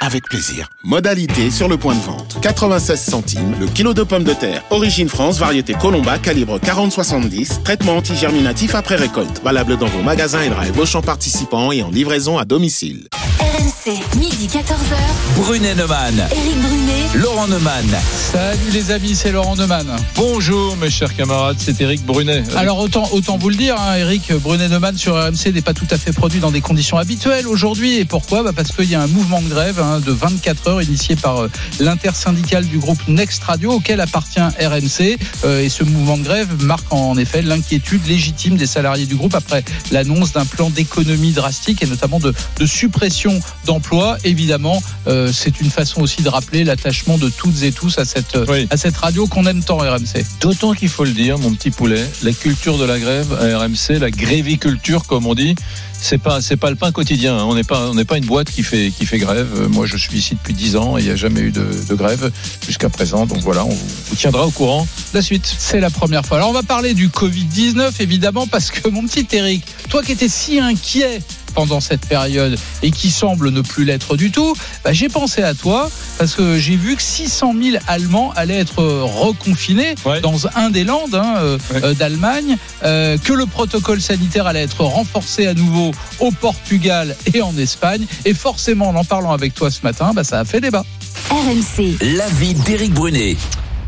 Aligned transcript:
avec 0.00 0.24
plaisir. 0.28 0.68
Modalité 0.82 1.50
sur 1.50 1.68
le 1.68 1.76
point 1.76 1.94
de 1.94 2.00
vente. 2.00 2.38
96 2.40 3.00
centimes 3.00 3.54
le 3.60 3.66
kilo 3.66 3.92
de 3.92 4.02
pommes 4.02 4.24
de 4.24 4.32
terre. 4.32 4.62
Origine 4.70 5.08
France, 5.08 5.38
variété 5.38 5.74
Colomba, 5.74 6.18
calibre 6.18 6.58
40-70. 6.58 7.62
Traitement 7.62 7.96
antigerminatif 7.98 8.74
après 8.74 8.96
récolte. 8.96 9.42
Valable 9.44 9.76
dans 9.76 9.86
vos 9.86 10.02
magasins 10.02 10.42
et 10.42 10.48
drive 10.48 10.78
Auchan 10.78 11.02
participants 11.02 11.70
et 11.70 11.82
en 11.82 11.90
livraison 11.90 12.38
à 12.38 12.44
domicile. 12.46 13.08
RMC, 13.40 13.98
midi 14.18 14.48
14h. 14.48 14.96
Brunet 15.36 15.74
Neumann. 15.74 16.14
Éric 16.30 16.60
Brunet. 16.60 17.22
Laurent 17.22 17.48
Neumann. 17.48 17.86
Salut 18.32 18.70
les 18.72 18.90
amis, 18.90 19.14
c'est 19.14 19.32
Laurent 19.32 19.56
Neumann. 19.56 19.86
Bonjour 20.14 20.76
mes 20.76 20.90
chers 20.90 21.14
camarades, 21.14 21.56
c'est 21.58 21.78
Eric 21.80 22.04
Brunet. 22.06 22.42
Alors 22.56 22.78
autant, 22.78 23.08
autant 23.12 23.38
vous 23.38 23.48
le 23.48 23.56
dire, 23.56 23.76
hein, 23.78 23.96
Eric 23.96 24.32
Brunet 24.34 24.68
Neumann 24.68 24.96
sur 24.96 25.14
RMC 25.14 25.52
n'est 25.52 25.62
pas 25.62 25.74
tout 25.74 25.86
à 25.90 25.98
fait 25.98 26.12
produit 26.12 26.40
dans 26.40 26.50
des 26.50 26.60
conditions 26.60 26.96
habituelles 26.96 27.46
aujourd'hui. 27.48 27.98
Et 27.98 28.04
pourquoi? 28.04 28.42
Bah 28.42 28.52
Parce 28.54 28.72
qu'il 28.72 28.88
y 28.88 28.94
a 28.94 29.02
un 29.02 29.08
mouvement 29.08 29.42
de 29.42 29.48
grève 29.48 29.80
hein, 29.80 29.89
de 29.98 30.12
24 30.12 30.68
heures 30.68 30.82
initié 30.82 31.16
par 31.16 31.38
euh, 31.42 31.50
l'intersyndicale 31.80 32.64
du 32.66 32.78
groupe 32.78 33.00
Next 33.08 33.42
Radio 33.42 33.72
auquel 33.72 34.00
appartient 34.00 34.38
RMC. 34.40 35.18
Euh, 35.44 35.60
et 35.62 35.68
ce 35.68 35.82
mouvement 35.82 36.16
de 36.18 36.22
grève 36.22 36.62
marque 36.62 36.92
en 36.92 37.16
effet 37.18 37.42
l'inquiétude 37.42 38.06
légitime 38.06 38.56
des 38.56 38.66
salariés 38.66 39.06
du 39.06 39.16
groupe 39.16 39.34
après 39.34 39.64
l'annonce 39.90 40.32
d'un 40.32 40.44
plan 40.46 40.70
d'économie 40.70 41.32
drastique 41.32 41.82
et 41.82 41.86
notamment 41.86 42.20
de, 42.20 42.32
de 42.58 42.66
suppression 42.66 43.40
d'emplois. 43.66 44.18
Évidemment, 44.24 44.82
euh, 45.08 45.32
c'est 45.32 45.60
une 45.60 45.70
façon 45.70 46.00
aussi 46.02 46.22
de 46.22 46.28
rappeler 46.28 46.62
l'attachement 46.64 47.18
de 47.18 47.28
toutes 47.28 47.62
et 47.62 47.72
tous 47.72 47.98
à 47.98 48.04
cette, 48.04 48.38
Oui. 48.48 48.68
à 48.70 48.76
cette 48.76 48.96
radio 48.96 49.26
qu'on 49.26 49.46
aime 49.46 49.64
tant 49.64 49.78
RMC. 49.78 50.24
D'autant 50.40 50.74
qu'il 50.74 50.88
faut 50.88 51.04
le 51.04 51.12
dire, 51.12 51.38
mon 51.38 51.52
petit 51.54 51.70
poulet, 51.70 52.04
la 52.22 52.32
culture 52.32 52.78
de 52.78 52.84
la 52.84 52.98
grève 52.98 53.32
à 53.40 53.58
RMC, 53.58 53.98
la 53.98 54.10
gréviculture 54.10 55.06
comme 55.06 55.26
on 55.26 55.34
dit, 55.34 55.54
c'est 56.00 56.18
pas 56.18 56.40
pas 56.60 56.70
le 56.70 56.76
pain 56.76 56.92
quotidien. 56.92 57.36
hein. 57.36 57.44
On 57.44 57.54
n'est 57.94 58.04
pas 58.04 58.16
une 58.16 58.26
boîte 58.26 58.50
qui 58.50 58.62
fait 58.62 59.18
grève. 59.18 59.48
Euh, 59.56 59.68
Moi, 59.68 59.86
je 59.86 59.96
suis 59.96 60.18
ici 60.18 60.34
depuis 60.34 60.54
10 60.54 60.76
ans 60.76 60.98
et 60.98 61.02
il 61.02 61.06
n'y 61.06 61.12
a 61.12 61.16
jamais 61.16 61.40
eu 61.40 61.52
de, 61.52 61.94
grève 61.94 62.30
jusqu'à 62.66 62.88
présent. 62.88 63.26
Donc 63.26 63.38
voilà, 63.38 63.64
on 63.64 63.70
vous, 63.70 64.16
tiendra 64.16 64.46
au 64.46 64.50
courant 64.50 64.86
la 65.12 65.22
suite. 65.22 65.52
C'est 65.58 65.80
la 65.80 65.90
première 65.90 66.24
fois. 66.24 66.38
Alors 66.38 66.50
on 66.50 66.52
va 66.52 66.62
parler 66.62 66.94
du 66.94 67.08
Covid-19 67.08 67.92
évidemment 68.00 68.46
parce 68.46 68.70
que 68.70 68.88
mon 68.88 69.02
petit 69.02 69.26
Eric, 69.32 69.64
toi 69.88 70.02
qui 70.02 70.12
étais 70.12 70.28
si 70.28 70.58
inquiet 70.58 71.20
pendant 71.50 71.80
cette 71.80 72.06
période 72.06 72.58
et 72.82 72.90
qui 72.90 73.10
semble 73.10 73.50
ne 73.50 73.60
plus 73.60 73.84
l'être 73.84 74.16
du 74.16 74.30
tout, 74.30 74.54
bah, 74.84 74.92
j'ai 74.92 75.08
pensé 75.08 75.42
à 75.42 75.54
toi 75.54 75.90
parce 76.18 76.34
que 76.34 76.58
j'ai 76.58 76.76
vu 76.76 76.96
que 76.96 77.02
600 77.02 77.54
000 77.60 77.76
Allemands 77.86 78.32
allaient 78.36 78.58
être 78.58 78.82
reconfinés 78.82 79.94
Ouais. 80.04 80.20
dans 80.20 80.46
un 80.56 80.70
des 80.70 80.84
landes 80.84 81.14
hein, 81.14 81.34
euh, 81.38 81.58
Ouais. 81.72 81.80
euh, 81.84 81.94
d'Allemagne, 81.94 82.56
euh, 82.84 83.16
que 83.18 83.32
le 83.32 83.46
protocole 83.46 84.00
sanitaire 84.00 84.46
allait 84.46 84.62
être 84.62 84.82
renforcé 84.84 85.46
à 85.46 85.54
nouveau 85.54 85.90
au 86.20 86.30
Portugal 86.30 87.16
et 87.34 87.42
en 87.42 87.56
Espagne. 87.58 88.06
Et 88.24 88.34
forcément, 88.34 88.88
en 88.88 88.96
en 88.96 89.04
parlant 89.04 89.32
avec 89.32 89.54
toi 89.54 89.70
ce 89.70 89.80
matin, 89.82 90.12
bah, 90.14 90.24
ça 90.24 90.40
a 90.40 90.44
fait 90.44 90.60
débat. 90.60 90.84
RMC, 91.30 91.96
L'avis 92.16 92.54
d'Éric 92.54 92.92
Brunet. 92.92 93.36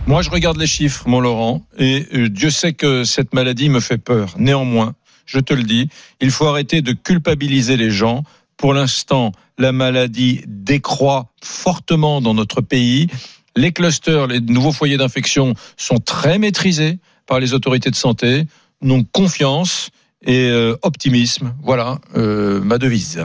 Moi, 0.07 0.23
je 0.23 0.31
regarde 0.31 0.57
les 0.59 0.67
chiffres, 0.67 1.05
mon 1.07 1.21
Laurent, 1.21 1.63
et 1.79 2.07
Dieu 2.29 2.51
sait 2.51 2.73
que 2.73 3.05
cette 3.05 3.33
maladie 3.35 3.69
me 3.69 3.79
fait 3.81 3.99
peur. 3.99 4.35
Néanmoins, 4.37 4.95
je 5.27 5.41
te 5.41 5.55
le 5.55 5.63
dis, 5.63 5.89
il 6.21 6.31
faut 6.31 6.47
arrêter 6.47 6.83
de 6.83 6.93
culpabiliser 6.93 7.77
les 7.77 7.91
gens. 7.91 8.25
Pour 8.57 8.75
l'instant, 8.75 9.33
la 9.59 9.73
maladie 9.73 10.43
décroît 10.47 11.31
fortement 11.43 12.21
dans 12.21 12.35
notre 12.35 12.61
pays. 12.61 13.09
Les 13.57 13.73
clusters, 13.73 14.27
les 14.27 14.41
nouveaux 14.41 14.73
foyers 14.73 14.97
d'infection 14.97 15.55
sont 15.77 15.99
très 15.99 16.39
maîtrisés 16.39 16.99
par 17.27 17.41
les 17.41 17.55
autorités 17.55 17.91
de 17.91 17.97
santé. 17.97 18.47
Donc 18.81 19.07
confiance 19.13 19.91
et 20.25 20.49
euh, 20.49 20.77
optimisme, 20.83 21.55
voilà 21.63 21.99
euh, 22.17 22.61
ma 22.61 22.79
devise. 22.79 23.25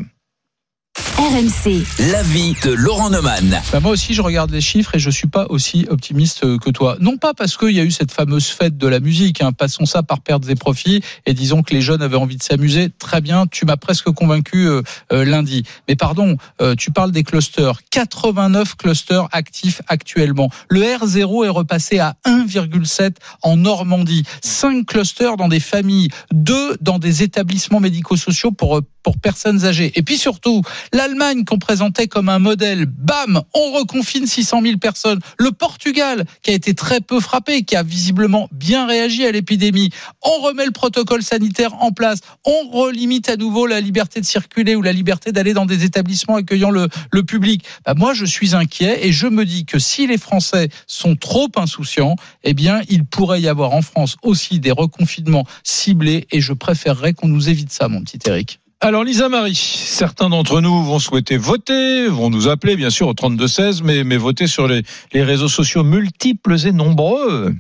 RMC, 1.18 1.84
L'avis 2.12 2.56
de 2.64 2.72
Laurent 2.72 3.10
Neumann. 3.10 3.60
Bah, 3.72 3.80
moi 3.80 3.92
aussi, 3.92 4.14
je 4.14 4.22
regarde 4.22 4.52
les 4.52 4.62
chiffres 4.62 4.96
et 4.96 5.00
je 5.00 5.10
suis 5.10 5.28
pas 5.28 5.48
aussi 5.50 5.88
optimiste 5.90 6.60
que 6.60 6.70
toi. 6.70 6.96
Non 7.00 7.18
pas 7.18 7.34
parce 7.34 7.58
qu'il 7.58 7.72
y 7.72 7.80
a 7.80 7.84
eu 7.84 7.90
cette 7.92 8.12
fameuse 8.12 8.48
fête 8.48 8.78
de 8.78 8.88
la 8.88 9.00
musique, 9.00 9.42
hein, 9.42 9.52
passons 9.52 9.86
ça 9.86 10.04
par 10.04 10.22
pertes 10.22 10.48
et 10.48 10.56
profits, 10.56 11.02
et 11.26 11.34
disons 11.34 11.64
que 11.64 11.74
les 11.74 11.82
jeunes 11.82 12.04
avaient 12.04 12.18
envie 12.18 12.38
de 12.38 12.44
s'amuser. 12.44 12.90
Très 12.90 13.20
bien, 13.20 13.48
tu 13.48 13.66
m'as 13.66 13.78
presque 13.78 14.12
convaincu 14.12 14.68
euh, 14.68 14.84
euh, 15.12 15.26
lundi. 15.26 15.64
Mais 15.88 15.96
pardon, 15.96 16.38
euh, 16.62 16.76
tu 16.76 16.92
parles 16.92 17.12
des 17.12 17.24
clusters. 17.24 17.82
89 17.90 18.76
clusters 18.76 19.28
actifs 19.32 19.82
actuellement. 19.88 20.50
Le 20.70 20.82
R0 20.82 21.46
est 21.46 21.50
repassé 21.50 21.98
à 22.00 22.16
1,7 22.26 23.16
en 23.42 23.58
Normandie. 23.58 24.24
5 24.44 24.86
clusters 24.86 25.36
dans 25.36 25.48
des 25.48 25.60
familles, 25.60 26.10
2 26.32 26.78
dans 26.80 27.00
des 27.00 27.24
établissements 27.24 27.80
médico-sociaux 27.80 28.52
pour, 28.52 28.78
euh, 28.78 28.82
pour 29.08 29.18
personnes 29.18 29.64
âgées. 29.64 29.94
Et 29.96 30.02
puis 30.02 30.18
surtout, 30.18 30.64
L'Allemagne 30.94 31.46
qu'on 31.46 31.60
présentait 31.60 32.08
comme 32.08 32.30
un 32.30 32.40
modèle, 32.40 32.86
bam, 32.86 33.42
on 33.54 33.72
reconfine 33.72 34.26
600 34.26 34.62
000 34.62 34.78
personnes. 34.78 35.20
Le 35.38 35.52
Portugal, 35.52 36.26
qui 36.42 36.52
a 36.52 36.54
été 36.54 36.74
très 36.74 37.02
peu 37.02 37.20
frappé, 37.20 37.64
qui 37.64 37.76
a 37.76 37.84
visiblement 37.84 38.50
bien 38.52 38.88
réagi 38.88 39.26
à 39.26 39.32
l'épidémie, 39.32 39.92
on 40.22 40.42
remet 40.42 40.66
le 40.66 40.72
protocole 40.72 41.24
sanitaire 41.24 41.74
en 41.82 41.92
place, 41.92 42.20
on 42.46 42.70
relimite 42.70 43.30
à 43.30 43.36
nouveau 43.36 43.66
la 43.66 43.82
liberté 43.82 44.20
de 44.20 44.26
circuler 44.26 44.76
ou 44.76 44.82
la 44.82 44.92
liberté 44.92 45.32
d'aller 45.32 45.54
dans 45.54 45.66
des 45.66 45.84
établissements 45.84 46.36
accueillant 46.36 46.72
le, 46.72 46.88
public. 47.24 47.64
Bah, 47.86 47.94
moi, 47.96 48.14
je 48.14 48.26
suis 48.26 48.56
inquiet 48.56 49.06
et 49.06 49.12
je 49.12 49.28
me 49.28 49.46
dis 49.46 49.66
que 49.66 49.80
si 49.80 50.08
les 50.08 50.18
Français 50.18 50.70
sont 50.86 51.16
trop 51.16 51.50
insouciants, 51.56 52.16
eh 52.44 52.54
bien, 52.54 52.82
il 52.90 53.06
pourrait 53.06 53.42
y 53.42 53.48
avoir 53.48 53.74
en 53.74 53.82
France 53.82 54.18
aussi 54.22 54.60
des 54.60 54.72
reconfinements 54.72 55.46
ciblés 55.64 56.28
et 56.32 56.42
je 56.42 56.54
préférerais 56.54 57.14
qu'on 57.14 57.28
nous 57.28 57.50
évite 57.50 57.72
ça, 57.72 57.88
mon 57.88 58.02
petit 58.02 58.20
Eric. 58.26 58.60
Alors 58.80 59.04
Lisa 59.04 59.28
Marie, 59.28 59.56
certains 59.56 60.30
d'entre 60.30 60.62
nous 60.62 60.84
vont 60.84 61.00
souhaiter 61.00 61.36
voter, 61.36 62.08
vont 62.08 62.30
nous 62.30 62.48
appeler 62.48 62.76
bien 62.76 62.92
sûr 62.92 63.08
au 63.08 63.14
32-16, 63.14 63.82
mais, 63.84 64.04
mais 64.04 64.18
voter 64.18 64.46
sur 64.46 64.68
les, 64.68 64.84
les 65.14 65.24
réseaux 65.24 65.48
sociaux 65.48 65.84
multiples 65.84 66.56
et 66.64 66.72
nombreux. 66.72 67.56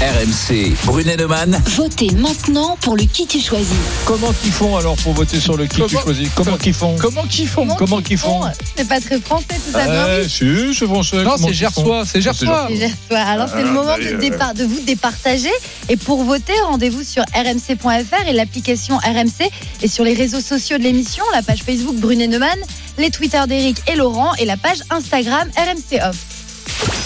RMC. 0.00 0.74
Brunet 0.84 1.16
Neumann. 1.16 1.62
votez 1.76 2.10
maintenant 2.10 2.76
pour 2.80 2.96
le 2.96 3.04
qui 3.04 3.26
tu 3.26 3.40
choisis. 3.40 3.76
Comment 4.04 4.32
qu'ils 4.32 4.50
font 4.52 4.76
alors 4.76 4.96
pour 4.96 5.12
voter 5.12 5.38
sur 5.40 5.56
le 5.56 5.66
qui 5.66 5.80
tu 5.86 5.96
choisis? 5.96 6.28
Comment 6.34 6.56
qu'ils 6.56 6.74
font? 6.74 6.96
Comment 6.98 7.22
qu'ils 7.24 7.46
font? 7.48 7.68
Comment 7.78 8.02
qu'ils 8.02 8.18
font? 8.18 8.40
C'est 8.76 8.88
pas 8.88 9.00
très 9.00 9.20
français 9.20 9.46
tout 9.64 9.72
ça, 9.72 9.86
non 9.86 10.04
Eh, 10.24 10.28
si, 10.28 10.74
c'est 10.74 10.86
français. 10.86 11.22
Non, 11.22 11.32
Comment 11.34 11.46
c'est 11.48 11.54
Gersois, 11.54 12.02
c'est 12.04 12.20
font 12.20 12.24
Gersois. 12.24 12.68
Alors 13.16 13.48
c'est 13.48 13.62
le 13.62 13.68
Ah, 13.68 13.72
moment 13.72 13.84
bah, 13.96 13.98
de, 13.98 14.14
euh, 14.14 14.18
départ, 14.18 14.54
de 14.54 14.64
vous 14.64 14.80
départager. 14.80 15.52
Et 15.88 15.96
pour 15.96 16.24
voter, 16.24 16.52
rendez-vous 16.66 17.04
sur 17.04 17.22
rmc.fr 17.34 18.28
et 18.28 18.32
l'application 18.32 18.96
RMC 18.98 19.48
et 19.82 19.88
sur 19.88 20.04
les 20.04 20.14
réseaux 20.14 20.40
sociaux 20.40 20.78
de 20.78 20.82
l'émission, 20.82 21.22
la 21.32 21.42
page 21.42 21.62
Facebook 21.62 21.94
Brunet 21.96 22.26
Neumann, 22.26 22.58
les 22.98 23.10
Twitter 23.10 23.40
d'Éric 23.46 23.78
et 23.90 23.96
Laurent 23.96 24.34
et 24.34 24.44
la 24.46 24.56
page 24.56 24.78
Instagram 24.90 25.48
RMC 25.56 26.00
Off. 26.08 26.16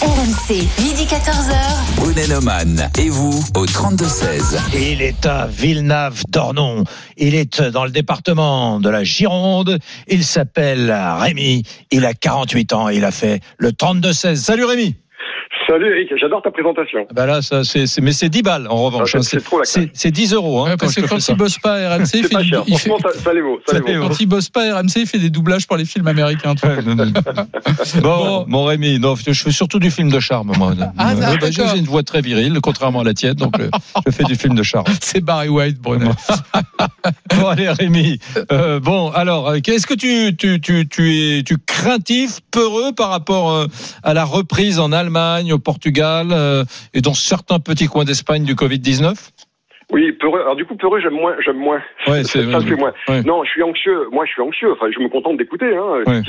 RMC, 0.01 0.67
midi 0.83 1.05
14h. 1.05 1.55
Brunet 1.95 2.27
Neumann. 2.27 2.89
Et 2.99 3.09
vous 3.09 3.43
au 3.55 3.65
32-16. 3.65 4.59
Il 4.73 5.01
est 5.01 5.25
à 5.25 5.47
Villeneuve-d'Ornon. 5.47 6.83
Il 7.17 7.35
est 7.35 7.61
dans 7.61 7.83
le 7.83 7.91
département 7.91 8.79
de 8.79 8.89
la 8.89 9.03
Gironde. 9.03 9.79
Il 10.07 10.23
s'appelle 10.23 10.95
Rémi. 11.19 11.63
Il 11.91 12.05
a 12.05 12.13
48 12.13 12.73
ans. 12.73 12.89
Il 12.89 13.05
a 13.05 13.11
fait 13.11 13.41
le 13.57 13.71
32-16. 13.71 14.35
Salut 14.35 14.65
Rémi. 14.65 14.95
Salut 15.67 15.91
Eric, 15.91 16.09
j'adore 16.19 16.41
ta 16.41 16.49
présentation. 16.49 17.05
Bah 17.13 17.25
là, 17.25 17.41
ça, 17.41 17.63
c'est, 17.65 17.85
mais 18.01 18.13
c'est 18.13 18.29
10 18.29 18.41
balles 18.41 18.67
en 18.69 18.83
revanche. 18.85 19.11
Ah, 19.15 19.17
hein. 19.17 19.21
c'est- 19.21 19.41
trop 19.43 19.59
la 19.59 19.65
c'est, 19.65 19.89
c'est 19.93 20.11
10 20.11 20.33
euros. 20.33 20.61
Hein, 20.65 20.71
Ouais, 20.71 20.77
parce 20.77 20.95
que 20.95 21.01
quand 21.01 21.17
il 21.27 21.35
bosse 21.35 21.57
pas 21.59 21.73
à 21.73 21.95
RMC, 21.97 22.01
il 22.01 22.07
C'est 22.07 22.23
fait, 22.23 22.29
pas 22.29 22.41
du- 22.41 22.49
cher. 22.49 22.63
il 22.67 22.77
fait- 22.77 22.89
Franchement, 22.89 23.09
ça, 23.13 23.19
ça 23.19 23.33
les 23.33 23.41
vaut. 23.41 23.59
Ça 23.65 23.73
Ça 23.73 23.79
les 23.79 23.85
les 23.85 23.97
vaut. 23.97 24.03
vaut. 24.03 24.09
quand 24.09 24.19
il 24.21 24.25
bosse 24.27 24.49
pas 24.49 24.63
à 24.73 24.77
RMC, 24.79 24.91
il 25.01 25.07
fait 25.07 25.19
des 25.19 25.29
doublages 25.29 25.67
pour 25.67 25.75
les 25.75 25.83
films 25.85 26.07
américains. 26.07 26.55
tu 26.55 26.65
vois. 26.65 26.77
Ouais, 26.77 26.83
non, 26.83 26.95
non. 26.95 27.11
Bon, 28.01 28.45
mon 28.47 28.63
Rémi, 28.65 28.97
non, 28.99 29.15
je 29.15 29.33
fais 29.33 29.51
surtout 29.51 29.79
du 29.79 29.91
film 29.91 30.09
de 30.09 30.19
charme, 30.21 30.53
moi. 30.57 30.73
Ah, 30.97 31.13
bah, 31.15 31.51
j'ai 31.51 31.77
une 31.77 31.85
voix 31.85 32.03
très 32.03 32.21
virile, 32.21 32.57
contrairement 32.61 33.01
à 33.01 33.03
la 33.03 33.13
tienne, 33.13 33.33
donc 33.33 33.59
euh, 33.59 33.69
je 34.05 34.11
fais 34.11 34.23
du 34.23 34.35
film 34.35 34.55
de 34.55 34.63
charme. 34.63 34.85
C'est 35.01 35.19
Barry 35.21 35.49
White, 35.49 35.79
Bruno. 35.81 36.11
Bon, 37.39 37.47
allez, 37.47 37.69
Rémi. 37.69 38.19
Euh, 38.51 38.79
bon, 38.79 39.09
alors, 39.11 39.49
euh, 39.49 39.55
est-ce 39.57 39.87
que 39.87 39.93
tu, 39.93 40.35
tu, 40.35 40.59
tu, 40.61 40.87
tu 40.87 41.15
es 41.15 41.43
tu 41.43 41.57
craintif, 41.65 42.39
peureux 42.51 42.93
par 42.95 43.09
rapport 43.09 43.51
euh, 43.51 43.65
à 44.03 44.13
la 44.13 44.23
reprise 44.25 44.79
en 44.79 44.91
Allemagne, 44.91 45.53
au 45.53 45.59
Portugal 45.59 46.27
euh, 46.31 46.63
et 46.93 47.01
dans 47.01 47.13
certains 47.13 47.59
petits 47.59 47.87
coins 47.87 48.05
d'Espagne 48.05 48.43
du 48.43 48.55
Covid-19 48.55 49.13
Oui, 49.91 50.11
peureux. 50.13 50.41
Alors 50.41 50.55
du 50.55 50.65
coup, 50.65 50.75
peureux, 50.75 50.99
j'aime 50.99 51.13
moins, 51.13 51.35
j'aime 51.45 51.57
moins. 51.57 51.81
Ouais, 52.07 52.23
c'est 52.25 52.49
ça, 52.49 52.59
c'est 52.61 52.75
moins. 52.75 52.93
ouais. 53.09 53.21
Non, 53.23 53.43
je 53.43 53.49
suis 53.51 53.63
anxieux. 53.63 54.07
Moi, 54.11 54.25
je 54.25 54.31
suis 54.31 54.41
anxieux. 54.41 54.71
Enfin, 54.73 54.87
je 54.93 54.99
me 54.99 55.09
contente 55.09 55.37
d'écouter, 55.37 55.75
hein, 55.75 56.03
Ouais. 56.07 56.21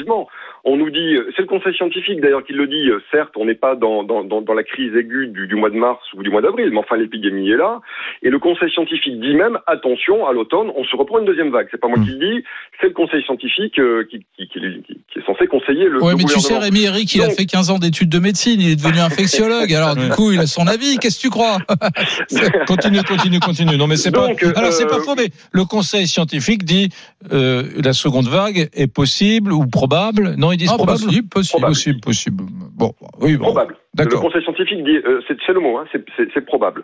On 0.65 0.77
nous 0.77 0.91
dit, 0.91 1.17
c'est 1.37 1.43
le 1.43 1.49
Conseil 1.49 1.75
scientifique 1.75 2.21
d'ailleurs 2.21 2.45
qui 2.45 2.53
le 2.53 2.67
dit. 2.67 2.91
euh, 2.91 3.01
Certes, 3.11 3.33
on 3.37 3.45
n'est 3.47 3.55
pas 3.55 3.75
dans, 3.77 4.03
dans, 4.05 4.25
dans, 4.25 4.43
dans 4.43 4.55
la 4.55 4.63
crise 4.65 4.95
aiguë 4.97 5.29
du, 5.29 5.47
du 5.47 5.55
mois 5.55 5.71
de 5.71 5.77
mars 5.77 6.01
ou 6.15 6.23
du 6.23 6.31
mois 6.31 6.43
d'avril, 6.43 6.71
mais 6.73 6.79
enfin, 6.79 6.97
l'épidémie 6.97 7.51
est 7.51 7.57
là. 7.57 7.81
Et 8.23 8.31
le 8.31 8.39
Conseil 8.39 8.71
scientifique 8.71 9.19
dit 9.21 9.35
même, 9.35 9.59
attention, 9.67 10.27
à 10.27 10.33
l'automne, 10.33 10.71
on 10.77 10.85
se 10.85 10.97
reprend 10.97 11.19
une 11.21 11.25
deuxième 11.27 11.51
vague. 11.51 11.69
C'est 11.71 11.81
pas 11.81 11.89
moi 11.89 11.99
qui 11.99 12.11
le 12.11 12.19
dis, 12.19 12.45
c'est 12.81 12.89
le 12.89 12.93
Conseil 12.95 13.23
scientifique 13.23 13.79
euh, 13.79 14.05
qui, 14.11 14.19
qui, 14.37 14.49
qui, 14.49 14.61
qui- 14.87 14.99
qui 15.13 15.19
est 15.21 15.25
censé 15.27 15.47
conseiller 15.47 15.89
le, 15.89 16.03
Ouais, 16.03 16.11
le 16.13 16.19
mais 16.19 16.25
tu 16.25 16.39
sais. 16.41 16.59
Rémi 16.59 16.83
Eric, 16.85 17.15
il 17.15 17.23
a 17.23 17.31
fait 17.31 17.47
15 17.47 17.71
ans 17.71 17.79
d'études 17.79 18.09
de 18.11 18.19
médecine, 18.19 18.61
il 18.61 18.73
est 18.73 18.77
devenu 18.77 18.99
infectiologue. 19.01 19.73
Alors, 19.73 19.97
du 19.97 20.09
coup, 20.11 20.33
il 20.33 20.39
a 20.41 20.47
son 20.47 20.67
avis. 20.67 20.99
Qu'est-ce 20.99 21.17
que 21.17 21.23
tu 21.23 21.31
crois? 21.31 21.59
Continue, 22.67 23.03
continue, 23.05 23.41
continue. 23.41 23.77
Non, 23.77 23.87
mais 23.87 23.97
c'est 23.97 24.11
pas. 24.11 24.29
Euh, 24.29 24.53
Alors, 24.57 24.73
c'est 24.73 24.87
pas 24.87 24.97
euh, 24.99 25.03
faux, 25.03 25.15
mais 25.17 25.29
le 25.53 25.65
Conseil 25.65 26.07
scientifique 26.07 26.65
dit 26.65 26.89
euh, 27.33 27.63
la 27.83 27.93
seconde 27.93 28.27
vague 28.27 28.69
est 28.75 28.93
possible 28.93 29.53
ou 29.53 29.67
probable. 29.67 30.35
Non, 30.37 30.48
ils 30.53 30.57
disent 30.59 30.71
Ah, 30.73 30.77
probable. 30.77 31.01
possible, 31.05 31.29
possible. 31.29 31.61
Possible, 31.67 32.01
possible. 32.01 32.45
Bon, 32.75 32.95
oui, 33.21 33.37
bon. 33.37 33.45
Probable. 33.45 33.77
Le. 34.05 34.11
Conseil 34.21 34.43
scientifique 34.43 34.83
dit, 34.85 35.01
euh, 35.05 35.21
c'est 35.29 35.53
le 35.53 35.61
mot, 35.61 35.79
hein, 35.79 35.85
c'est- 35.93 36.05
probable. 36.47 36.83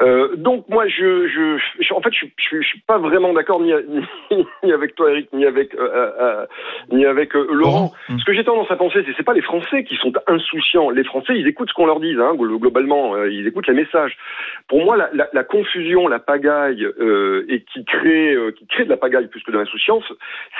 Euh, 0.00 0.36
donc 0.36 0.64
moi, 0.68 0.86
je, 0.86 1.26
je, 1.28 1.58
je- 1.80 1.92
en 1.94 2.00
fait, 2.00 2.12
je, 2.12 2.26
je, 2.36 2.60
je 2.62 2.66
suis 2.66 2.80
pas 2.80 2.98
vraiment 2.98 3.32
d'accord 3.32 3.60
ni, 3.60 3.72
ni, 4.30 4.46
ni 4.62 4.72
avec 4.72 4.94
toi, 4.94 5.10
Eric, 5.10 5.28
ni 5.32 5.44
avec, 5.44 5.74
euh, 5.74 6.46
ni 6.92 7.04
avec 7.04 7.34
Laurent. 7.34 7.92
Ce 8.18 8.24
que 8.24 8.32
j'ai 8.32 8.44
tendance 8.44 8.70
à 8.70 8.76
penser, 8.76 9.02
c'est 9.04 9.12
c'est 9.16 9.22
pas 9.24 9.34
les 9.34 9.42
Français 9.42 9.84
qui 9.84 9.96
sont 9.96 10.12
insouciants. 10.28 10.90
Les 10.90 11.04
Français, 11.04 11.34
ils 11.36 11.46
écoutent 11.46 11.68
ce 11.68 11.74
qu'on 11.74 11.86
leur 11.86 12.00
dit, 12.00 12.14
hein, 12.18 12.34
glo- 12.36 12.58
globalement, 12.58 13.16
ils 13.24 13.46
écoutent 13.46 13.66
les 13.66 13.74
messages. 13.74 14.16
Pour 14.68 14.84
moi, 14.84 14.96
la, 14.96 15.10
la, 15.12 15.28
la 15.32 15.44
confusion, 15.44 16.08
la 16.08 16.18
pagaille, 16.18 16.86
et 17.48 17.60
qui 17.72 17.84
crée, 17.84 18.36
qui 18.56 18.66
crée 18.68 18.84
de 18.84 18.90
la 18.90 18.96
pagaille 18.96 19.26
plus 19.26 19.42
que 19.42 19.50
de 19.50 19.58
l'insouciance, 19.58 20.04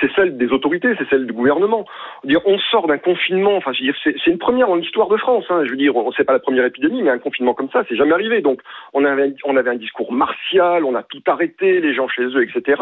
c'est 0.01 0.11
celle 0.15 0.37
des 0.37 0.51
autorités, 0.51 0.93
c'est 0.97 1.09
celle 1.09 1.25
du 1.25 1.33
gouvernement. 1.33 1.85
Dire, 2.23 2.41
on 2.45 2.57
sort 2.59 2.87
d'un 2.87 2.97
confinement. 2.97 3.55
Enfin, 3.55 3.71
c'est 4.03 4.15
c'est 4.23 4.31
une 4.31 4.37
première 4.37 4.67
dans 4.67 4.75
l'histoire 4.75 5.07
de 5.07 5.17
France. 5.17 5.45
Hein, 5.49 5.61
je 5.65 5.71
veux 5.71 5.77
dire, 5.77 5.92
on 5.95 6.11
sait 6.11 6.23
pas 6.23 6.33
la 6.33 6.39
première 6.39 6.65
épidémie, 6.65 7.01
mais 7.03 7.09
un 7.11 7.19
confinement 7.19 7.53
comme 7.53 7.69
ça, 7.69 7.83
c'est 7.87 7.95
jamais 7.95 8.13
arrivé. 8.13 8.41
Donc, 8.41 8.61
on 8.93 9.05
avait, 9.05 9.33
on 9.45 9.55
avait 9.57 9.69
un 9.69 9.75
discours 9.75 10.11
martial, 10.11 10.83
on 10.85 10.95
a 10.95 11.03
tout 11.03 11.21
arrêté, 11.27 11.79
les 11.81 11.93
gens 11.93 12.07
chez 12.07 12.23
eux, 12.23 12.43
etc. 12.43 12.81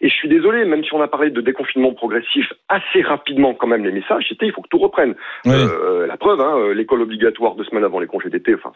Et 0.00 0.08
je 0.08 0.14
suis 0.14 0.28
désolé, 0.28 0.64
même 0.64 0.84
si 0.84 0.94
on 0.94 1.00
a 1.02 1.08
parlé 1.08 1.30
de 1.30 1.40
déconfinement 1.40 1.92
progressif 1.92 2.52
assez 2.68 3.02
rapidement, 3.02 3.54
quand 3.54 3.66
même, 3.66 3.84
les 3.84 3.92
messages, 3.92 4.24
c'était 4.28 4.46
il 4.46 4.52
faut 4.52 4.62
que 4.62 4.68
tout 4.68 4.78
reprenne. 4.78 5.14
Oui. 5.44 5.52
Euh, 5.54 6.06
la 6.06 6.16
preuve, 6.16 6.40
hein, 6.40 6.54
euh, 6.56 6.74
l'école 6.74 7.02
obligatoire 7.02 7.54
deux 7.54 7.64
semaines 7.64 7.84
avant 7.84 8.00
les 8.00 8.06
congés 8.06 8.30
d'été. 8.30 8.54
Enfin, 8.54 8.72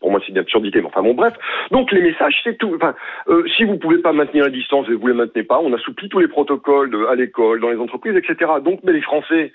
pour 0.00 0.10
moi, 0.10 0.20
c'est 0.24 0.32
une 0.32 0.38
absurdité. 0.38 0.80
Mais 0.80 0.86
enfin, 0.88 1.02
bon, 1.02 1.14
bref. 1.14 1.34
Donc, 1.70 1.92
les 1.92 2.00
messages, 2.00 2.38
c'est 2.44 2.56
tout. 2.58 2.72
Enfin, 2.76 2.94
euh, 3.28 3.44
si 3.56 3.64
vous 3.64 3.76
pouvez 3.78 3.98
pas 3.98 4.12
maintenir 4.12 4.44
la 4.44 4.50
distance 4.50 4.86
et 4.88 4.94
vous 4.94 5.06
les 5.06 5.14
maintenez 5.14 5.42
pas, 5.42 5.58
on 5.60 5.72
assouplit 5.72 6.08
tous 6.08 6.18
les 6.18 6.28
protocoles 6.28 6.90
de- 6.90 7.06
à 7.06 7.14
l'école, 7.14 7.60
dans 7.60 7.70
les 7.70 7.78
entreprises, 7.78 8.16
etc. 8.16 8.50
Donc, 8.64 8.80
mais 8.84 8.92
les 8.92 9.02
Français, 9.02 9.52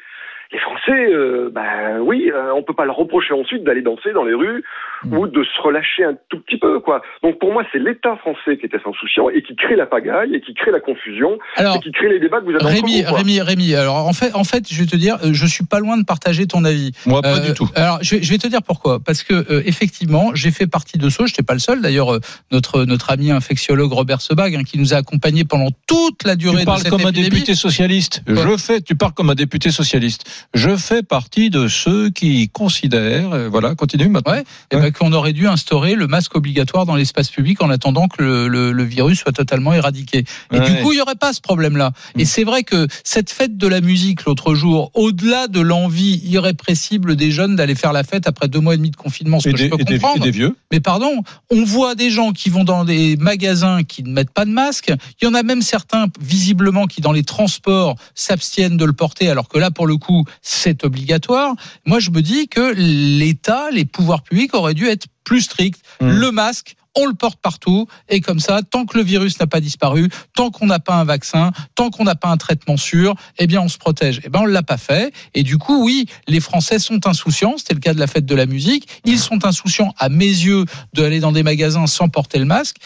les 0.51 0.59
Français, 0.59 1.13
euh, 1.13 1.49
ben 1.53 1.99
oui, 2.01 2.31
euh, 2.33 2.53
on 2.53 2.63
peut 2.63 2.73
pas 2.73 2.85
leur 2.85 2.95
reprocher 2.95 3.33
ensuite 3.33 3.63
d'aller 3.63 3.81
danser 3.81 4.11
dans 4.13 4.23
les 4.23 4.33
rues 4.33 4.63
Mm. 5.05 5.17
ou 5.17 5.27
de 5.27 5.43
se 5.43 5.61
relâcher 5.61 6.05
un 6.05 6.15
tout 6.29 6.39
petit 6.39 6.57
peu, 6.57 6.79
quoi. 6.79 7.01
Donc 7.23 7.37
pour 7.39 7.51
moi, 7.51 7.63
c'est 7.71 7.79
l'État 7.79 8.15
français 8.17 8.57
qui 8.57 8.65
était 8.65 8.77
insouciant 8.85 9.29
et 9.29 9.41
qui 9.41 9.55
crée 9.55 9.75
la 9.75 9.85
pagaille 9.85 10.33
et 10.35 10.41
qui 10.41 10.53
crée 10.53 10.71
la 10.71 10.79
confusion 10.79 11.37
Alors, 11.57 11.75
et 11.75 11.79
qui 11.79 11.91
crée 11.91 12.09
les 12.09 12.19
débats 12.19 12.39
que 12.39 12.45
vous 12.45 12.51
avez 12.55 12.63
Rémi, 12.63 13.03
vous. 13.03 13.13
Rémi, 13.13 13.41
Rémi. 13.41 13.75
Alors, 13.75 14.07
en 14.07 14.13
fait, 14.13 14.33
en 14.33 14.43
fait, 14.43 14.71
je 14.71 14.79
vais 14.79 14.85
te 14.85 14.95
dire, 14.95 15.17
euh, 15.23 15.33
je 15.33 15.45
suis 15.45 15.65
pas 15.65 15.79
loin 15.79 15.97
de 15.97 16.05
partager 16.05 16.47
ton 16.47 16.63
avis. 16.63 16.91
Moi, 17.05 17.21
pas 17.21 17.37
Euh, 17.37 17.47
du 17.47 17.53
tout. 17.53 17.69
Alors, 17.75 17.99
je 18.01 18.15
vais, 18.15 18.23
je 18.23 18.29
vais 18.31 18.37
te 18.37 18.47
dire 18.47 18.61
pourquoi. 18.65 18.99
Parce 19.05 19.23
que 19.23 19.33
euh, 19.33 19.61
effectivement, 19.65 20.31
j'ai 20.35 20.51
fait 20.51 20.67
partie 20.67 20.97
de 20.97 21.09
ceux. 21.09 21.25
Je 21.27 21.33
n'étais 21.33 21.43
pas 21.43 21.53
le 21.53 21.59
seul. 21.59 21.81
D'ailleurs, 21.81 22.13
euh, 22.13 22.19
notre 22.51 22.85
notre 22.85 23.11
ami 23.11 23.31
infectiologue 23.31 23.91
Robert 23.91 24.21
Sebag, 24.21 24.55
hein, 24.55 24.63
qui 24.63 24.79
nous 24.79 24.93
a 24.93 24.97
accompagnés 24.97 25.43
pendant 25.43 25.69
toute 25.87 26.23
la 26.23 26.35
durée 26.35 26.55
Tu 26.57 26.61
de 26.61 26.65
parles 26.65 26.79
cette 26.79 26.91
comme 26.91 27.05
un 27.05 27.11
député 27.11 27.55
socialiste. 27.55 28.21
Ouais. 28.27 28.35
Je 28.37 28.57
fais, 28.57 28.79
tu 28.81 28.95
parles 28.95 29.13
comme 29.13 29.29
un 29.29 29.35
député 29.35 29.69
socialiste. 29.69 30.42
Je 30.53 30.75
fais 30.77 31.03
partie 31.03 31.49
de 31.49 31.67
ceux 31.67 32.09
qui 32.09 32.49
considèrent, 32.49 33.33
euh, 33.33 33.49
voilà, 33.49 33.75
continue 33.75 34.07
maintenant. 34.09 34.33
Ouais. 34.33 34.43
Eh 34.71 34.77
ben, 34.77 34.91
qu'on 34.91 35.11
aurait 35.13 35.33
dû 35.33 35.47
instaurer 35.47 35.95
le 35.95 36.07
masque 36.07 36.35
obligatoire 36.35 36.85
dans 36.85 36.95
l'espace 36.95 37.29
public 37.29 37.61
en 37.61 37.69
attendant 37.69 38.07
que 38.07 38.21
le, 38.23 38.47
le- 38.47 38.71
le 38.71 38.83
virus 38.83 39.19
soit 39.19 39.31
totalement 39.31 39.73
éradiqué. 39.73 40.25
Et 40.51 40.59
Ouais. 40.59 40.65
du 40.65 40.81
coup, 40.81 40.91
il 40.91 40.95
n'y 40.95 41.01
aurait 41.01 41.15
pas 41.15 41.33
ce 41.33 41.41
problème-là. 41.41 41.91
Et 42.17 42.23
Mm. 42.23 42.25
c'est 42.25 42.43
vrai 42.43 42.63
que 42.63 42.87
cette 43.03 43.29
fête 43.31 43.57
de 43.57 43.67
la 43.67 43.81
musique 43.81 44.25
l'autre 44.25 44.55
jour, 44.55 44.91
au-delà 44.93 45.47
de 45.47 45.59
l'envie 45.59 46.21
irrépressible 46.25 47.15
des 47.15 47.31
jeunes 47.31 47.55
d'aller 47.55 47.75
faire 47.75 47.93
la 47.93 48.03
fête 48.03 48.27
après 48.27 48.47
deux 48.47 48.59
mois 48.59 48.73
et 48.73 48.77
demi 48.77 48.91
de 48.91 48.95
confinement, 48.95 49.39
ce 49.39 49.49
Et 49.49 49.53
que 49.53 49.57
des, 49.57 49.63
je 49.65 49.69
peux 49.69 49.81
et 49.81 49.83
des- 49.83 49.93
et 49.95 49.99
comprendre. 49.99 50.23
des 50.23 50.31
vieux. 50.31 50.55
Mais 50.71 50.79
pardon, 50.79 51.23
on 51.51 51.63
voit 51.63 51.95
des 51.95 52.09
gens 52.11 52.31
qui 52.31 52.49
vont 52.49 52.63
dans 52.63 52.85
des 52.85 53.17
magasins 53.17 53.83
qui 53.83 54.03
ne 54.03 54.11
mettent 54.11 54.31
pas 54.31 54.45
de 54.45 54.51
masque. 54.51 54.91
Il 55.21 55.25
y 55.25 55.27
en 55.27 55.33
a 55.33 55.43
même 55.43 55.61
certains, 55.61 56.07
visiblement, 56.19 56.85
qui 56.85 57.01
dans 57.01 57.11
les 57.11 57.23
transports 57.23 57.95
s'abstiennent 58.15 58.77
de 58.77 58.85
le 58.85 58.93
porter, 58.93 59.29
alors 59.29 59.47
que 59.49 59.57
là, 59.57 59.71
pour 59.71 59.87
le 59.87 59.97
coup, 59.97 60.22
c'est 60.41 60.83
obligatoire. 60.83 61.55
Moi, 61.85 61.99
je 61.99 62.11
me 62.11 62.21
dis 62.21 62.47
que 62.47 62.73
l'État, 62.75 63.69
les 63.71 63.85
pouvoirs 63.85 64.23
publics 64.23 64.53
auraient 64.53 64.73
dû 64.73 64.87
être 64.87 65.07
plus 65.23 65.41
stricts. 65.41 65.81
Mm. 66.01 66.09
Le 66.09 66.31
masque, 66.31 66.75
on 66.95 67.05
le 67.07 67.13
porte 67.13 67.39
partout, 67.41 67.87
et 68.09 68.21
comme 68.21 68.39
ça, 68.39 68.61
tant 68.61 68.85
que 68.85 68.97
le 68.97 69.03
virus 69.03 69.39
n'a 69.39 69.47
pas 69.47 69.59
disparu, 69.59 70.09
tant 70.35 70.51
qu'on 70.51 70.67
n'a 70.67 70.79
pas 70.79 70.95
un 70.95 71.03
vaccin, 71.05 71.51
tant 71.75 71.89
qu'on 71.89 72.03
n'a 72.03 72.15
pas 72.15 72.29
un 72.29 72.37
traitement 72.37 72.77
sûr, 72.77 73.15
eh 73.39 73.47
bien, 73.47 73.61
on 73.61 73.67
se 73.67 73.77
protège. 73.77 74.21
Eh 74.23 74.29
ben, 74.29 74.41
on 74.41 74.45
l'a 74.45 74.63
pas 74.63 74.77
fait. 74.77 75.13
Et 75.33 75.43
du 75.43 75.57
coup, 75.57 75.83
oui, 75.83 76.05
les 76.27 76.39
Français 76.39 76.79
sont 76.79 77.07
insouciants. 77.07 77.55
C'était 77.57 77.73
le 77.73 77.79
cas 77.79 77.93
de 77.93 77.99
la 77.99 78.07
fête 78.07 78.25
de 78.25 78.35
la 78.35 78.45
musique. 78.45 78.87
Ils 79.05 79.19
sont 79.19 79.45
insouciants, 79.45 79.93
à 79.97 80.09
mes 80.09 80.25
yeux, 80.25 80.65
d'aller 80.93 81.19
dans 81.19 81.31
des 81.31 81.43
magasins 81.43 81.87
sans 81.87 82.09
porter 82.09 82.37
le 82.39 82.45
masque. 82.45 82.77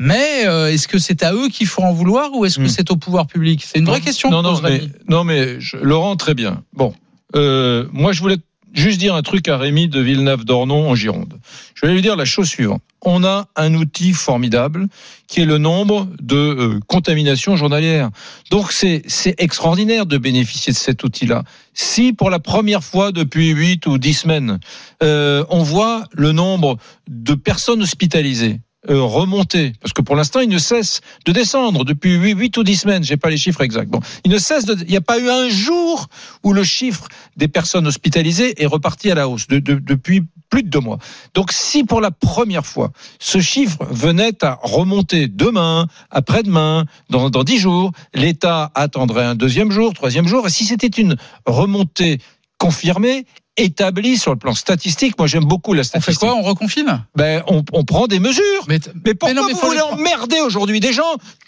Mais 0.00 0.46
euh, 0.46 0.72
est-ce 0.72 0.88
que 0.88 0.98
c'est 0.98 1.22
à 1.22 1.32
eux 1.32 1.48
qu'il 1.48 1.68
faut 1.68 1.82
en 1.82 1.92
vouloir 1.92 2.32
ou 2.34 2.44
est-ce 2.44 2.58
que 2.58 2.64
Hmm. 2.64 2.68
c'est 2.68 2.90
au 2.90 2.96
pouvoir 2.96 3.26
public? 3.28 3.62
C'est 3.64 3.78
une 3.78 3.84
vraie 3.86 4.00
question. 4.00 4.30
Non, 4.30 4.60
mais, 4.60 4.82
non, 5.08 5.22
mais 5.22 5.60
je- 5.60 5.76
Laurent, 5.76 6.16
très 6.16 6.34
bien. 6.34 6.64
Bon, 6.72 6.92
euh, 7.36 7.86
moi, 7.92 8.12
je 8.12 8.20
voulais 8.20 8.38
juste 8.74 8.98
dire 8.98 9.14
un 9.14 9.22
truc 9.22 9.48
à 9.48 9.56
Rémi 9.56 9.88
de 9.88 10.00
Villeneuve-d'Ornon 10.00 10.90
en 10.90 10.94
Gironde. 10.94 11.38
Je 11.74 11.86
vais 11.86 11.92
lui 11.94 12.02
dire 12.02 12.16
la 12.16 12.24
chose 12.24 12.48
suivante. 12.48 12.82
On 13.00 13.24
a 13.24 13.46
un 13.56 13.74
outil 13.74 14.12
formidable 14.12 14.88
qui 15.28 15.40
est 15.40 15.44
le 15.44 15.58
nombre 15.58 16.08
de 16.20 16.36
euh, 16.36 16.80
contaminations 16.86 17.56
journalières. 17.56 18.10
Donc 18.50 18.72
c'est 18.72 19.04
extraordinaire 19.38 20.06
de 20.06 20.18
bénéficier 20.18 20.72
de 20.72 20.78
cet 20.78 21.04
outil-là. 21.04 21.44
Si 21.74 22.12
pour 22.12 22.30
la 22.30 22.38
première 22.38 22.82
fois 22.82 23.12
depuis 23.12 23.50
8 23.50 23.86
ou 23.86 23.98
10 23.98 24.14
semaines, 24.14 24.58
euh, 25.02 25.44
on 25.50 25.62
voit 25.62 26.04
le 26.12 26.32
nombre 26.32 26.78
de 27.08 27.34
personnes 27.34 27.82
hospitalisées 27.82 28.60
remonter, 28.88 29.72
parce 29.80 29.92
que 29.92 30.02
pour 30.02 30.16
l'instant, 30.16 30.40
il 30.40 30.48
ne 30.48 30.58
cesse 30.58 31.00
de 31.24 31.32
descendre 31.32 31.84
depuis 31.84 32.14
8, 32.14 32.32
8 32.38 32.56
ou 32.58 32.62
10 32.64 32.76
semaines, 32.76 33.04
j'ai 33.04 33.16
pas 33.16 33.30
les 33.30 33.36
chiffres 33.36 33.62
exacts. 33.62 33.88
Bon, 33.90 34.00
il 34.24 34.30
ne 34.30 34.38
cesse 34.38 34.64
de, 34.64 34.76
il 34.82 34.88
n'y 34.90 34.96
a 34.96 35.00
pas 35.00 35.18
eu 35.18 35.28
un 35.30 35.48
jour 35.48 36.06
où 36.42 36.52
le 36.52 36.64
chiffre 36.64 37.06
des 37.36 37.48
personnes 37.48 37.86
hospitalisées 37.86 38.62
est 38.62 38.66
reparti 38.66 39.10
à 39.10 39.14
la 39.14 39.28
hausse 39.28 39.46
de- 39.46 39.58
de- 39.58 39.74
depuis 39.74 40.22
plus 40.50 40.62
de 40.62 40.68
deux 40.68 40.80
mois. 40.80 40.98
Donc, 41.34 41.50
si 41.52 41.82
pour 41.84 42.00
la 42.00 42.10
première 42.12 42.64
fois, 42.66 42.92
ce 43.18 43.40
chiffre 43.40 43.78
venait 43.90 44.44
à 44.44 44.58
remonter 44.62 45.26
demain, 45.26 45.88
après-demain, 46.10 46.84
dans, 47.10 47.30
dans 47.30 47.42
10 47.42 47.58
jours, 47.58 47.90
l'État 48.14 48.70
attendrait 48.74 49.24
un 49.24 49.34
deuxième 49.34 49.70
jour, 49.72 49.92
troisième 49.94 50.28
jour, 50.28 50.46
et 50.46 50.50
si 50.50 50.64
c'était 50.64 50.86
une 50.86 51.16
remontée 51.46 52.18
confirmée, 52.58 53.26
établie 53.56 54.16
sur 54.18 54.32
le 54.32 54.38
plan 54.38 54.54
statistique, 54.54 55.16
moi 55.18 55.26
j'aime 55.26 55.44
beaucoup 55.44 55.74
la 55.74 55.80
On 55.80 55.84
fait 55.84 55.88
statistique. 56.00 56.18
quoi? 56.28 56.34
On 56.36 56.42
reconfine? 56.42 57.04
Ben, 57.14 57.42
on, 57.46 57.62
on 57.72 57.84
prend 57.84 58.06
des 58.06 58.18
mesures. 58.18 58.42
Mais, 58.68 58.78
Mais 59.04 59.14
pourquoi 59.14 59.34
non, 59.34 59.46
mais 59.46 59.52
vous 59.52 59.60
voulez 59.60 59.76
les- 59.76 59.82
emmerder 59.82 60.40
aujourd'hui 60.40 60.80
des 60.80 60.92
gens, 60.92 61.02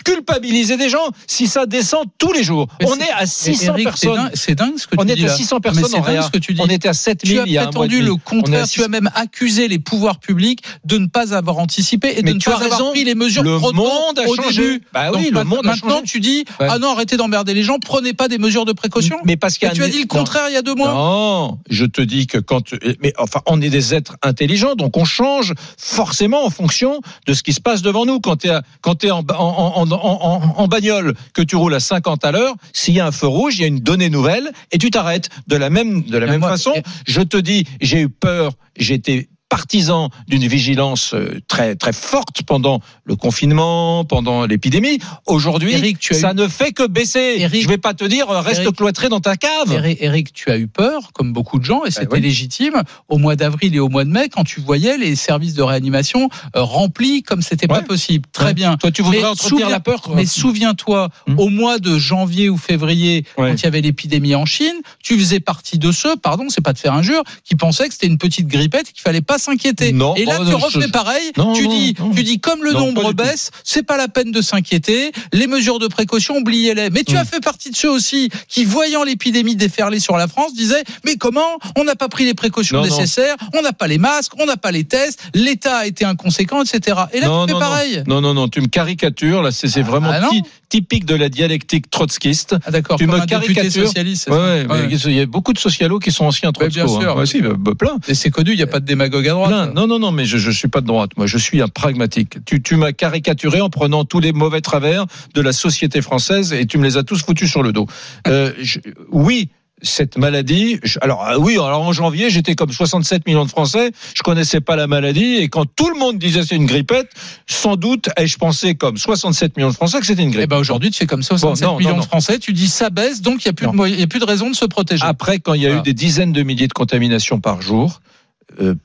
culpabiliser 0.04 0.76
des 0.76 0.88
gens, 0.88 1.08
si 1.26 1.46
ça 1.48 1.66
descend 1.66 2.04
tous 2.18 2.32
les 2.32 2.44
jours? 2.44 2.68
Mais 2.80 2.86
On 2.88 2.96
est 2.96 3.10
à 3.10 3.26
600 3.26 3.72
Eric, 3.74 3.88
c'est 3.96 4.06
personnes. 4.06 4.30
C'est 4.34 4.54
dingue 4.54 4.78
ce 4.78 4.86
que 4.86 4.94
On 4.98 5.04
tu 5.04 5.12
est 5.12 5.16
dis 5.16 5.24
à 5.24 5.28
là. 5.28 5.34
600 5.36 5.56
Mais 5.56 5.60
personnes 5.72 5.94
en 5.98 6.02
réa. 6.02 6.22
ce 6.22 6.30
que 6.30 6.38
tu 6.38 6.54
dis. 6.54 6.60
On 6.62 6.68
était 6.68 6.88
à 6.88 6.92
Tu 6.92 6.98
7000 6.98 7.38
as 7.40 7.42
il 7.46 7.52
y 7.52 7.58
a 7.58 7.62
un 7.62 7.64
mois 7.64 7.70
et 7.86 7.88
prétendu 7.88 8.02
le 8.02 8.12
On 8.12 8.18
contraire. 8.18 8.64
à 8.64 8.66
Tu 8.66 8.82
as 8.84 8.88
même 8.88 9.10
accusé 9.14 9.66
les 9.68 9.78
pouvoirs 9.78 10.18
publics 10.20 10.62
de 10.84 10.98
ne 10.98 11.06
pas 11.06 11.34
avoir 11.34 11.58
anticipé 11.58 12.12
et 12.16 12.22
de 12.22 12.26
Mais 12.26 12.34
ne 12.34 12.38
tu 12.38 12.48
pas 12.50 12.56
as 12.56 12.60
avoir 12.62 12.70
raison. 12.78 12.90
pris 12.92 13.04
les 13.04 13.14
mesures 13.16 13.42
Le 13.42 13.58
monde 13.58 14.18
a 14.18 14.28
au 14.28 14.36
changé. 14.36 14.62
début. 14.62 14.82
Bah 14.92 15.10
Donc 15.10 15.22
oui, 15.22 15.30
le 15.32 15.42
monde 15.44 15.66
a 15.66 15.70
maintenant, 15.70 15.90
changé. 15.98 16.02
tu 16.06 16.20
dis 16.20 16.44
Ouais. 16.60 16.68
ah 16.70 16.78
non 16.78 16.92
arrêtez 16.92 17.16
d'emmerder 17.16 17.52
les 17.54 17.62
gens, 17.64 17.78
prenez 17.78 18.12
pas 18.12 18.28
des 18.28 18.38
mesures 18.38 18.64
de 18.64 18.72
précaution. 18.72 19.16
Mais 19.24 19.36
parce 19.36 19.58
qu'il 19.58 19.68
tu 19.72 19.82
as 19.82 19.88
dit 19.88 20.00
le 20.00 20.06
contraire 20.06 20.44
il 20.48 20.54
y 20.54 20.56
a 20.56 20.62
deux 20.62 20.74
mois. 20.74 20.92
Non, 20.92 21.58
je 21.68 21.84
te 21.96 22.02
dis 22.02 22.26
que 22.26 22.38
quand, 22.38 22.74
mais 23.02 23.12
enfin, 23.18 23.40
on 23.46 23.60
est 23.60 23.68
des 23.70 23.94
êtres 23.94 24.16
intelligents, 24.22 24.74
donc 24.74 24.96
on 24.96 25.04
change 25.04 25.52
forcément 25.78 26.44
en 26.44 26.50
fonction 26.50 27.00
de 27.26 27.34
ce 27.34 27.42
qui 27.42 27.52
se 27.52 27.60
passe 27.60 27.82
devant 27.82 28.06
nous. 28.06 28.20
Quand 28.20 28.36
tu 28.36 28.48
es, 28.48 28.58
quand 28.80 29.02
es 29.04 29.10
en, 29.10 29.20
en, 29.20 29.34
en, 29.34 29.90
en, 29.90 29.92
en- 29.92 30.54
en 30.56 30.68
bagnole, 30.68 31.14
que 31.34 31.42
tu 31.42 31.56
roules 31.56 31.74
à 31.74 31.80
50 31.80 32.24
à 32.24 32.32
l'heure, 32.32 32.54
s'il 32.72 32.94
y 32.94 33.00
a 33.00 33.06
un 33.06 33.12
feu 33.12 33.26
rouge, 33.26 33.58
il 33.58 33.62
y 33.62 33.64
a 33.64 33.68
une 33.68 33.80
donnée 33.80 34.10
nouvelle 34.10 34.50
et 34.72 34.78
tu 34.78 34.90
t'arrêtes. 34.90 35.28
De 35.46 35.56
la 35.56 35.70
même, 35.70 36.02
de 36.02 36.18
la 36.18 36.26
même 36.26 36.40
façon, 36.42 36.72
je 37.06 37.20
te 37.22 37.36
dis, 37.36 37.64
j'ai 37.80 38.00
eu 38.02 38.08
peur, 38.08 38.52
j'étais 38.76 39.28
partisan 39.48 40.10
d'une 40.26 40.46
vigilance 40.46 41.14
euh, 41.14 41.40
très 41.48 41.76
très 41.76 41.92
forte 41.92 42.42
pendant 42.42 42.80
le 43.04 43.16
confinement, 43.16 44.04
pendant 44.04 44.44
l'épidémie. 44.46 44.98
Aujourd'hui, 45.26 45.72
ça 46.12 46.32
eu- 46.32 46.34
ne 46.34 46.48
fait 46.48 46.72
que 46.72 46.86
baisser. 46.86 47.36
Eric- 47.38 47.62
Je 47.62 47.68
vais 47.68 47.78
pas 47.78 47.94
te 47.94 48.04
dire 48.04 48.28
euh, 48.30 48.40
reste 48.40 48.62
Eric- 48.62 48.76
cloîtré 48.76 49.08
dans 49.08 49.20
ta 49.20 49.36
cave. 49.36 49.80
Eric, 50.00 50.32
tu 50.32 50.50
as 50.50 50.58
eu 50.58 50.66
peur, 50.66 51.12
comme 51.12 51.32
beaucoup 51.32 51.58
de 51.58 51.64
gens, 51.64 51.84
et 51.84 51.90
c'était 51.90 52.06
Bah 52.06 52.12
oui. 52.14 52.20
légitime, 52.22 52.82
au 53.08 53.18
mois 53.18 53.36
d'avril 53.36 53.74
et 53.74 53.80
au 53.80 53.88
mois 53.88 54.04
de 54.04 54.10
mai, 54.10 54.28
quand 54.28 54.44
tu 54.44 54.60
voyais 54.60 54.98
les 54.98 55.14
services 55.16 55.54
de 55.54 55.62
réanimation 55.62 56.28
euh, 56.56 56.62
remplis 56.62 57.22
comme 57.22 57.42
c'était 57.42 57.66
pas 57.68 57.78
Ouais. 57.78 57.84
possible. 57.84 58.26
Très 58.32 58.46
Ouais. 58.46 58.54
bien. 58.54 58.76
Toi, 58.76 58.90
tu 58.90 59.02
voudrais 59.02 59.20
Mais 59.20 59.26
entretenir 59.26 59.50
souviens- 59.50 59.68
la 59.68 59.80
peur. 59.80 60.02
quoi. 60.02 60.14
Mais 60.16 60.26
souviens-toi, 60.26 61.08
Hmm. 61.26 61.38
au 61.38 61.48
mois 61.48 61.78
de 61.78 61.98
janvier 61.98 62.48
ou 62.48 62.56
février, 62.56 63.24
Ouais. 63.38 63.50
quand 63.50 63.54
il 63.56 63.62
y 63.62 63.66
avait 63.66 63.80
l'épidémie 63.80 64.34
en 64.34 64.44
Chine, 64.46 64.74
tu 65.02 65.18
faisais 65.18 65.40
partie 65.40 65.78
de 65.78 65.92
ceux, 65.92 66.16
pardon, 66.16 66.46
c'est 66.48 66.60
pas 66.60 66.72
de 66.72 66.78
faire 66.78 66.92
injure, 66.94 67.22
qui 67.44 67.54
pensaient 67.54 67.86
que 67.88 67.94
c'était 67.94 68.06
une 68.06 68.18
petite 68.18 68.46
grippette, 68.48 68.92
qu'il 68.92 69.02
fallait 69.02 69.20
pas 69.20 69.35
s'inquiéter. 69.38 69.92
Non, 69.92 70.14
et 70.16 70.24
là, 70.24 70.38
oh, 70.40 70.44
tu 70.44 70.50
non, 70.52 70.58
refais 70.58 70.80
je- 70.82 70.88
pareil. 70.90 71.32
Non, 71.36 71.52
tu 71.54 71.64
non, 71.64 71.70
dis, 71.70 71.94
tu 72.14 72.22
dis 72.22 72.40
comme 72.40 72.62
le 72.64 72.72
pas 72.72 72.78
nombre 72.80 73.12
baisse, 73.12 73.50
c'est 73.64 73.82
pas 73.82 73.96
la 73.96 74.08
peine 74.08 74.32
de 74.32 74.40
s'inquiéter. 74.42 75.12
Les 75.32 75.46
mesures 75.46 75.78
de 75.78 75.86
précaution, 75.88 76.36
oubliez-les. 76.38 76.90
Mais 76.90 77.04
tu 77.04 77.14
Hmm. 77.14 77.18
as 77.18 77.24
fait 77.24 77.40
partie 77.40 77.70
de 77.70 77.76
ceux 77.76 77.90
aussi 77.90 78.30
qui, 78.48 78.64
voyant 78.64 79.04
l'épidémie 79.04 79.56
déferler 79.56 80.00
sur 80.00 80.16
la 80.16 80.28
France, 80.28 80.54
disaient 80.54 80.84
mais 81.04 81.16
comment? 81.16 81.58
On 81.76 81.84
n'a 81.84 81.96
pas 81.96 82.08
pris 82.08 82.24
les 82.24 82.34
précautions 82.34 82.82
nécessaires, 82.82 83.36
on 83.54 83.62
n'a 83.62 83.72
pas 83.72 83.86
les 83.86 83.98
masques, 83.98 84.32
on 84.40 84.46
n'a 84.46 84.56
pas 84.56 84.70
les 84.72 84.84
tests, 84.84 85.20
l'État 85.34 85.78
a 85.78 85.86
été 85.86 86.04
inconséquent, 86.04 86.62
etc. 86.62 86.98
Et 87.12 87.20
là, 87.20 87.28
tu 87.46 87.52
fais 87.52 87.58
pareil. 87.58 88.02
Non, 88.06 88.20
non, 88.20 88.34
non, 88.34 88.48
tu 88.48 88.60
me 88.60 88.66
caricatures. 88.68 89.42
Là, 89.42 89.50
c'est 89.52 89.68
c'est 89.68 89.82
vraiment 89.82 90.10
ah 90.12 90.28
typique 90.68 91.04
de 91.04 91.14
la 91.14 91.28
dialectique 91.28 91.90
trotskiste. 91.90 92.56
Ah, 92.66 92.70
d'accord. 92.72 92.98
Tu 92.98 93.06
me 93.06 93.24
caricatures. 93.24 93.86
socialiste. 93.86 94.24
c'est 94.24 94.30
Ouais, 94.32 94.36
ça 94.36 94.44
ouais, 94.44 94.64
mais 94.68 94.94
Ouais. 94.94 94.98
il 95.04 95.12
y 95.16 95.20
a 95.20 95.26
beaucoup 95.26 95.52
de 95.52 95.58
socialos 95.58 95.98
qui 96.00 96.10
sont 96.10 96.24
anciens 96.24 96.50
trotskos. 96.50 96.74
bien 96.74 96.88
sûr. 97.00 97.18
hein. 97.18 97.26
Si, 97.26 97.40
bah, 97.40 97.50
bah, 97.56 97.72
plein. 97.78 97.96
Et 98.08 98.14
c'est 98.14 98.30
connu, 98.30 98.50
il 98.52 98.56
n'y 98.56 98.62
a 98.62 98.66
pas 98.66 98.80
de 98.80 98.84
démagogue 98.84 99.25
à 99.28 99.32
droite. 99.32 99.50
Plein. 99.50 99.66
Non, 99.72 99.86
non, 99.86 99.98
non, 99.98 100.12
mais 100.12 100.24
je, 100.24 100.38
je 100.38 100.50
suis 100.50 100.68
pas 100.68 100.80
de 100.80 100.86
droite. 100.86 101.10
Moi, 101.16 101.26
je 101.26 101.38
suis 101.38 101.62
un 101.62 101.68
pragmatique. 101.68 102.38
Tu, 102.44 102.62
tu 102.62 102.76
m'as 102.76 102.92
caricaturé 102.92 103.60
en 103.60 103.70
prenant 103.70 104.04
tous 104.04 104.20
les 104.20 104.32
mauvais 104.32 104.60
travers 104.60 105.06
de 105.34 105.40
la 105.40 105.52
société 105.52 106.02
française 106.02 106.52
et 106.52 106.66
tu 106.66 106.78
me 106.78 106.84
les 106.84 106.96
as 106.96 107.02
tous 107.02 107.22
foutus 107.22 107.50
sur 107.50 107.62
le 107.62 107.72
dos. 107.72 107.86
Euh, 108.26 108.52
je- 108.60 108.80
oui. 109.10 109.48
Cette 109.82 110.16
maladie, 110.16 110.80
alors 111.02 111.22
euh, 111.28 111.36
oui, 111.38 111.52
alors 111.56 111.82
en 111.82 111.92
janvier, 111.92 112.30
j'étais 112.30 112.54
comme 112.54 112.72
67 112.72 113.26
millions 113.26 113.44
de 113.44 113.50
Français, 113.50 113.92
je 114.14 114.22
connaissais 114.22 114.62
pas 114.62 114.74
la 114.74 114.86
maladie 114.86 115.34
et 115.36 115.50
quand 115.50 115.66
tout 115.66 115.90
le 115.90 115.98
monde 115.98 116.18
disait 116.18 116.42
c'est 116.44 116.56
une 116.56 116.64
grippette, 116.64 117.10
sans 117.46 117.76
doute 117.76 118.08
ai-je 118.16 118.38
pensé 118.38 118.74
comme 118.74 118.96
67 118.96 119.54
millions 119.58 119.68
de 119.68 119.74
Français 119.74 120.00
que 120.00 120.06
c'était 120.06 120.22
une 120.22 120.30
grippe. 120.30 120.48
ben 120.48 120.56
aujourd'hui, 120.56 120.90
tu 120.90 120.96
fais 120.96 121.06
comme 121.06 121.22
67 121.22 121.66
Bon, 121.66 121.72
non, 121.74 121.78
millions 121.78 121.90
non, 121.90 121.98
de. 121.98 122.04
Français, 122.06 122.38
tu 122.38 122.54
dis 122.54 122.68
ça 122.68 122.88
baisse, 122.88 123.20
donc 123.20 123.44
il 123.44 123.48
n'y 123.48 123.50
a, 123.50 123.52
plus 123.52 123.66
de 123.66 124.00
y 124.00 124.02
a 124.02 124.06
plus 124.06 124.18
de 124.20 124.24
raison 124.24 124.48
de 124.48 124.56
se 124.56 124.64
protéger. 124.64 125.04
Après, 125.04 125.40
quand 125.40 125.52
il 125.52 125.60
y 125.60 125.66
a 125.66 125.68
Voilà. 125.68 125.82
eu 125.82 125.84
des 125.84 125.92
dizaines 125.92 126.32
de 126.32 126.42
milliers 126.42 126.68
de 126.68 126.72
contaminations 126.72 127.38
par 127.40 127.60
jour 127.60 128.00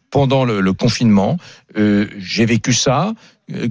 pendant 0.09 0.43
le, 0.43 0.73
confinement, 0.73 1.37
euh, 1.77 2.07
j'ai 2.17 2.45
vécu 2.45 2.73
ça 2.73 3.07
euh, 3.07 3.13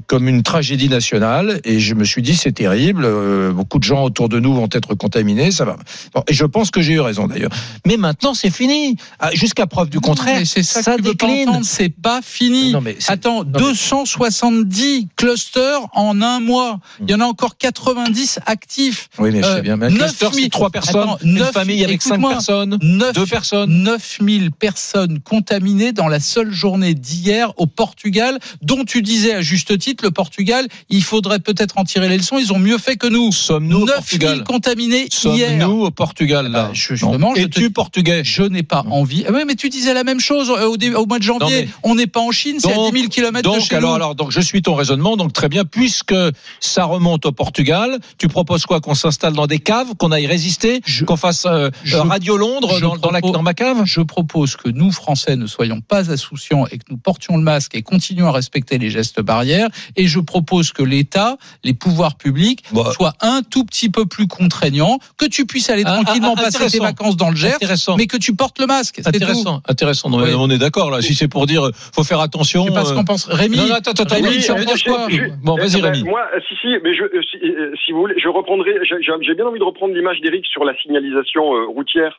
comme 0.06 0.28
une 0.28 0.42
tragédie 0.42 0.88
nationale 0.88 1.60
et 1.64 1.80
je 1.80 1.94
me 1.94 2.04
suis 2.04 2.22
dit 2.22 2.34
c'est 2.36 2.52
terrible. 2.52 3.04
euh, 3.04 3.52
beaucoup 3.52 3.78
de 3.78 3.84
gens 3.84 4.04
autour 4.04 4.28
de 4.28 4.38
nous 4.40 4.54
vont 4.54 4.68
être 4.72 4.94
contaminés, 4.94 5.50
ça 5.50 5.64
va. 5.64 5.76
Bon, 6.14 6.22
et 6.28 6.32
je 6.34 6.44
pense 6.44 6.70
que 6.70 6.80
j'ai 6.80 6.94
eu 6.94 7.00
raison 7.00 7.26
d'ailleurs. 7.26 7.50
Mais 7.86 7.96
maintenant 7.96 8.34
c'est 8.34 8.50
fini. 8.50 8.96
Ah, 9.18 9.30
Jusqu'à 9.32 9.66
preuve 9.66 9.88
du 9.90 10.00
contraire, 10.00 10.40
c'est 10.44 10.62
ça, 10.62 10.82
ça 10.82 10.96
que 10.96 11.02
décline. 11.02 11.62
c'est 11.62 11.88
pas 11.94 12.20
fini. 12.22 12.72
Non, 12.72 12.80
mais 12.80 12.96
c'est- 12.98 13.12
Attends, 13.12 13.44
mais- 13.44 13.58
270 13.58 15.08
clusters 15.16 15.80
en 15.94 16.20
un 16.22 16.40
mois. 16.40 16.80
Il 17.00 17.10
y 17.10 17.14
en 17.14 17.20
a 17.20 17.24
encore 17.24 17.56
90 17.56 18.38
actifs. 18.46 19.08
Oui, 19.18 19.30
mais 19.32 19.42
je 19.42 19.46
Euh, 19.46 19.56
sais 19.56 19.62
bien. 19.62 19.76
Mais 19.76 19.86
un 19.86 19.90
neuf 19.90 19.98
cluster, 20.18 20.26
c'est 20.32 20.36
mille- 20.40 20.50
trois 20.50 20.70
personnes, 20.70 21.00
Attends, 21.02 21.18
une 21.22 21.38
famille 21.44 21.84
avec 21.84 22.02
cinq 22.02 22.20
personnes, 22.20 22.78
9, 22.82 23.12
deux 23.14 23.26
personnes. 23.26 23.70
9000 23.82 24.50
personnes 24.52 25.20
contaminées 25.20 25.92
dans 25.92 26.08
la 26.08 26.20
seule 26.20 26.52
journée 26.52 26.94
d'hier 26.94 27.52
au 27.56 27.66
Portugal, 27.66 28.38
dont 28.62 28.84
tu 28.84 29.02
disais 29.02 29.34
à 29.34 29.42
juste 29.42 29.69
titre, 29.74 30.04
le 30.04 30.10
Portugal, 30.10 30.66
il 30.88 31.02
faudrait 31.02 31.38
peut-être 31.40 31.78
en 31.78 31.84
tirer 31.84 32.08
les 32.08 32.16
leçons, 32.18 32.38
ils 32.38 32.52
ont 32.52 32.58
mieux 32.58 32.78
fait 32.78 32.96
que 32.96 33.06
nous. 33.06 33.32
Sommes-nous 33.32 33.78
au 33.82 33.86
9000 33.86 33.94
Portugal 33.94 34.44
contaminés 34.44 35.08
hier. 35.24 35.48
Sommes-nous 35.60 35.84
au 35.84 35.90
Portugal 35.90 36.46
là 36.50 36.64
bah, 36.64 36.70
je- 36.72 36.94
justement, 36.94 37.34
je 37.34 37.44
te- 37.44 37.68
portugais 37.68 38.22
Je 38.24 38.42
n'ai 38.42 38.62
pas 38.62 38.84
envie. 38.90 39.24
Ah 39.28 39.32
ouais, 39.32 39.44
mais 39.44 39.54
tu 39.54 39.68
disais 39.68 39.94
la 39.94 40.04
même 40.04 40.20
chose 40.20 40.50
euh, 40.50 40.66
au, 40.66 40.76
dé- 40.76 40.94
au 40.94 41.06
mois 41.06 41.18
de 41.18 41.22
janvier. 41.24 41.66
Non, 41.66 41.70
On 41.90 41.94
n'est 41.94 42.06
pas 42.06 42.20
en 42.20 42.30
Chine, 42.30 42.56
c'est 42.60 42.72
à 42.72 42.90
10 42.90 42.98
000 42.98 43.08
km 43.08 43.52
de 43.54 43.60
chez 43.60 43.74
alors, 43.76 43.90
nous. 43.90 43.96
alors, 43.96 44.14
donc, 44.14 44.30
je 44.30 44.40
suis 44.40 44.62
ton 44.62 44.74
raisonnement. 44.74 45.16
Donc, 45.16 45.32
très 45.32 45.48
bien. 45.48 45.64
Puisque 45.64 46.14
ça 46.60 46.84
remonte 46.84 47.26
au 47.26 47.32
Portugal, 47.32 47.98
tu 48.18 48.28
proposes 48.28 48.66
quoi 48.66 48.80
Qu'on 48.80 48.94
s'installe 48.94 49.32
dans 49.34 49.46
des 49.46 49.58
caves, 49.58 49.94
qu'on 49.98 50.10
aille 50.12 50.26
résister, 50.26 50.80
qu'on 51.06 51.16
fasse 51.16 51.44
euh, 51.46 51.70
je- 51.84 51.96
euh, 51.96 52.02
Radio 52.02 52.36
Londres 52.36 52.80
dans, 52.80 52.96
dans 52.96 53.10
la- 53.10 53.20
propose- 53.20 53.32
dans 53.34 53.42
ma 53.42 53.54
cave 53.54 53.82
Je 53.84 54.00
propose 54.00 54.56
que 54.56 54.68
nous, 54.68 54.90
Français, 54.92 55.36
ne 55.36 55.46
soyons 55.46 55.80
pas 55.80 56.10
insouciants 56.10 56.66
et 56.70 56.78
que 56.78 56.84
nous 56.90 56.96
portions 56.98 57.36
le 57.36 57.42
masque 57.42 57.74
et 57.74 57.82
continuions 57.82 58.28
à 58.28 58.32
respecter 58.32 58.78
les 58.78 58.90
gestes 58.90 59.20
barrières. 59.20 59.49
Et 59.96 60.06
je 60.06 60.20
propose 60.20 60.72
que 60.72 60.82
l'État, 60.82 61.36
les 61.64 61.74
pouvoirs 61.74 62.16
publics, 62.16 62.62
Bah. 62.72 62.92
soient 62.92 63.14
un 63.20 63.42
tout 63.42 63.64
petit 63.64 63.90
peu 63.90 64.06
plus 64.06 64.26
contraignants, 64.26 64.98
que 65.18 65.26
tu 65.26 65.46
puisses 65.46 65.70
aller 65.70 65.82
Ah, 65.86 66.00
tranquillement 66.02 66.34
ah, 66.36 66.42
passer 66.42 66.66
tes 66.70 66.78
vacances 66.78 67.16
dans 67.16 67.30
le 67.30 67.36
Gers, 67.36 67.56
mais 67.96 68.06
que 68.06 68.16
tu 68.16 68.34
portes 68.34 68.58
le 68.58 68.66
masque. 68.66 69.00
tout. 69.02 69.08
Intéressant, 69.08 69.62
intéressant. 69.68 70.10
Non, 70.10 70.18
mais 70.18 70.24
Oui. 70.34 70.36
On 70.38 70.48
est 70.50 70.58
d'accord 70.58 70.90
là. 70.90 71.02
Si 71.02 71.14
c'est 71.14 71.28
pour 71.28 71.46
dire, 71.46 71.66
euh, 71.66 71.72
faut 71.94 72.04
faire 72.04 72.20
attention. 72.20 72.62
Je 72.64 72.68
sais 72.68 72.74
pas 72.74 72.84
ce 72.84 72.92
euh, 72.92 72.96
qu'on 72.96 73.04
pense. 73.04 73.26
Rémi, 73.26 73.56
Non, 73.56 73.66
non, 73.66 73.74
attends, 73.74 73.90
attends, 73.92 74.14
Rémi, 74.14 74.28
Rémi, 74.28 74.42
tu 74.42 74.50
en 74.52 74.56
euh, 74.58 74.64
penses 74.64 74.78
je- 74.78 74.84
quoi 74.84 75.06
je- 75.08 75.22
Bon, 75.42 75.56
vas-y, 75.56 75.78
Eh 75.78 75.82
ben, 75.82 75.92
Rémi. 75.92 76.04
Moi, 76.04 76.22
euh, 76.34 76.40
si, 76.48 76.54
si, 76.60 76.68
mais 76.82 76.94
je, 76.94 77.02
euh, 77.04 77.20
si, 77.30 77.36
euh, 77.44 77.74
si 77.84 77.92
vous 77.92 78.00
voulez, 78.00 78.14
je 78.18 78.28
reprendrai. 78.28 78.72
J'ai 78.82 79.34
bien 79.34 79.46
envie 79.46 79.58
de 79.58 79.64
reprendre 79.64 79.94
l'image 79.94 80.20
d'Éric 80.20 80.46
sur 80.46 80.64
la 80.64 80.74
signalisation 80.80 81.54
euh, 81.54 81.66
routière. 81.66 82.18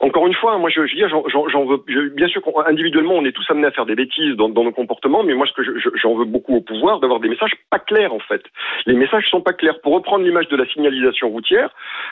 Encore 0.00 0.26
une 0.26 0.34
fois, 0.34 0.58
moi, 0.58 0.70
je, 0.70 0.86
je 0.86 0.92
veux 0.92 0.98
dire, 0.98 1.08
j'en- 1.08 1.64
veux. 1.66 1.82
je- 1.88 2.14
bien 2.14 2.28
sûr, 2.28 2.42
individuellement, 2.68 3.14
on 3.14 3.24
est 3.24 3.32
tous 3.32 3.44
amenés 3.50 3.66
à 3.66 3.70
faire 3.72 3.86
des 3.86 3.94
bêtises 3.94 4.36
dans, 4.36 4.48
dans 4.48 4.64
nos 4.64 4.72
comportements, 4.72 5.22
mais 5.22 5.34
moi, 5.34 5.46
ce 5.46 5.52
que 5.52 5.62
je- 5.64 5.78
je- 5.78 5.90
j'en 6.02 6.14
veux 6.16 6.24
beaucoup 6.24 6.56
au 6.56 6.60
pouvoir, 6.64 7.00
d'avoir 7.00 7.20
des 7.20 7.28
messages 7.28 7.52
pas 7.70 7.78
clairs, 7.78 8.12
en 8.12 8.18
fait. 8.20 8.42
Les 8.86 8.94
messages 8.94 9.26
sont 9.30 9.40
pas 9.40 9.52
clairs. 9.52 9.80
Pour 9.82 9.94
reprendre 9.94 10.24
l'image 10.24 10.48
de 10.48 10.56
la 10.56 10.66
signalisation 10.66 11.28
routière, 11.30 11.70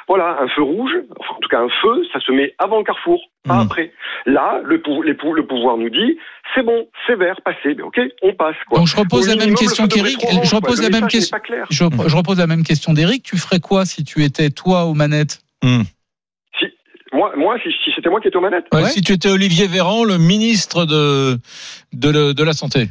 voilà, 0.08 0.38
un 0.40 0.48
feu 0.48 0.62
rouge, 0.62 0.92
enfin, 1.18 1.34
en 1.36 1.40
tout 1.40 1.48
cas 1.48 1.60
un 1.60 1.68
feu, 1.82 2.04
ça 2.12 2.20
se 2.20 2.30
met 2.32 2.54
avant 2.58 2.78
le 2.78 2.84
carrefour, 2.84 3.20
pas 3.46 3.54
Mhm. 3.54 3.60
après. 3.60 3.92
Là, 4.26 4.60
le, 4.64 4.80
pou- 4.80 5.02
les 5.02 5.14
pou- 5.14 5.32
le 5.34 5.46
pouvoir 5.46 5.76
nous 5.76 5.90
dit, 5.90 6.18
c'est 6.54 6.62
bon, 6.62 6.86
c'est 7.06 7.16
vert, 7.16 7.40
passez, 7.44 7.74
mais 7.74 7.82
ok, 7.82 8.00
on 8.22 8.34
passe. 8.34 8.56
Quoi. 8.68 8.78
Donc 8.78 8.86
je 8.88 8.96
repose 8.96 9.28
la 9.28 9.36
même 9.36 9.54
question 9.54 9.88
qu'Éric. 9.88 10.20
Je 10.44 10.54
repose 10.54 10.80
la 10.82 10.90
même 10.90 11.08
question. 11.08 11.36
Je, 11.70 11.84
je 12.06 12.16
repose 12.16 12.38
la 12.38 12.46
même 12.46 12.62
question 12.64 12.92
d'Éric. 12.92 13.22
Tu 13.24 13.36
ferais 13.38 13.60
quoi 13.60 13.84
si 13.84 14.04
tu 14.04 14.22
étais 14.24 14.50
toi 14.50 14.84
aux 14.84 14.94
manettes? 14.94 15.40
Hmm. 15.62 15.82
Moi, 17.14 17.30
moi, 17.36 17.56
si, 17.62 17.70
si 17.84 17.92
c'était 17.94 18.08
moi 18.08 18.20
qui 18.22 18.28
étais 18.28 18.38
aux 18.38 18.40
manettes. 18.40 18.64
Ouais, 18.72 18.82
Ouais. 18.84 18.88
Si 18.88 19.02
tu 19.02 19.12
étais 19.12 19.28
Olivier 19.28 19.66
Véran, 19.66 20.02
le 20.04 20.16
ministre 20.16 20.86
de 20.86 21.36
de, 21.92 22.08
le- 22.10 22.32
de 22.32 22.42
la 22.42 22.54
santé. 22.54 22.86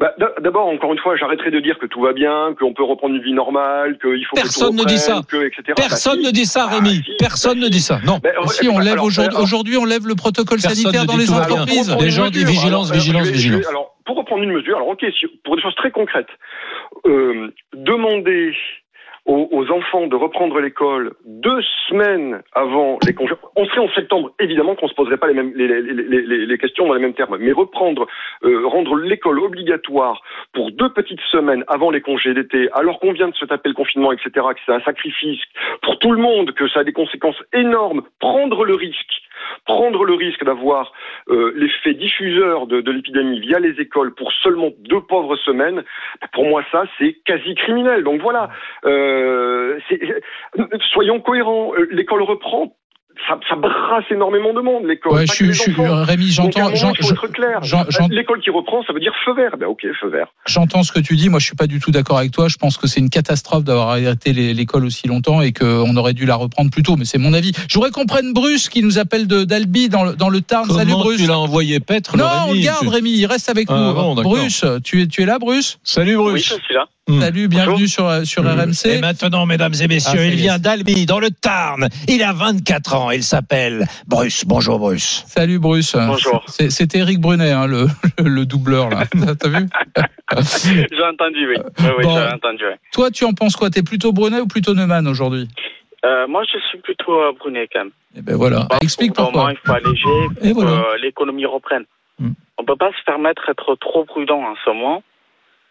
Bah, 0.00 0.12
D'abord, 0.40 0.66
encore 0.68 0.92
une 0.92 0.98
fois, 0.98 1.16
j'arrêterai 1.16 1.50
de 1.50 1.60
dire 1.60 1.78
que 1.78 1.86
tout 1.86 2.00
va 2.00 2.12
bien, 2.12 2.54
qu'on 2.58 2.72
peut 2.74 2.82
reprendre 2.84 3.14
une 3.14 3.22
vie 3.22 3.32
normale, 3.32 3.96
qu'il 3.98 4.24
faut 4.26 4.36
Personne 4.36 4.70
que 4.70 4.74
ne 4.76 4.80
tout 4.82 4.88
dit 4.88 4.94
reprenne, 4.96 5.16
ça. 5.16 5.22
que, 5.28 5.46
etc. 5.46 5.62
Personne 5.76 6.16
Bah, 6.16 6.20
si. 6.22 6.26
ne 6.26 6.30
dit 6.32 6.46
ça, 6.46 6.66
Ah, 6.70 6.74
Rémi. 6.74 7.02
si, 7.04 7.12
Personne 7.18 7.58
bah, 7.60 7.64
ne 7.64 7.68
dit 7.70 7.80
ça. 7.80 8.00
Non. 8.06 8.20
Si 8.48 8.68
on 8.68 8.78
lève 8.78 9.02
aujourd'hui, 9.02 9.36
aujourd'hui, 9.38 9.76
on 9.76 9.84
lève 9.84 10.06
le 10.06 10.14
protocole 10.14 10.58
Personne 10.60 10.74
sanitaire 10.82 11.02
ne 11.02 11.06
dans 11.06 11.14
dit 11.14 11.20
les 11.20 11.32
entreprises. 11.32 11.88
Alors, 11.90 12.00
Les 12.02 12.08
pour 12.08 12.16
gens 12.16 12.30
disent 12.30 12.44
vigilance, 12.48 12.90
vigilance, 12.92 13.26
vigilance. 13.28 13.66
Alors, 13.68 13.94
pour 14.04 14.16
reprendre 14.16 14.42
une 14.42 14.52
mesure, 14.52 14.76
alors 14.76 14.88
ok, 14.88 15.04
si- 15.18 15.26
pour 15.44 15.56
des 15.56 15.62
choses 15.62 15.74
très 15.76 15.90
concrètes, 15.90 16.28
euh, 17.06 17.52
demander 17.74 18.52
aux, 19.26 19.70
enfants 19.70 20.06
de 20.06 20.16
reprendre 20.16 20.60
l'école 20.60 21.14
deux 21.24 21.60
semaines 21.88 22.42
avant 22.52 22.98
les 23.06 23.14
congés. 23.14 23.34
On 23.56 23.64
serait 23.66 23.80
en 23.80 23.88
septembre, 23.94 24.32
évidemment 24.38 24.74
qu'on 24.74 24.88
se 24.88 24.94
poserait 24.94 25.16
pas 25.16 25.28
les 25.28 25.34
mêmes 25.34 25.52
les, 25.54 25.80
les- 25.80 26.46
les 26.46 26.58
questions 26.58 26.86
dans 26.86 26.94
les 26.94 27.00
mêmes 27.00 27.14
termes, 27.14 27.36
mais 27.40 27.52
reprendre, 27.52 28.06
euh, 28.44 28.66
rendre 28.66 28.96
l'école 28.96 29.40
obligatoire 29.40 30.20
pour 30.52 30.70
deux 30.72 30.90
petites 30.92 31.20
semaines 31.30 31.64
avant 31.68 31.90
les 31.90 32.00
congés 32.02 32.34
d'été, 32.34 32.68
alors 32.72 33.00
qu'on 33.00 33.12
vient 33.12 33.28
de 33.28 33.34
se 33.34 33.46
taper 33.46 33.70
le 33.70 33.74
confinement, 33.74 34.12
etc., 34.12 34.30
que 34.34 34.60
c'est 34.66 34.72
un 34.72 34.80
sacrifice 34.80 35.40
pour 35.82 35.98
tout 35.98 36.12
le 36.12 36.20
monde, 36.20 36.52
que 36.52 36.68
ça 36.68 36.80
a 36.80 36.84
des 36.84 36.92
conséquences 36.92 37.42
énormes, 37.54 38.02
prendre 38.20 38.64
le 38.64 38.74
risque 38.74 39.22
prendre 39.66 40.04
le 40.04 40.14
risque 40.14 40.44
d'avoir 40.44 40.92
euh, 41.28 41.52
l'effet 41.56 41.94
diffuseur 41.94 42.66
de, 42.66 42.90
l'épidémie 42.90 43.40
via 43.40 43.58
les 43.58 43.80
écoles 43.80 44.14
pour 44.14 44.32
seulement 44.32 44.70
deux 44.80 45.00
pauvres 45.00 45.36
semaines, 45.36 45.82
pour 46.32 46.46
moi 46.46 46.62
ça 46.70 46.84
c'est 46.98 47.14
quasi 47.24 47.54
criminel. 47.54 48.04
Donc 48.04 48.20
voilà, 48.20 48.50
euh, 48.84 49.78
soyons 50.92 51.20
cohérents. 51.20 51.72
Euh, 51.76 51.88
L'école 51.90 52.22
reprend. 52.22 52.76
Ça, 53.28 53.38
ça 53.48 53.56
brasse 53.56 54.04
énormément 54.10 54.52
de 54.52 54.60
monde, 54.60 54.84
l'école. 54.86 55.12
Ouais, 55.14 55.26
je 55.26 55.52
je. 55.52 55.70
Rémi, 55.80 56.26
j'entends, 56.28 56.68
L'école 58.10 58.40
qui 58.40 58.50
reprend, 58.50 58.82
ça 58.86 58.92
veut 58.92 59.00
dire 59.00 59.12
feu 59.24 59.34
vert. 59.34 59.56
Ben 59.58 59.66
ok, 59.66 59.86
feu 60.00 60.08
vert. 60.08 60.26
J'entends 60.46 60.82
ce 60.82 60.92
que 60.92 61.00
tu 61.00 61.16
dis. 61.16 61.28
Moi, 61.28 61.38
je 61.38 61.46
suis 61.46 61.56
pas 61.56 61.66
du 61.66 61.80
tout 61.80 61.90
d'accord 61.90 62.18
avec 62.18 62.32
toi. 62.32 62.48
Je 62.48 62.56
pense 62.56 62.76
que 62.76 62.86
c'est 62.86 63.00
une 63.00 63.10
catastrophe 63.10 63.64
d'avoir 63.64 63.88
arrêté 63.90 64.32
l'école 64.32 64.84
aussi 64.84 65.08
longtemps 65.08 65.40
et 65.40 65.52
qu'on 65.52 65.96
aurait 65.96 66.12
dû 66.12 66.26
la 66.26 66.34
reprendre 66.36 66.70
plus 66.70 66.82
tôt. 66.82 66.96
Mais 66.96 67.04
c'est 67.04 67.18
mon 67.18 67.32
avis. 67.32 67.52
Je 67.68 67.74
voudrais 67.74 67.90
qu'on 67.90 68.06
prenne 68.06 68.32
Bruce 68.32 68.68
qui 68.68 68.82
nous 68.82 68.98
appelle 68.98 69.26
de 69.26 69.44
d'Albi 69.44 69.88
dans 69.88 70.04
le, 70.04 70.14
dans 70.14 70.28
le 70.28 70.40
Tarn. 70.40 70.68
Salut 70.70 70.92
Bruce. 70.92 71.20
tu 71.20 71.26
l'as 71.26 71.38
envoyé 71.38 71.80
paître 71.80 72.16
non, 72.16 72.24
le 72.24 72.50
on 72.50 72.52
le 72.54 72.60
garde 72.60 72.82
Tu- 72.82 72.88
Rémi. 72.88 73.12
Il 73.12 73.26
reste 73.26 73.48
avec 73.48 73.68
Ah, 73.70 73.74
nous. 73.74 73.94
bon, 73.94 74.14
d'accord. 74.16 74.32
Bruce, 74.32 74.64
tu 74.84 75.02
es, 75.02 75.06
tu 75.06 75.22
es 75.22 75.26
là, 75.26 75.38
Bruce? 75.38 75.78
Salut 75.82 76.16
Oui, 76.16 76.32
Bruce. 76.32 76.48
je 76.48 76.54
suis 76.64 76.74
là. 76.74 76.86
Hmm. 77.06 77.20
Salut, 77.20 77.48
bienvenue 77.48 77.86
sur, 77.86 78.10
sur 78.26 78.46
Et 78.46 78.50
RMC. 78.50 79.00
maintenant, 79.02 79.44
mesdames 79.44 79.74
et 79.78 79.88
messieurs, 79.88 80.20
Ah, 80.22 80.24
il 80.26 80.36
vient 80.36 80.58
d'Albi, 80.58 81.04
dans 81.04 81.20
le 81.20 81.28
Tarn. 81.30 81.88
Il 82.08 82.22
a 82.22 82.32
24 82.32 82.94
ans. 82.94 83.10
Il 83.10 83.22
s'appelle 83.22 83.84
Bruce. 84.06 84.46
Bonjour, 84.46 84.78
Bruce. 84.78 85.22
Salut 85.26 85.58
Bruce. 85.58 85.94
Bonjour. 85.94 86.42
C'est- 86.48 86.70
C'était 86.70 87.00
Eric 87.00 87.20
Brunet, 87.20 87.50
hein, 87.50 87.66
le, 87.66 87.88
le 88.24 88.46
doubleur 88.46 88.88
là. 88.88 89.04
T'as 89.38 89.48
vu 89.50 89.66
J'ai 90.34 91.04
entendu, 91.04 91.46
oui. 91.46 91.56
Oui, 91.80 91.84
oui, 91.98 92.04
Bon. 92.04 92.14
j'ai 92.16 92.32
entendu. 92.34 92.64
oui. 92.64 92.74
Toi, 92.94 93.10
tu 93.10 93.24
en 93.26 93.34
penses 93.34 93.54
quoi? 93.56 93.68
T'es 93.68 93.82
plutôt 93.82 94.12
Brunet 94.14 94.40
ou 94.40 94.46
plutôt 94.46 94.72
Neumann 94.72 95.06
aujourd'hui? 95.06 95.46
Euh, 96.06 96.26
moi, 96.26 96.42
je 96.50 96.58
suis 96.70 96.78
plutôt 96.78 97.20
euh, 97.20 97.32
Brunet 97.38 97.68
quand 97.70 97.80
même. 97.80 97.90
Eh 98.16 98.22
ben 98.22 98.36
voilà. 98.36 98.64
Parce 98.70 98.82
Explique 98.82 99.12
pourquoi. 99.12 99.42
moment, 99.42 99.50
il 99.50 99.58
faut 99.62 99.72
alléger 99.74 100.02
pour 100.38 100.46
Et 100.46 100.52
voilà. 100.54 100.70
que 100.70 100.76
euh, 100.76 100.96
l'économie 101.02 101.44
reprenne. 101.44 101.84
Hmm. 102.18 102.30
On 102.56 102.64
peut 102.64 102.76
pas 102.76 102.90
se 102.98 103.04
permettre 103.04 103.42
d'être 103.46 103.74
trop 103.78 104.06
prudent 104.06 104.40
en 104.40 104.54
ce 104.64 104.70
moment 104.70 105.02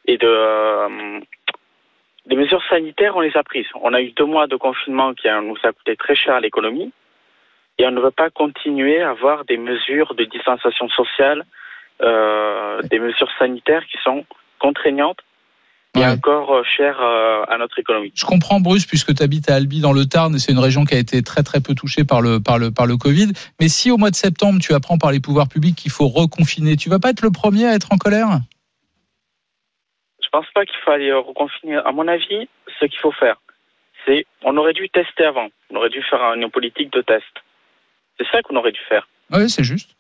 et 0.06 0.18
de. 0.18 0.28
euh, 0.28 1.20
les 2.26 2.38
mesures 2.38 2.62
sanitaires, 2.70 3.18
on 3.18 3.22
les 3.22 3.36
a 3.36 3.44
prises. 3.44 3.66
On 3.82 3.94
a 3.94 4.02
eu 4.02 4.12
deux 4.12 4.26
mois 4.26 4.48
de 4.48 4.56
confinement 4.56 5.14
qui 5.14 5.28
nous 5.28 5.58
a 5.64 5.74
coûté 5.74 5.98
très 5.98 6.16
cher 6.16 6.36
à 6.36 6.40
l'économie. 6.40 6.92
Et 7.80 7.86
on 7.86 7.92
ne 7.92 8.00
veut 8.00 8.12
pas 8.12 8.30
continuer 8.30 9.02
à 9.02 9.10
avoir 9.10 9.44
des 9.46 9.58
mesures 9.58 10.16
de 10.16 10.24
distanciation 10.24 10.88
sociale, 10.90 11.44
euh, 12.02 12.82
des 12.84 13.00
mesures 13.00 13.30
sanitaires 13.40 13.86
qui 13.88 13.98
sont 14.04 14.26
contraignantes 14.60 15.20
et 15.96 16.00
Ouais. 16.00 16.08
encore 16.08 16.56
euh, 16.56 16.64
chères 16.64 17.02
euh, 17.02 17.44
à 17.50 17.58
notre 17.58 17.78
économie. 17.78 18.12
Je 18.16 18.26
comprends 18.26 18.60
Bruce 18.60 18.86
puisque 18.86 19.14
tu 19.14 19.22
habites 19.22 19.50
à 19.50 19.56
Albi 19.56 19.82
dans 19.82 19.92
le 19.94 20.06
Tarn 20.06 20.34
et 20.34 20.40
c'est 20.40 20.52
une 20.54 20.60
région 20.60 20.86
qui 20.86 20.96
a 20.96 21.00
été 21.00 21.22
très 21.24 21.44
très 21.44 21.60
peu 21.62 21.76
touchée 21.76 22.04
par 22.06 22.22
le 22.22 22.40
par 22.40 22.58
le 22.58 22.72
par 22.72 22.86
le 22.86 22.96
Covid. 22.98 23.34
Mais 23.60 23.68
si 23.68 23.92
au 23.92 23.98
mois 23.98 24.10
de 24.12 24.16
septembre 24.16 24.60
tu 24.62 24.74
apprends 24.74 24.98
par 24.98 25.12
les 25.12 25.20
pouvoirs 25.20 25.50
publics 25.50 25.76
qu'il 25.76 25.92
faut 25.92 26.08
reconfiner, 26.08 26.78
tu 26.78 26.90
vas 26.90 27.00
pas 27.00 27.10
être 27.10 27.22
le 27.22 27.32
premier 27.32 27.66
à 27.68 27.74
être 27.76 27.90
en 27.92 27.98
colère? 27.98 28.40
Pense 30.34 30.50
pas 30.54 30.66
qu'il 30.66 30.76
faut 30.84 30.92
aller 30.92 31.10
euh, 31.12 31.20
reconfiner. 31.20 31.78
À 31.78 31.92
mon 31.92 32.08
avis, 32.08 32.50
ce 32.80 32.86
qu'il 32.86 33.00
faut 33.00 33.12
faire, 33.12 33.38
c'est 34.06 34.26
on 34.42 34.58
aurait 34.58 34.74
dû 34.74 34.90
tester 34.90 35.26
avant. 35.26 35.48
On 35.70 35.76
aurait 35.78 35.90
dû 35.90 36.02
faire 36.04 36.22
une 36.34 36.50
politique 36.50 36.92
de 36.92 37.02
test. 37.02 37.34
C'est 38.18 38.28
ça 38.32 38.42
qu'on 38.42 38.56
aurait 38.58 38.72
dû 38.74 38.82
faire. 38.90 39.08
Oui, 39.32 39.50
c'est 39.50 39.64
juste. 39.64 39.92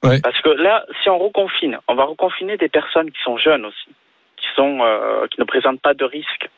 Parce 0.00 0.40
que 0.40 0.48
là, 0.48 0.84
si 1.02 1.08
on 1.10 1.18
reconfine, 1.18 1.78
on 1.88 1.94
va 1.94 2.04
reconfiner 2.04 2.56
des 2.56 2.68
personnes 2.68 3.10
qui 3.12 3.22
sont 3.22 3.36
jeunes 3.36 3.64
aussi, 3.66 3.90
qui 4.36 4.46
sont 4.56 4.80
euh, 4.82 5.26
qui 5.28 5.38
ne 5.40 5.44
présentent 5.44 5.80
pas 5.80 5.94
de 5.94 6.04
risque 6.04 6.48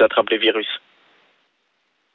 d'attraper 0.00 0.36
le 0.36 0.40
virus. 0.40 0.80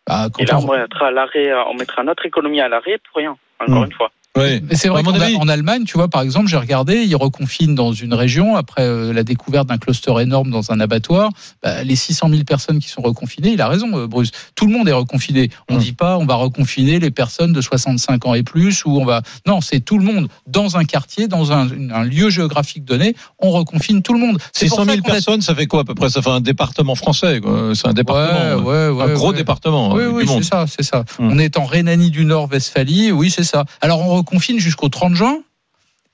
Bah, 0.07 0.27
Et 0.39 0.45
là, 0.45 0.57
on- 0.59 0.69
on 0.69 0.77
mettra 0.77 1.07
à 1.07 1.11
l'arrêt, 1.11 1.53
on 1.67 1.73
mettra 1.75 2.03
notre 2.03 2.25
économie 2.25 2.59
à 2.61 2.67
l'arrêt 2.69 2.97
pour 2.97 3.17
rien. 3.17 3.37
Encore 3.59 3.81
Hmm. 3.81 3.85
une 3.85 3.93
fois. 3.93 4.11
Mais 4.35 4.61
c'est 4.75 4.87
vrai 4.89 5.03
qu'en 5.03 5.47
Allemagne, 5.47 5.83
tu 5.85 5.93
vois, 5.97 6.07
par 6.07 6.21
exemple, 6.21 6.47
j'ai 6.47 6.57
regardé, 6.57 7.03
ils 7.03 7.15
reconfinent 7.15 7.75
dans 7.75 7.93
une 7.93 8.15
région 8.15 8.55
après 8.55 8.81
euh, 8.81 9.13
la 9.13 9.23
découverte 9.23 9.67
d'un 9.67 9.77
cluster 9.77 10.11
énorme 10.21 10.49
dans 10.49 10.71
un 10.71 10.79
abattoir. 10.79 11.29
Bah, 11.61 11.83
les 11.83 11.95
600 11.95 12.29
000 12.29 12.43
personnes 12.43 12.79
qui 12.79 12.89
sont 12.89 13.01
reconfinées, 13.03 13.51
il 13.51 13.61
a 13.61 13.67
raison, 13.67 13.95
euh, 13.95 14.07
Bruce. 14.07 14.31
Tout 14.55 14.65
le 14.65 14.73
monde 14.73 14.89
est 14.89 14.93
reconfiné. 14.93 15.51
On 15.69 15.75
Mm. 15.75 15.79
dit 15.79 15.91
pas, 15.93 16.17
on 16.17 16.25
va 16.25 16.33
reconfiner 16.35 16.99
les 16.99 17.11
personnes 17.11 17.53
de 17.53 17.61
65 17.61 18.25
ans 18.25 18.33
et 18.33 18.41
plus, 18.41 18.85
ou 18.85 18.99
on 18.99 19.05
va. 19.05 19.21
Non, 19.45 19.61
c'est 19.61 19.81
tout 19.81 19.99
le 19.99 20.03
monde 20.05 20.27
dans 20.47 20.77
un 20.77 20.83
quartier, 20.85 21.27
dans 21.27 21.51
un, 21.51 21.67
un 21.91 22.03
lieu 22.03 22.31
géographique 22.31 22.85
donné. 22.85 23.15
On 23.39 23.51
reconfine 23.51 24.01
tout 24.01 24.13
le 24.13 24.19
monde. 24.19 24.39
C'est 24.51 24.67
pour 24.67 24.79
600 24.79 24.85
ça 24.85 24.91
000 24.93 25.03
qu'on 25.03 25.09
a- 25.09 25.13
personnes, 25.13 25.41
ça 25.41 25.53
fait 25.53 25.67
quoi 25.67 25.81
à 25.81 25.83
peu 25.83 25.93
près? 25.93 26.09
Ça 26.09 26.23
fait 26.23 26.29
un 26.31 26.41
département 26.41 26.95
français. 26.95 27.39
C'est 27.75 27.87
un 27.87 27.93
département. 27.93 28.63
Ouais, 28.63 28.87
ouais, 28.89 28.89
ouais, 28.89 29.11
un 29.11 29.13
gros 29.13 29.31
département 29.31 29.93
Oui, 29.93 30.01
euh, 30.03 30.09
oui, 30.11 30.25
c'est 30.27 30.43
ça, 30.43 30.65
c'est 30.67 30.83
ça. 30.83 31.03
Hmm. 31.19 31.29
On 31.33 31.37
est 31.37 31.55
en 31.57 31.65
Rhénanie 31.65 32.09
du 32.09 32.25
Nord-Westphalie, 32.25 33.11
oui, 33.11 33.29
c'est 33.29 33.43
ça. 33.43 33.65
Alors 33.81 34.01
on 34.01 34.22
reconfine 34.23 34.59
jusqu'au 34.59 34.89
30 34.89 35.15
juin. 35.15 35.37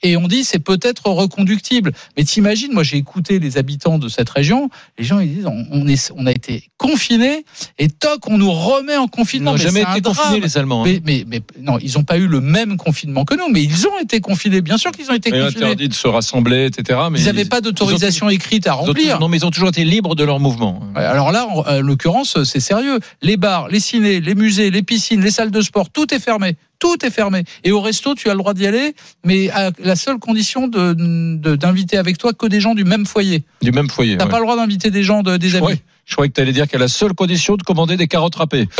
Et 0.01 0.15
on 0.15 0.29
dit 0.29 0.45
c'est 0.45 0.59
peut-être 0.59 1.07
reconductible. 1.09 1.91
Mais 2.15 2.23
t'imagines, 2.23 2.71
moi 2.71 2.83
j'ai 2.83 2.95
écouté 2.95 3.37
les 3.37 3.57
habitants 3.57 3.99
de 3.99 4.07
cette 4.07 4.29
région, 4.29 4.69
les 4.97 5.03
gens 5.03 5.19
ils 5.19 5.27
disent 5.35 5.45
on, 5.45 5.65
on 5.73 5.85
est, 5.89 6.13
on 6.15 6.25
a 6.25 6.31
été 6.31 6.69
confinés 6.77 7.43
et 7.79 7.89
toc 7.89 8.29
on 8.29 8.37
nous 8.37 8.49
remet 8.49 8.95
en 8.95 9.07
Ils 9.07 9.09
confinement. 9.09 9.51
n'ont 9.51 9.57
Mais 9.57 9.63
jamais 9.63 9.81
été 9.81 10.01
confinés, 10.01 10.39
les 10.39 10.57
Allemands. 10.57 10.85
hein. 10.85 10.87
Mais, 10.87 11.01
mais, 11.05 11.25
mais 11.27 11.41
non, 11.61 11.79
ils 11.79 11.95
n'ont 11.95 12.05
pas 12.05 12.17
eu 12.17 12.27
le 12.27 12.39
même 12.39 12.77
confinement 12.77 13.25
que 13.25 13.35
nous, 13.35 13.49
mais 13.51 13.61
ils 13.61 13.87
ont 13.87 13.99
été 14.01 14.21
confinés. 14.21 14.61
Bien 14.61 14.77
sûr 14.77 14.91
qu'ils 14.93 15.11
ont 15.11 15.15
été 15.15 15.29
Et 15.29 15.31
confinés. 15.41 15.63
interdit 15.65 15.89
de 15.89 15.93
se 15.93 16.07
rassembler, 16.07 16.67
etc. 16.67 16.97
Mais 17.11 17.19
Ils 17.19 17.25
n'avaient 17.25 17.43
pas 17.43 17.59
d'autorisation 17.59 18.29
écrite 18.29 18.67
à 18.67 18.69
ils 18.69 18.73
ont 18.73 18.77
remplir. 18.85 18.95
toujours- 19.03 19.19
non, 19.19 19.27
mais 19.27 19.35
ils 19.39 19.45
ont 19.45 19.51
toujours 19.51 19.67
été 19.67 19.83
libres 19.83 20.15
de 20.15 20.23
leur 20.23 20.39
mouvement. 20.39 20.79
Alors 20.95 21.33
là, 21.33 21.45
en, 21.45 21.59
en 21.67 21.81
l'occurrence, 21.81 22.41
c'est 22.45 22.61
sérieux. 22.61 22.99
Les 23.21 23.35
bars, 23.35 23.67
les 23.67 23.81
cinés, 23.81 24.21
les 24.21 24.33
musées, 24.35 24.71
les 24.71 24.81
piscines, 24.81 25.19
les 25.21 25.31
salles 25.31 25.51
de 25.51 25.59
sport, 25.59 25.89
tout 25.89 26.13
est 26.13 26.19
fermé. 26.19 26.55
Tout 26.79 27.05
est 27.05 27.09
fermé. 27.09 27.43
Et 27.65 27.71
au 27.71 27.81
resto, 27.81 28.15
tu 28.15 28.29
as 28.29 28.33
le 28.33 28.39
droit 28.39 28.53
d'y 28.53 28.65
aller, 28.65 28.95
mais 29.25 29.49
à 29.49 29.71
la 29.79 29.95
seule 29.97 30.17
condition 30.17 30.67
de 30.67 30.93
de- 30.93 31.55
d'inviter 31.55 31.97
avec 31.97 32.17
toi 32.17 32.31
que 32.33 32.47
des 32.47 32.61
gens 32.61 32.73
du 32.73 32.85
même 32.85 33.05
foyer. 33.05 33.43
Du 33.61 33.71
même 33.71 33.89
foyer. 33.89 34.15
T'as 34.17 34.25
ouais. 34.25 34.31
pas 34.31 34.37
le 34.39 34.43
droit 34.45 34.55
d'inviter 34.55 34.89
des 34.89 35.03
gens 35.03 35.21
de, 35.21 35.35
des 35.37 35.55
amis. 35.55 35.67
Ouais. 35.67 35.81
Je 36.09 36.15
croyais 36.15 36.29
que 36.29 36.33
tu 36.33 36.41
allais 36.41 36.53
dire 36.53 36.67
qu'à 36.67 36.79
la 36.79 36.87
seule 36.87 37.13
condition 37.13 37.55
de 37.55 37.61
commander 37.61 37.95
des 37.95 38.07
carottes 38.07 38.33
râpées. 38.35 38.67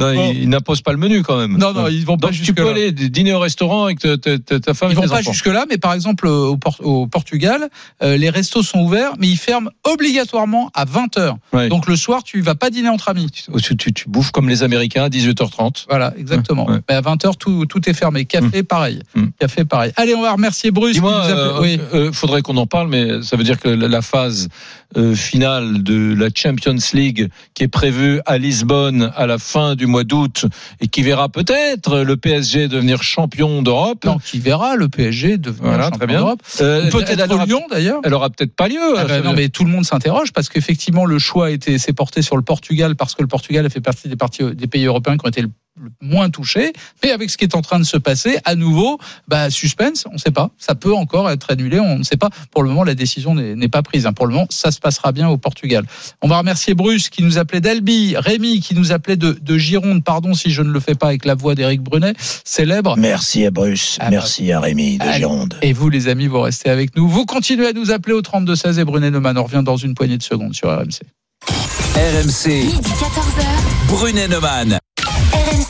non, 0.00 0.14
Bon. 0.14 0.32
ils, 0.32 0.42
ils 0.42 0.48
n'imposent 0.48 0.82
pas 0.82 0.90
le 0.90 0.98
menu 0.98 1.22
quand 1.22 1.36
même. 1.38 1.56
Non, 1.56 1.72
non, 1.72 1.86
ils 1.86 2.04
vont 2.04 2.16
pas 2.16 2.26
Donc 2.28 2.32
tu 2.36 2.38
jusque 2.44 2.56
peux 2.56 2.64
là. 2.64 2.70
aller 2.70 2.90
dîner 2.90 3.32
au 3.32 3.38
restaurant 3.38 3.84
avec 3.84 4.00
ta, 4.00 4.16
ta- 4.18 4.38
ta- 4.38 4.58
ta 4.58 4.74
femme 4.74 4.88
Ils 4.90 4.92
et 4.92 4.96
vont 4.96 5.02
tes 5.02 5.08
pas 5.08 5.14
enfants. 5.20 5.32
jusque 5.32 5.46
là, 5.46 5.66
mais 5.70 5.78
par 5.78 5.92
exemple 5.92 6.26
euh, 6.26 6.46
au, 6.48 6.56
Por- 6.56 6.80
au 6.84 7.06
Portugal, 7.06 7.68
euh, 8.02 8.16
les 8.16 8.28
restos 8.28 8.62
sont 8.64 8.80
ouverts, 8.80 9.12
mais 9.18 9.28
ils 9.28 9.36
ferment 9.36 9.70
obligatoirement 9.84 10.70
à 10.74 10.84
20 10.84 11.16
h 11.16 11.36
Ouais. 11.52 11.68
Donc 11.68 11.86
le 11.86 11.94
soir, 11.94 12.24
tu 12.24 12.40
vas 12.40 12.56
pas 12.56 12.70
dîner 12.70 12.88
entre 12.88 13.08
amis. 13.08 13.30
Tu, 13.62 13.76
tu- 13.76 13.92
tu 13.92 14.08
bouffes 14.08 14.32
comme 14.32 14.48
les 14.48 14.64
Américains 14.64 15.04
à 15.04 15.08
18h30. 15.08 15.84
Voilà, 15.88 16.12
exactement. 16.18 16.68
Ouais. 16.68 16.78
Mais 16.88 16.96
à 16.96 17.00
20h, 17.02 17.36
tout, 17.38 17.66
tout 17.66 17.88
est 17.88 17.94
fermé. 17.94 18.24
Café, 18.24 18.64
pareil. 18.64 19.00
Mm. 19.14 19.26
Café, 19.38 19.64
pareil. 19.64 19.92
Allez, 19.94 20.14
on 20.16 20.22
va 20.22 20.32
remercier 20.32 20.72
Bruce. 20.72 20.94
Dis-moi, 20.94 21.24
euh, 21.26 21.58
oui. 21.60 21.80
euh, 21.94 22.12
faudrait 22.12 22.42
qu'on 22.42 22.56
en 22.56 22.66
parle, 22.66 22.88
mais 22.88 23.22
ça 23.22 23.36
veut 23.36 23.44
dire 23.44 23.60
que 23.60 23.68
la 23.68 24.02
phase 24.02 24.48
euh, 24.96 25.14
finale 25.14 25.82
de 25.82 26.14
la 26.14 26.28
Champions 26.34 26.76
League 26.92 27.28
qui 27.54 27.62
est 27.64 27.68
prévue 27.68 28.20
à 28.26 28.38
Lisbonne 28.38 29.12
à 29.16 29.26
la 29.26 29.38
fin 29.38 29.74
du 29.74 29.86
mois 29.86 30.04
d'août 30.04 30.46
et 30.80 30.88
qui 30.88 31.02
verra 31.02 31.28
peut-être 31.28 32.00
le 32.00 32.16
PSG 32.16 32.68
devenir 32.68 33.02
champion 33.02 33.62
d'Europe. 33.62 34.04
Non, 34.04 34.18
qui 34.18 34.38
verra 34.38 34.76
le 34.76 34.88
PSG 34.88 35.38
devenir 35.38 35.62
Voilà, 35.70 35.90
champion 35.90 36.06
d'Europe. 36.06 36.40
Euh, 36.60 36.90
Peut-être 36.90 37.20
elle 37.20 37.32
aura- 37.32 37.46
Lyon 37.46 37.62
d'ailleurs. 37.70 38.00
Elle 38.04 38.14
aura 38.14 38.30
peut-être 38.30 38.54
pas 38.54 38.68
lieu. 38.68 38.78
Ah 38.96 39.04
ben 39.04 39.18
veut 39.20 39.24
non, 39.28 39.32
mais 39.34 39.48
tout 39.48 39.64
le 39.64 39.70
monde 39.70 39.84
s'interroge 39.84 40.32
parce 40.32 40.48
qu'effectivement 40.48 41.04
le 41.04 41.18
choix 41.18 41.46
a 41.46 41.50
été 41.50 41.78
s'est 41.78 41.92
porté 41.92 42.22
sur 42.22 42.36
le 42.36 42.42
Portugal 42.42 42.96
parce 42.96 43.14
que 43.14 43.22
le 43.22 43.28
Portugal 43.28 43.64
a 43.66 43.68
fait 43.70 43.80
partie 43.80 44.08
des, 44.08 44.16
parties, 44.16 44.42
des 44.54 44.66
pays 44.66 44.84
européens 44.84 45.16
qui 45.16 45.24
ont 45.26 45.28
été 45.28 45.42
le 45.42 45.50
le 45.80 45.90
moins 46.00 46.30
touchés. 46.30 46.72
Mais 47.02 47.10
avec 47.10 47.30
ce 47.30 47.36
qui 47.36 47.44
est 47.44 47.54
en 47.56 47.62
train 47.62 47.78
de 47.80 47.84
se 47.84 47.96
passer, 47.96 48.38
à 48.44 48.54
nouveau, 48.54 48.98
bah, 49.26 49.50
suspense, 49.50 50.04
on 50.08 50.14
ne 50.14 50.18
sait 50.18 50.30
pas. 50.30 50.50
Ça 50.56 50.74
peut 50.74 50.94
encore 50.94 51.28
être 51.30 51.50
annulé, 51.50 51.80
on 51.80 51.98
ne 51.98 52.04
sait 52.04 52.16
pas. 52.16 52.30
Pour 52.52 52.62
le 52.62 52.68
moment, 52.68 52.84
la 52.84 52.94
décision 52.94 53.34
n'est 53.34 53.68
pas 53.68 53.82
prise. 53.82 54.06
hein. 54.06 54.12
Pour 54.12 54.26
le 54.26 54.34
moment, 54.34 54.46
ça 54.50 54.70
se 54.70 54.78
passera 54.78 55.10
bien 55.12 55.28
au 55.28 55.36
Portugal. 55.36 55.84
On 56.22 56.28
va 56.28 56.38
remercier 56.38 56.74
Bruce 56.74 57.08
qui 57.08 57.22
nous 57.24 57.38
appelait 57.38 57.60
d'Albi, 57.60 58.14
Rémi 58.16 58.60
qui 58.60 58.74
nous 58.74 58.92
appelait 58.92 59.16
de, 59.16 59.32
de 59.40 59.58
Gironde. 59.58 60.04
Pardon 60.04 60.34
si 60.34 60.50
je 60.50 60.62
ne 60.62 60.70
le 60.70 60.78
fais 60.80 60.94
pas 60.94 61.08
avec 61.08 61.24
la 61.24 61.34
voix 61.34 61.54
d'Éric 61.56 61.80
Brunet, 61.82 62.14
célèbre. 62.44 62.96
Merci 62.96 63.44
à 63.44 63.50
Bruce. 63.50 63.96
Ah, 64.00 64.10
Merci 64.10 64.52
à 64.52 64.60
Rémi 64.60 64.98
de 64.98 65.02
Allez. 65.02 65.18
Gironde. 65.18 65.58
Et 65.62 65.72
vous, 65.72 65.88
les 65.90 66.06
amis, 66.08 66.28
vous 66.28 66.40
restez 66.40 66.70
avec 66.70 66.94
nous. 66.96 67.08
Vous 67.08 67.26
continuez 67.26 67.66
à 67.66 67.72
nous 67.72 67.90
appeler 67.90 68.14
au 68.14 68.22
3216 68.22 68.78
et 68.78 68.84
Brunet 68.84 69.10
Neumann. 69.10 69.36
On 69.38 69.42
revient 69.44 69.62
dans 69.64 69.76
une 69.76 69.94
poignée 69.94 70.18
de 70.18 70.22
secondes 70.22 70.54
sur 70.54 70.68
RMC. 70.68 71.00
RMC, 71.96 72.48
Midi 72.48 72.90
14h. 72.90 73.88
Brunet 73.88 74.28
Neumann. 74.28 74.78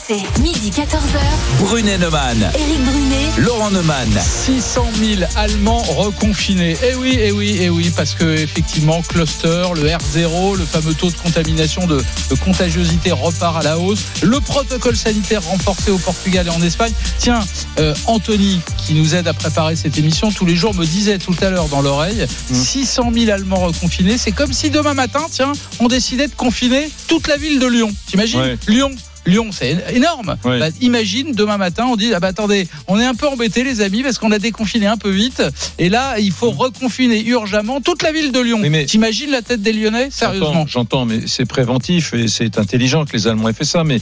RMC, 0.04 0.40
midi 0.42 0.70
14h. 0.70 1.60
Brunet 1.60 1.98
Neumann. 1.98 2.50
Éric 2.54 2.84
Brunet. 2.84 3.30
Laurent 3.38 3.70
Neumann. 3.70 4.08
600 4.20 4.86
000 4.98 5.22
Allemands 5.36 5.82
reconfinés. 5.82 6.76
Eh 6.82 6.94
oui, 6.96 7.18
eh 7.20 7.32
oui, 7.32 7.58
eh 7.60 7.70
oui, 7.70 7.92
parce 7.96 8.14
que 8.14 8.24
effectivement, 8.36 9.02
cluster, 9.02 9.64
le 9.74 9.82
R0, 9.82 10.58
le 10.58 10.64
fameux 10.64 10.94
taux 10.94 11.10
de 11.10 11.16
contamination, 11.16 11.86
de, 11.86 11.98
de 11.98 12.34
contagiosité 12.34 13.12
repart 13.12 13.58
à 13.58 13.62
la 13.62 13.78
hausse. 13.78 14.04
Le 14.22 14.40
protocole 14.40 14.96
sanitaire 14.96 15.42
renforcé 15.42 15.90
au 15.90 15.98
Portugal 15.98 16.46
et 16.46 16.50
en 16.50 16.62
Espagne. 16.62 16.92
Tiens, 17.18 17.40
euh, 17.78 17.94
Anthony, 18.06 18.60
qui 18.76 18.94
nous 18.94 19.14
aide 19.14 19.28
à 19.28 19.34
préparer 19.34 19.76
cette 19.76 19.96
émission, 19.96 20.30
tous 20.30 20.46
les 20.46 20.56
jours 20.56 20.74
me 20.74 20.84
disait 20.84 21.18
tout 21.18 21.36
à 21.40 21.50
l'heure 21.50 21.68
dans 21.68 21.82
l'oreille, 21.82 22.26
600 22.52 23.10
000 23.14 23.30
Allemands 23.30 23.60
reconfinés. 23.66 24.18
C'est 24.18 24.32
comme 24.32 24.52
si 24.52 24.70
demain 24.70 24.94
matin, 24.94 25.26
tiens, 25.30 25.52
on 25.80 25.88
décidait 25.88 26.28
de 26.28 26.34
confiner 26.34 26.90
toute 27.08 27.26
la 27.28 27.36
ville 27.36 27.58
de 27.58 27.66
Lyon. 27.66 27.92
T'imagines? 28.06 28.40
Ouais. 28.40 28.58
Lyon 28.68 28.90
Lyon, 29.26 29.50
c'est 29.52 29.76
énorme. 29.94 30.36
Bah, 30.44 30.68
imagine 30.80 31.32
demain 31.32 31.56
matin, 31.56 31.86
on 31.86 31.96
dit 31.96 32.12
ah 32.14 32.20
bah 32.20 32.28
attendez, 32.28 32.68
on 32.88 32.98
est 32.98 33.04
un 33.04 33.14
peu 33.14 33.26
embêtés 33.26 33.64
les 33.64 33.80
amis 33.80 34.02
parce 34.02 34.18
qu'on 34.18 34.32
a 34.32 34.38
déconfiné 34.38 34.86
un 34.86 34.96
peu 34.96 35.10
vite 35.10 35.42
et 35.78 35.88
là 35.88 36.18
il 36.18 36.32
faut 36.32 36.50
reconfiner 36.50 37.24
urgemment 37.24 37.80
toute 37.80 38.02
la 38.02 38.12
ville 38.12 38.32
de 38.32 38.40
Lyon. 38.40 38.60
Oui, 38.62 38.86
T'imagines 38.86 39.30
la 39.30 39.42
tête 39.42 39.62
des 39.62 39.72
Lyonnais 39.72 40.08
Sérieusement? 40.10 40.66
J'entends, 40.66 40.66
J'entends, 40.66 41.04
mais 41.06 41.20
c'est 41.26 41.46
préventif 41.46 42.12
et 42.14 42.28
c'est 42.28 42.58
intelligent 42.58 43.04
que 43.04 43.12
les 43.12 43.26
Allemands 43.26 43.48
aient 43.48 43.54
fait 43.54 43.64
ça. 43.64 43.84
Mais 43.84 44.00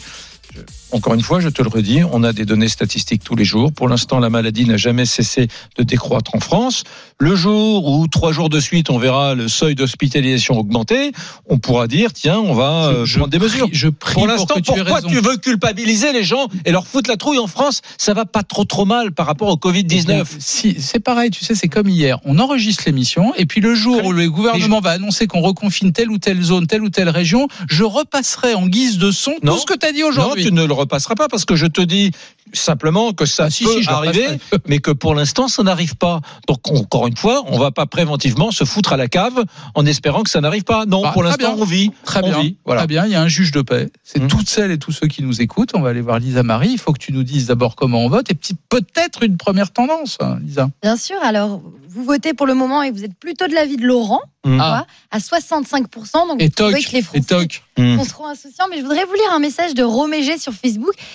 encore 0.92 1.14
une 1.14 1.22
fois, 1.22 1.40
je 1.40 1.48
te 1.48 1.62
le 1.62 1.68
redis, 1.68 2.00
on 2.12 2.22
a 2.22 2.33
des 2.33 2.44
données 2.44 2.68
statistiques 2.68 3.24
tous 3.24 3.35
les 3.37 3.44
jours. 3.44 3.72
Pour 3.72 3.88
l'instant, 3.88 4.18
la 4.18 4.31
maladie 4.31 4.64
n'a 4.66 4.76
jamais 4.76 5.07
cessé 5.07 5.48
de 5.78 5.83
décroître 5.83 6.35
en 6.35 6.40
France. 6.40 6.85
Le 7.18 7.35
jour 7.37 7.88
où 7.88 8.07
trois 8.09 8.33
jours 8.33 8.48
de 8.50 8.61
suite, 8.61 8.90
on 8.90 8.98
verra 8.98 9.35
le 9.35 9.48
seuil 9.48 9.74
d'hospitalisation 9.74 10.59
augmenter, 10.59 11.12
on 11.48 11.59
pourra 11.59 11.87
dire 11.87 12.12
tiens, 12.12 12.38
on 12.38 12.52
va 12.55 12.87
euh, 12.88 13.05
Je- 13.07 13.18
prendre 13.18 13.31
des 13.31 13.38
mesures. 13.38 13.66
prie- 13.68 13.74
je 13.74 13.88
prie 13.88 14.14
pour 14.14 14.26
l'instant, 14.26 14.55
pourquoi 14.64 15.02
tu 15.02 15.14
veux 15.20 15.37
culpabiliser 15.37 16.12
les 16.12 16.24
gens 16.24 16.48
et 16.64 16.72
leur 16.72 16.87
foutre 16.87 17.09
la 17.09 17.16
trouille 17.16 17.38
en 17.38 17.46
France? 17.46 17.81
Ça 17.98 18.12
va 18.14 18.24
pas 18.24 18.42
trop 18.42 18.64
trop 18.64 18.85
mal 18.85 19.12
par 19.12 19.26
rapport 19.26 19.48
au 19.48 19.57
Covid 19.57 19.85
19. 19.85 20.37
Si, 20.38 20.76
c'est 20.81 21.00
pareil, 21.00 21.31
tu 21.31 21.44
sais, 21.44 21.55
c'est 21.55 21.68
comme 21.68 21.88
hier. 21.88 22.18
On 22.24 22.38
enregistre 22.38 22.83
l'émission 22.87 23.33
et 23.37 23.46
puis 23.46 23.61
le 23.61 23.74
jour 23.74 24.05
où 24.05 24.12
le 24.12 24.28
gouvernement 24.31 24.81
va 24.81 24.90
annoncer 24.90 25.26
qu'on 25.26 25.40
reconfine 25.40 25.92
telle 25.92 26.11
ou 26.11 26.18
telle 26.18 26.42
zone, 26.42 26.66
telle 26.66 26.83
ou 26.83 26.90
telle 26.90 27.09
région, 27.09 27.46
je 27.68 27.85
repasserai 27.85 28.55
en 28.55 28.66
guise 28.66 28.98
de 28.98 29.11
son 29.11 29.33
Non. 29.42 29.55
tout 29.55 29.61
ce 29.61 29.66
que 29.66 29.74
tu 29.78 29.87
as 29.87 29.92
dit 29.92 30.00
Non, 30.02 30.09
aujourd'hui. 30.09 30.44
tu 30.44 30.52
ne 30.52 30.64
le 30.64 30.72
repasseras 30.82 31.14
pas 31.14 31.28
parce 31.28 31.44
que 31.44 31.56
je 31.56 31.66
te 31.66 31.80
dis 31.80 32.10
simplement 32.52 33.12
que 33.12 33.24
ça 33.26 33.44
Ah, 33.44 33.50
si, 33.50 33.64
peut 33.64 33.82
si, 33.82 33.88
arriver, 33.88 34.26
mais 34.66 34.78
que 34.78 34.90
pour 34.90 35.14
l'instant 35.14 35.48
ça 35.48 35.62
n'arrive 35.62 35.96
pas. 35.96 36.20
Donc 36.46 36.70
encore 36.70 37.06
une 37.06 37.16
fois, 37.16 37.42
on 37.46 37.58
va 37.58 37.70
pas 37.70 37.86
préventivement 37.86 38.50
se 38.50 38.64
foutre 38.64 38.92
à 38.92 38.96
la 38.96 39.08
cave 39.08 39.44
en 39.74 39.86
espérant 39.86 40.22
que 40.22 40.30
ça 40.30 40.40
n'arrive 40.40 40.64
pas. 40.64 40.84
Non, 40.86 41.02
Bah, 41.02 41.10
pour 41.12 41.22
l'instant 41.22 41.54
on 41.58 41.64
vit, 41.64 41.90
Très 42.04 42.20
on 42.22 42.28
bien, 42.28 42.40
vit. 42.40 42.56
Voilà. 42.64 42.82
très 42.82 42.88
bien. 42.88 43.06
Il 43.06 43.12
y 43.12 43.14
a 43.14 43.22
un 43.22 43.28
juge 43.28 43.52
de 43.52 43.62
paix. 43.62 43.88
C'est 44.04 44.20
Hum. 44.20 44.28
toutes 44.28 44.48
celles 44.48 44.70
et 44.70 44.78
tous 44.78 44.92
ceux 44.92 45.06
qui 45.06 45.22
nous 45.22 45.40
écoutent. 45.40 45.70
On 45.74 45.80
va 45.80 45.90
aller 45.90 46.02
voir 46.02 46.18
Lisa 46.18 46.42
Marie. 46.42 46.70
Il 46.72 46.78
faut 46.78 46.92
que 46.92 46.98
tu 47.00 47.12
nous 47.12 47.22
dises 47.24 47.46
d'abord 47.46 47.74
comment 47.74 48.04
on 48.04 48.08
vote 48.08 48.30
et 48.30 48.34
petit- 48.34 48.56
peut-être 48.68 49.22
une 49.22 49.36
première 49.38 49.70
tendance, 49.72 50.18
hein, 50.20 50.38
Lisa. 50.42 50.68
Bien 50.82 50.96
sûr, 50.96 51.16
alors 51.22 51.62
vous 51.88 52.04
votez 52.04 52.34
pour 52.34 52.46
le 52.46 52.54
moment 52.54 52.82
et 52.82 52.90
vous 52.90 53.04
êtes 53.04 53.14
plutôt 53.18 53.46
de 53.48 53.54
l'avis 53.54 53.76
de 53.76 53.84
Laurent, 53.86 54.20
Hum. 54.44 54.58
Ah. 54.60 54.86
à 55.12 55.20
65%. 55.20 56.26
Donc 56.26 56.42
Et 56.42 56.46
vous 56.46 56.50
toc, 56.50 56.72
que 56.72 56.76
les 56.92 56.98
et 56.98 57.02
Français 57.02 57.20
toc. 57.20 57.62
Hum. 57.78 58.02
seront 58.04 58.26
insouciants. 58.26 58.66
Mais 58.70 58.78
je 58.78 58.82
voudrais 58.82 59.04
vous 59.04 59.14
lire 59.14 59.32
un 59.32 59.38
message 59.38 59.74
de 59.74 59.82
Romégé 59.84 60.36
sur 60.38 60.52
Facebook 60.52 60.71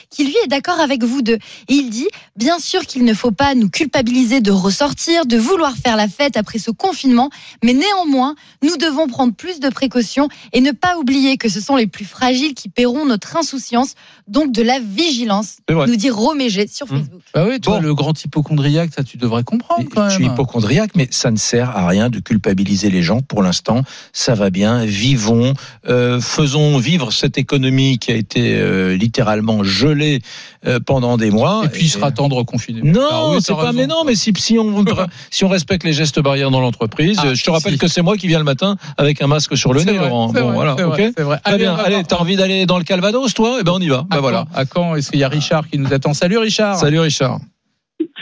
qui 0.10 0.26
lui 0.26 0.36
est 0.44 0.48
d'accord 0.48 0.80
avec 0.80 1.04
vous 1.04 1.22
deux. 1.22 1.38
Et 1.68 1.74
il 1.74 1.90
dit 1.90 2.08
Bien 2.36 2.60
sûr 2.60 2.86
qu'il 2.86 3.04
ne 3.04 3.14
faut 3.14 3.32
pas 3.32 3.56
nous 3.56 3.70
culpabiliser 3.70 4.42
de 4.42 4.52
ressortir, 4.52 5.26
de 5.26 5.38
vouloir 5.38 5.76
faire 5.76 5.96
la 5.96 6.08
fête 6.08 6.38
après 6.38 6.60
ce 6.60 6.72
confinement, 6.72 7.30
mais 7.64 7.74
néanmoins, 7.74 8.36
nous 8.62 8.78
devons 8.78 9.08
prendre 9.08 9.34
plus 9.34 9.60
de 9.60 9.70
précautions 9.70 10.30
et 10.54 10.62
ne 10.62 10.72
pas 10.72 10.98
oublier 10.98 11.38
que 11.38 11.50
ce 11.50 11.62
sont 11.62 11.76
les 11.76 11.88
plus 11.88 12.06
fragiles 12.06 12.54
qui 12.54 12.70
paieront 12.70 13.06
notre 13.06 13.36
insouciance, 13.38 13.96
donc 14.28 14.52
de 14.52 14.62
la 14.62 14.80
vigilance, 14.80 15.58
nous 15.70 15.96
dit 15.96 16.10
Romégé 16.10 16.68
sur 16.68 16.92
Hum. 16.92 17.00
Facebook. 17.00 17.22
Bah 17.34 17.46
oui, 17.48 17.60
toi, 17.60 17.78
Bon. 17.78 17.82
le 17.84 17.96
grand 17.96 18.24
hypochondriaque, 18.24 18.92
ça, 18.96 19.04
tu 19.04 19.18
devrais 19.18 19.44
comprendre 19.44 19.82
Et 19.82 20.10
Je 20.10 20.16
suis 20.16 20.26
hypochondriaque, 20.26 20.92
mais 20.96 21.08
ça 21.12 21.32
ne 21.32 21.38
sert 21.38 21.70
à 21.76 21.88
rien 21.88 22.10
de 22.10 22.20
culpabiliser 22.20 22.90
les 22.90 23.04
gens. 23.04 23.22
Pour 23.22 23.42
l'instant, 23.44 23.82
ça 24.14 24.34
va 24.36 24.50
bien. 24.50 24.86
Vivons, 24.86 25.54
euh, 25.88 26.20
faisons 26.22 26.78
vivre 26.78 27.12
cette 27.14 27.38
économie 27.38 28.00
qui 28.00 28.12
a 28.12 28.16
été 28.16 28.56
euh, 28.56 28.96
littéralement 28.96 29.64
gelée 29.64 30.22
euh, 30.66 30.80
pendant 30.86 31.18
des 31.18 31.32
mois. 31.32 31.64
Et 31.66 31.70
puis 31.70 31.86
il 31.86 31.90
sera 31.90 32.12
temps 32.12 32.28
de 32.30 32.34
reconfiner. 32.34 32.82
Non, 32.84 33.02
Ah 33.12 33.30
oui, 33.32 33.38
c'est 33.42 33.54
pas. 33.54 33.62
raison. 33.68 33.74
Mais 33.74 33.88
non, 33.88 34.04
mais 34.06 34.16
si, 34.16 34.34
si 34.38 34.58
on 34.60 34.84
si 35.32 35.44
on 35.46 35.50
respecte 35.50 35.84
les 35.84 35.94
gestes 35.94 36.20
barrières 36.20 36.52
dans 36.52 36.60
l'entreprise, 36.62 37.18
Ah, 37.22 37.34
je 37.34 37.44
te 37.44 37.50
rappelle 37.50 37.74
si. 37.74 37.80
que 37.80 37.88
c'est 37.88 38.02
moi 38.02 38.18
qui 38.18 38.28
viens 38.28 38.40
le 38.40 38.46
matin 38.46 38.78
avec 38.98 39.22
un 39.22 39.28
masque 39.28 39.56
sur 39.58 39.74
le 39.74 39.84
nez, 39.84 39.94
vrai, 39.98 40.10
Laurent. 40.10 40.28
Bon, 40.28 40.42
vrai, 40.48 40.54
voilà, 40.54 40.76
c'est 40.78 40.84
ok. 40.84 40.90
vrai, 40.94 41.12
c'est 41.16 41.24
vrai. 41.24 41.40
Très 41.44 41.58
bien. 41.58 41.76
Allez, 41.76 42.04
t'as 42.04 42.18
envie 42.18 42.36
d'aller 42.36 42.66
dans 42.66 42.78
le 42.78 42.84
Calvados, 42.84 43.34
toi? 43.34 43.58
Eh 43.60 43.64
ben, 43.64 43.74
on 43.76 43.80
y 43.80 43.88
va. 43.88 44.06
Ben 44.18 44.22
voilà. 44.22 44.46
à 44.56 44.66
quand 44.66 44.96
Est-ce 44.96 45.12
qu'il 45.12 45.20
y 45.20 45.24
a 45.24 45.30
Richard 45.30 45.68
qui 45.68 45.78
nous 45.78 45.94
attend? 45.94 46.14
Salut 46.14 46.38
Richard. 46.38 46.76
Salut 46.76 47.00
Richard. 47.00 47.38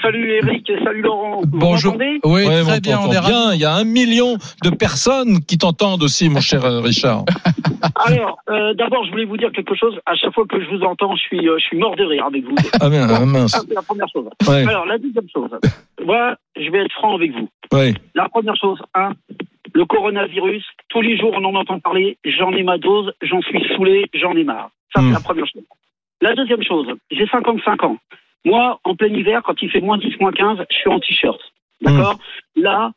Salut 0.02 0.32
Eric, 0.34 0.72
salut 0.84 1.02
Laurent. 1.02 1.42
Vous 1.42 1.48
Bonjour. 1.60 1.94
m'entendez? 1.94 2.20
Oui, 2.24 2.46
Ouais, 2.46 2.62
très 2.64 2.78
on 2.78 2.80
bien. 2.80 3.00
On 3.02 3.12
est 3.12 3.20
bien. 3.28 3.54
Il 3.54 3.60
y 3.60 3.66
a 3.66 3.74
un 3.74 3.84
million 3.84 4.38
de 4.64 4.70
personnes 4.70 5.40
qui 5.42 5.58
t'entendent 5.58 6.04
aussi, 6.04 6.30
mon 6.30 6.40
cher 6.42 6.64
euh, 6.64 6.80
Richard. 6.80 7.24
Alors, 8.06 8.38
euh, 8.50 8.74
d'abord, 8.76 9.04
je 9.06 9.12
voulais 9.12 9.26
vous 9.26 9.38
dire 9.38 9.52
quelque 9.52 9.76
chose. 9.76 9.96
À 10.06 10.16
chaque 10.16 10.34
fois 10.34 10.46
que 10.48 10.62
je 10.64 10.70
vous 10.70 10.82
entends, 10.84 11.16
je 11.16 11.22
suis, 11.22 11.48
euh, 11.50 11.58
je 11.60 11.66
suis 11.66 11.78
mort 11.78 11.96
de 11.96 12.04
rire 12.06 12.26
avec 12.26 12.44
vous. 12.44 12.56
Ah, 12.80 12.90
bien, 12.90 13.08
ah, 13.10 13.18
Ah, 13.22 13.26
mince. 13.26 13.52
c'est 13.68 13.74
la 13.74 13.82
première 13.82 14.08
chose. 14.14 14.28
Ouais, 14.48 14.66
Alors, 14.68 14.86
la 14.86 14.98
deuxième 14.98 15.28
chose. 15.34 15.50
Moi, 16.06 16.36
je 16.56 16.70
vais 16.72 16.80
être 16.86 16.92
franc 16.94 17.16
avec 17.16 17.32
vous. 17.32 17.50
ouais. 17.74 17.94
La 18.14 18.30
première 18.30 18.56
chose, 18.56 18.80
un, 18.94 19.12
le 19.74 19.86
coronavirus, 19.86 20.64
tous 20.90 21.02
les 21.02 21.18
jours 21.18 21.32
on 21.36 21.44
en 21.46 21.56
entend 21.56 21.80
parler, 21.80 22.18
j'en 22.24 22.52
ai 22.54 22.64
ma 22.64 22.78
dose, 22.78 23.12
j'en 23.24 23.42
suis 23.42 23.62
saoulé, 23.76 24.06
j'en 24.14 24.34
ai 24.36 24.44
marre. 24.44 24.70
Ça, 24.96 25.02
Hmm. 25.02 25.08
c'est 25.08 25.14
la 25.14 25.20
première 25.20 25.46
chose. 25.48 25.64
La 26.22 26.34
deuxième 26.34 26.64
chose, 26.64 26.88
j'ai 27.12 27.28
55 27.28 27.84
ans. 27.84 27.98
Moi, 28.46 28.80
en 28.84 28.96
plein 28.96 29.08
hiver, 29.08 29.42
quand 29.44 29.62
il 29.62 29.70
fait 29.70 29.82
moins 29.82 29.98
10, 29.98 30.20
moins 30.20 30.32
15, 30.32 30.60
je 30.70 30.76
suis 30.76 30.90
en 30.90 31.00
t-shirt. 31.00 31.40
D'accord 31.82 32.18
Là, 32.56 32.92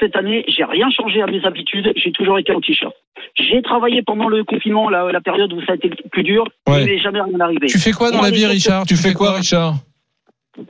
cette 0.00 0.16
année, 0.16 0.44
j'ai 0.48 0.64
rien 0.64 0.88
changé 0.90 1.20
à 1.22 1.26
mes 1.26 1.44
habitudes, 1.44 1.92
j'ai 1.96 2.12
toujours 2.12 2.38
été 2.38 2.52
en 2.52 2.60
t-shirt. 2.60 2.94
J'ai 3.34 3.60
travaillé 3.62 4.02
pendant 4.02 4.28
le 4.28 4.42
confinement, 4.44 4.88
la, 4.88 5.10
la 5.12 5.20
période 5.20 5.52
où 5.52 5.60
ça 5.64 5.72
a 5.72 5.74
été 5.74 5.88
le 5.88 6.08
plus 6.10 6.22
dur, 6.22 6.44
Ouais. 6.68 6.82
il 6.82 6.86
n'est 6.86 6.98
jamais 6.98 7.20
rien 7.20 7.38
arrivé. 7.40 7.66
Tu 7.66 7.78
fais 7.78 7.92
quoi 7.92 8.10
dans 8.10 8.22
la 8.22 8.30
vie, 8.30 8.46
Richard? 8.46 8.86
Tu 8.86 8.96
fais 8.96 9.12
quoi, 9.12 9.32
Richard? 9.32 9.74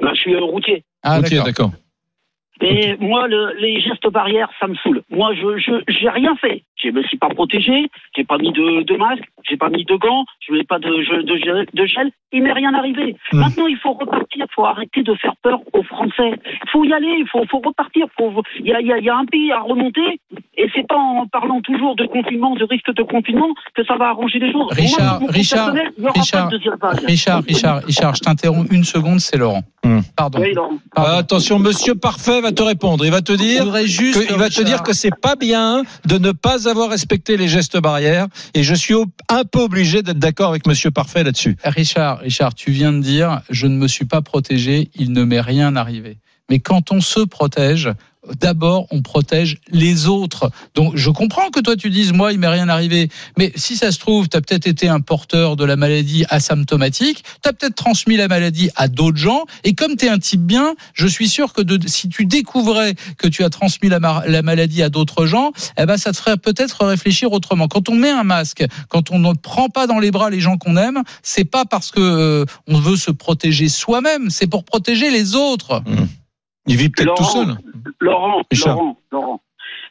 Bah, 0.00 0.10
Je 0.14 0.20
suis 0.20 0.34
euh, 0.34 0.40
routier. 0.40 0.84
Ah, 1.02 1.20
Ok, 1.20 1.32
d'accord. 1.44 1.70
Et 2.60 2.96
moi, 2.98 3.26
le- 3.26 3.54
les 3.58 3.80
gestes 3.80 4.06
barrières, 4.08 4.48
ça 4.60 4.68
me 4.68 4.74
saoule. 4.76 5.02
Moi, 5.10 5.34
je 5.34 5.58
je 5.58 5.72
j'ai 5.88 6.08
rien 6.08 6.36
fait. 6.36 6.62
Je 6.82 6.90
me 6.90 7.02
suis 7.04 7.18
pas 7.18 7.28
protégé, 7.28 7.88
j'ai 8.16 8.24
pas 8.24 8.38
mis 8.38 8.52
de, 8.52 8.82
de 8.82 8.96
masque, 8.96 9.24
j'ai 9.48 9.56
pas 9.56 9.68
mis 9.68 9.84
de 9.84 9.94
gants, 9.96 10.24
je 10.40 10.52
mets 10.52 10.64
pas 10.64 10.78
de, 10.78 11.02
gel, 11.02 11.24
de 11.72 11.86
gel. 11.86 12.10
Il 12.32 12.42
m'est 12.42 12.52
rien 12.52 12.72
arrivé. 12.74 13.16
Hmm. 13.32 13.40
Maintenant, 13.40 13.66
il 13.66 13.76
faut 13.76 13.92
repartir. 13.92 14.46
Il 14.48 14.54
faut 14.54 14.64
arrêter 14.64 15.02
de 15.02 15.14
faire 15.14 15.34
peur 15.42 15.60
aux 15.74 15.82
Français. 15.82 16.32
Il 16.46 16.70
faut 16.70 16.84
y 16.84 16.92
aller. 16.92 17.14
Il 17.18 17.26
faut, 17.30 17.44
faut 17.50 17.60
repartir. 17.64 18.06
Il 18.58 18.66
y 18.66 18.72
a, 18.72 18.80
il 18.80 18.86
y, 18.86 18.92
a, 18.92 18.98
il 18.98 19.04
y 19.04 19.10
a 19.10 19.16
un 19.16 19.26
pays 19.26 19.52
à 19.52 19.60
remonter. 19.60 20.20
Et 20.56 20.66
c'est 20.74 20.86
pas 20.86 20.96
en 20.96 21.26
parlant 21.26 21.60
toujours 21.60 21.94
de 21.96 22.06
confinement, 22.06 22.54
de 22.54 22.64
risque 22.64 22.92
de 22.94 23.02
confinement, 23.02 23.48
que 23.74 23.84
ça 23.84 23.96
va 23.96 24.08
arranger 24.08 24.38
les 24.38 24.52
choses. 24.52 24.72
Richard, 24.72 25.20
Moi, 25.20 25.30
Richard, 25.30 25.72
Richard. 26.14 26.50
Richard, 27.06 27.42
Richard, 27.46 27.82
Richard, 27.84 28.14
je 28.14 28.20
t'interromps 28.20 28.70
une 28.70 28.84
seconde, 28.84 29.20
c'est 29.20 29.36
Laurent. 29.36 29.62
Hmm. 29.84 30.00
Pardon. 30.16 30.40
Oui, 30.40 30.52
Laurent. 30.54 30.78
Pardon. 30.94 31.10
Ah, 31.14 31.18
attention, 31.18 31.58
Monsieur 31.58 31.94
Parfait 31.94 32.40
va 32.40 32.52
te 32.52 32.62
répondre. 32.62 33.04
Il 33.04 33.10
va 33.10 33.20
te 33.20 33.32
dire 33.32 33.64
juste, 33.84 34.26
que, 34.26 34.32
il 34.32 34.38
va 34.38 34.48
te 34.48 34.60
Richard, 34.60 34.64
dire 34.64 34.82
que 34.82 34.92
c'est 34.94 35.14
pas 35.20 35.36
bien 35.36 35.82
de 36.06 36.18
ne 36.18 36.32
pas 36.32 36.68
avoir 36.72 36.90
respecté 36.90 37.36
les 37.36 37.48
gestes 37.48 37.78
barrières. 37.78 38.26
Et 38.54 38.62
je 38.62 38.74
suis 38.74 38.94
un 39.28 39.44
peu 39.44 39.60
obligé 39.60 40.02
d'être 40.02 40.18
d'accord 40.18 40.50
avec 40.50 40.66
Monsieur 40.66 40.90
Parfait 40.90 41.22
là-dessus. 41.22 41.56
Richard, 41.64 42.18
Richard, 42.18 42.54
tu 42.54 42.72
viens 42.72 42.92
de 42.92 43.00
dire, 43.00 43.40
je 43.48 43.66
ne 43.66 43.76
me 43.76 43.86
suis 43.86 44.04
pas 44.04 44.22
protégé, 44.22 44.90
il 44.94 45.12
ne 45.12 45.24
m'est 45.24 45.40
rien 45.40 45.76
arrivé. 45.76 46.18
Mais 46.50 46.58
quand 46.58 46.92
on 46.92 47.00
se 47.00 47.20
protège, 47.20 47.90
d'abord, 48.40 48.86
on 48.90 49.02
protège 49.02 49.58
les 49.70 50.06
autres. 50.06 50.50
Donc, 50.74 50.96
je 50.96 51.10
comprends 51.10 51.50
que 51.50 51.60
toi, 51.60 51.76
tu 51.76 51.90
dises, 51.90 52.12
moi, 52.12 52.32
il 52.32 52.38
m'est 52.38 52.48
rien 52.48 52.68
arrivé. 52.68 53.08
Mais 53.36 53.52
si 53.56 53.76
ça 53.76 53.90
se 53.90 53.98
trouve, 53.98 54.28
tu 54.28 54.36
as 54.36 54.40
peut-être 54.40 54.66
été 54.66 54.88
un 54.88 55.00
porteur 55.00 55.56
de 55.56 55.64
la 55.64 55.76
maladie 55.76 56.24
asymptomatique, 56.28 57.24
tu 57.42 57.48
as 57.48 57.52
peut-être 57.52 57.74
transmis 57.74 58.16
la 58.16 58.28
maladie 58.28 58.70
à 58.76 58.88
d'autres 58.88 59.18
gens. 59.18 59.44
Et 59.64 59.74
comme 59.74 59.96
tu 59.96 60.06
es 60.06 60.08
un 60.08 60.18
type 60.18 60.42
bien, 60.42 60.74
je 60.94 61.06
suis 61.06 61.28
sûr 61.28 61.52
que 61.52 61.62
si 61.86 62.08
tu 62.08 62.26
découvrais 62.26 62.94
que 63.18 63.26
tu 63.26 63.42
as 63.42 63.50
transmis 63.50 63.88
la, 63.88 63.98
maladie 64.42 64.82
à 64.82 64.88
d'autres 64.88 65.26
gens, 65.26 65.52
eh 65.76 65.86
ben, 65.86 65.96
ça 65.96 66.12
te 66.12 66.16
ferait 66.16 66.36
peut-être 66.36 66.84
réfléchir 66.84 67.32
autrement. 67.32 67.68
Quand 67.68 67.88
on 67.88 67.94
met 67.94 68.10
un 68.10 68.24
masque, 68.24 68.64
quand 68.88 69.10
on 69.10 69.18
ne 69.18 69.32
prend 69.34 69.68
pas 69.68 69.86
dans 69.86 69.98
les 69.98 70.10
bras 70.10 70.30
les 70.30 70.40
gens 70.40 70.58
qu'on 70.58 70.76
aime, 70.76 71.02
c'est 71.22 71.44
pas 71.44 71.64
parce 71.64 71.90
que 71.90 72.00
euh, 72.00 72.44
on 72.68 72.78
veut 72.78 72.96
se 72.96 73.10
protéger 73.10 73.68
soi-même, 73.68 74.30
c'est 74.30 74.46
pour 74.46 74.64
protéger 74.64 75.10
les 75.10 75.34
autres. 75.34 75.82
Il 76.66 76.76
vit 76.76 76.90
peut-être 76.90 77.14
tout 77.14 77.22
Laurent, 77.22 77.46
seul. 77.46 77.56
Laurent, 78.00 78.42
Richard. 78.50 78.76
Laurent, 78.76 78.98
Laurent. 79.10 79.40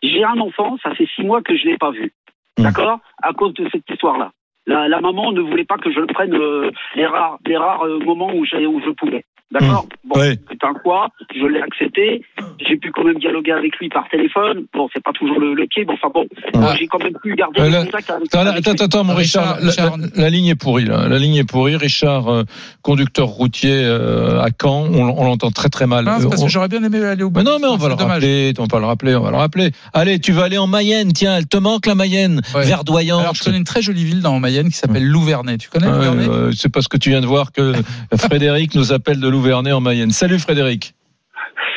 J'ai 0.03 0.23
un 0.23 0.39
enfant, 0.39 0.77
ça 0.81 0.95
fait 0.95 1.07
six 1.15 1.23
mois 1.23 1.41
que 1.41 1.55
je 1.55 1.65
l'ai 1.65 1.77
pas 1.77 1.91
vu. 1.91 2.13
Hmm. 2.57 2.63
D'accord? 2.63 2.99
À 3.21 3.33
cause 3.33 3.53
de 3.53 3.67
cette 3.71 3.89
histoire-là. 3.89 4.31
La, 4.67 4.87
la 4.87 5.01
maman 5.01 5.31
ne 5.31 5.41
voulait 5.41 5.65
pas 5.65 5.77
que 5.77 5.91
je 5.91 5.99
le 5.99 6.07
prenne 6.07 6.33
euh, 6.33 6.71
les 6.95 7.05
rares, 7.05 7.39
les 7.45 7.57
rares 7.57 7.83
euh, 7.83 7.99
moments 7.99 8.31
où, 8.33 8.43
où 8.43 8.45
je 8.45 8.91
pouvais. 8.91 9.25
D'accord 9.51 9.85
Bon, 10.05 10.19
Ouais. 10.19 10.37
c'est 10.49 10.63
un 10.65 10.73
quoi 10.73 11.07
Je 11.33 11.45
l'ai 11.45 11.61
accepté. 11.61 12.21
J'ai 12.67 12.77
pu 12.77 12.91
quand 12.91 13.03
même 13.03 13.17
dialoguer 13.19 13.51
avec 13.51 13.75
lui 13.77 13.89
par 13.89 14.07
téléphone. 14.09 14.65
Bon, 14.73 14.87
c'est 14.93 15.03
pas 15.03 15.11
toujours 15.13 15.39
le, 15.39 15.53
le 15.53 15.65
pied, 15.67 15.85
mais 15.87 15.93
enfin 15.93 16.09
bon, 16.13 16.25
Ouais. 16.59 16.75
j'ai 16.79 16.87
quand 16.87 16.99
même 17.03 17.13
pu 17.21 17.35
garder 17.35 17.61
Euh, 17.61 17.69
le 17.69 17.85
contact 17.85 18.09
avec, 18.09 18.27
Attends, 18.33 18.39
attends, 18.49 18.71
lui. 18.73 18.81
attends, 18.83 19.03
mon 19.03 19.13
Richard, 19.15 19.57
Richard, 19.57 19.63
la, 19.63 19.69
Richard. 19.69 19.97
la- 20.15 20.21
la 20.23 20.29
ligne 20.29 20.47
est 20.47 20.55
pourrie, 20.55 20.85
là. 20.85 21.07
La 21.07 21.17
ligne 21.19 21.35
est 21.35 21.43
pourrie. 21.49 21.75
Richard, 21.75 22.27
euh, 22.29 22.43
conducteur 22.81 23.27
routier 23.27 23.73
euh, 23.83 24.41
à 24.41 24.47
Caen, 24.61 24.85
on, 24.91 25.03
on 25.17 25.23
l'entend 25.25 25.51
très 25.51 25.69
très 25.69 25.85
mal. 25.87 26.05
Mince, 26.05 26.25
Euh, 26.25 26.29
parce 26.29 26.41
on- 26.41 26.45
que 26.45 26.51
j'aurais 26.51 26.67
bien 26.67 26.83
aimé 26.83 27.03
aller 27.03 27.23
au 27.23 27.29
bout. 27.29 27.39
Mais 27.39 27.43
non, 27.45 27.57
mais 27.59 27.67
on 27.67 27.77
va 27.77 27.89
le 27.89 27.95
dommage. 27.95 28.13
rappeler, 28.15 28.53
on 28.59 28.65
va 28.65 28.79
le 28.79 28.85
rappeler, 28.85 29.15
on 29.15 29.21
va 29.21 29.31
le 29.31 29.37
rappeler. 29.37 29.71
Allez, 29.93 30.19
tu 30.19 30.31
vas 30.31 30.43
aller 30.43 30.57
en 30.57 30.67
Mayenne, 30.67 31.11
tiens, 31.13 31.37
elle 31.37 31.47
te 31.47 31.57
manque 31.57 31.85
la 31.85 31.95
Mayenne, 31.95 32.41
Ouais. 32.55 32.65
verdoyante. 32.65 33.21
Alors, 33.21 33.35
je 33.35 33.43
connais 33.43 33.57
une 33.57 33.63
très 33.65 33.81
jolie 33.81 34.03
ville 34.05 34.21
dans 34.21 34.39
Mayenne 34.39 34.69
qui 34.69 34.77
s'appelle 34.77 35.05
Louvernay. 35.05 35.57
Tu 35.57 35.69
connais 35.69 35.87
Louvernay 35.87 36.27
euh, 36.27 36.51
c'est 36.53 36.71
parce 36.71 36.87
que 36.87 36.97
tu 36.97 37.09
viens 37.09 37.21
de 37.21 37.27
voir 37.27 37.51
que 37.51 37.73
Frédéric 38.17 38.75
nous 38.75 38.91
appelle 38.93 39.19
de 39.19 39.27
Louvernay 39.27 39.40
en 39.49 39.81
Mayenne. 39.81 40.11
Salut 40.11 40.39
Frédéric. 40.39 40.93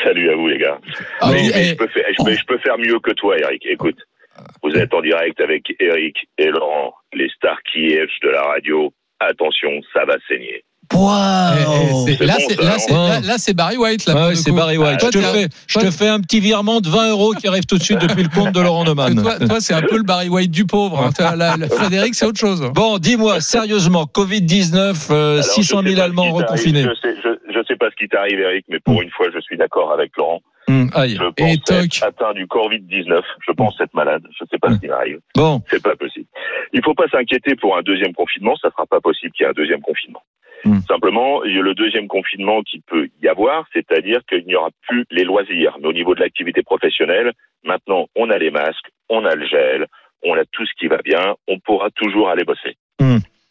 Salut 0.05 0.31
à 0.31 0.37
vous 0.37 0.49
les 0.49 0.59
gars. 0.59 0.79
Ah, 1.21 1.31
mais, 1.33 1.41
oui, 1.41 1.51
mais 1.55 1.65
je, 1.65 1.75
peux 1.75 1.89
faire, 1.89 2.05
je, 2.19 2.25
mais 2.25 2.37
je 2.37 2.45
peux 2.47 2.59
faire 2.59 2.77
mieux 2.79 2.99
que 3.01 3.13
toi, 3.13 3.39
Eric. 3.39 3.63
Écoute, 3.67 3.97
vous 4.63 4.71
êtes 4.73 4.93
en 4.93 5.01
direct 5.01 5.41
avec 5.41 5.65
Eric 5.81 6.17
et 6.39 6.51
Laurent, 6.51 6.95
les 7.15 7.29
stars 7.37 7.59
qui 7.73 7.89
de 7.89 8.29
la 8.29 8.43
radio. 8.43 8.93
Attention, 9.21 9.71
ça 9.95 10.05
va 10.05 10.15
saigner. 10.29 10.63
Wow. 10.93 11.11
Eh, 11.57 11.63
eh, 12.11 12.17
c'est- 12.19 12.25
Là, 12.27 12.35
c'est- 12.39 12.61
là, 12.63 12.79
c'est- 12.79 12.93
là, 12.93 13.21
là, 13.21 13.35
c'est 13.39 13.55
Barry 13.55 13.79
White. 13.79 14.07
Là, 14.07 14.13
pour 14.15 14.23
Ouais, 14.27 14.35
c'est. 14.35 14.53
Barry 14.53 14.77
White. 14.77 15.01
Toi, 15.01 15.09
je, 15.15 15.19
te 15.19 15.25
fais, 15.25 15.49
je 15.67 15.79
te 15.79 15.91
fais 15.91 16.09
un 16.09 16.21
petit 16.21 16.41
virement 16.41 16.81
de 16.83 16.89
20 16.89 17.09
euros 17.11 17.33
qui 17.33 17.49
arrive 17.49 17.65
tout 17.65 17.79
de 17.79 17.83
suite 17.83 18.01
depuis 18.01 18.23
le 18.23 18.29
compte 18.29 18.53
de 18.53 18.61
Laurent 18.61 18.85
Neumann. 18.85 19.21
Toi, 19.21 19.39
toi, 19.39 19.61
c'est 19.61 19.73
un 19.73 19.81
peu 19.81 19.97
le 19.97 20.03
Barry 20.03 20.29
White 20.29 20.51
du 20.51 20.67
pauvre. 20.67 21.11
hein. 21.19 21.57
Le 21.59 21.69
Frédéric, 21.69 22.15
c'est 22.15 22.27
autre 22.27 22.39
chose. 22.39 22.71
Bon, 22.75 22.99
dis-moi, 22.99 23.41
sérieusement, 23.41 24.05
Covid-19, 24.05 25.09
euh, 25.11 25.33
Alors, 25.35 25.45
600 25.45 25.79
je 25.81 25.83
sais 25.85 25.89
000 25.95 25.97
pas 26.01 26.05
Allemands 26.05 26.31
reconfinés. 26.33 26.83
Je 26.83 26.95
sais, 27.01 27.15
je, 27.25 27.29
je 27.44 27.44
sais 27.65 27.77
pas 27.77 27.91
ce 27.91 27.97
qui 27.97 28.09
t'arrive, 28.09 28.41
Eric, 28.41 28.65
mais 28.69 28.81
pour 28.81 29.03
une 29.03 29.11
fois, 29.11 29.29
je 29.33 29.41
suis 29.41 29.57
d'accord 29.57 29.93
avec 29.93 30.17
Laurent. 30.17 30.41
Hum, 30.69 30.91
aïe. 30.95 31.17
Je 31.17 31.31
pense 31.31 31.71
être 31.71 32.03
atteint 32.03 32.33
du 32.33 32.47
Covid-19. 32.47 33.23
Je 33.47 33.53
pense 33.53 33.79
être 33.81 33.93
malade. 33.95 34.23
Je 34.39 34.45
sais 34.51 34.59
pas 34.59 34.73
ce 34.73 34.79
qui 34.79 34.87
m'arrive. 34.87 35.21
Bon. 35.35 35.61
C'est 35.69 35.83
pas 35.83 35.95
possible. 35.97 36.27
Il 36.73 36.83
faut 36.83 36.95
pas 36.95 37.09
s'inquiéter 37.09 37.55
pour 37.57 37.77
un 37.77 37.83
deuxième 37.83 38.15
confinement. 38.15 38.57
Ça 38.57 38.71
sera 38.71 38.87
pas 38.87 39.01
possible 39.01 39.33
qu'il 39.33 39.45
y 39.45 39.47
ait 39.47 39.51
un 39.51 39.55
deuxième 39.55 39.83
confinement. 39.83 40.23
Hmm. 40.65 40.79
Simplement, 40.89 41.45
il 41.45 41.55
y 41.55 41.59
a 41.59 41.63
le 41.63 41.75
deuxième 41.75 42.09
confinement 42.09 42.63
qui 42.63 42.81
peut 42.81 43.09
y 43.23 43.29
avoir, 43.29 43.67
c'est-à-dire 43.75 44.21
qu'il 44.27 44.47
n'y 44.47 44.55
aura 44.55 44.71
plus 44.89 45.05
les 45.11 45.25
loisirs. 45.25 45.77
Mais 45.81 45.89
au 45.89 45.93
niveau 45.93 46.15
de 46.15 46.21
l'activité 46.21 46.63
professionnelle, 46.63 47.33
maintenant, 47.65 48.07
on 48.17 48.31
a 48.31 48.39
les 48.39 48.51
masques, 48.51 48.91
on 49.11 49.27
a 49.27 49.35
le 49.35 49.47
gel, 49.47 49.87
on 50.23 50.35
a 50.35 50.45
tout 50.51 50.65
ce 50.65 50.73
qui 50.79 50.87
va 50.87 50.99
bien. 51.05 51.35
On 51.47 51.59
pourra 51.59 51.91
toujours 51.91 52.31
aller 52.31 52.45
bosser. 52.45 52.79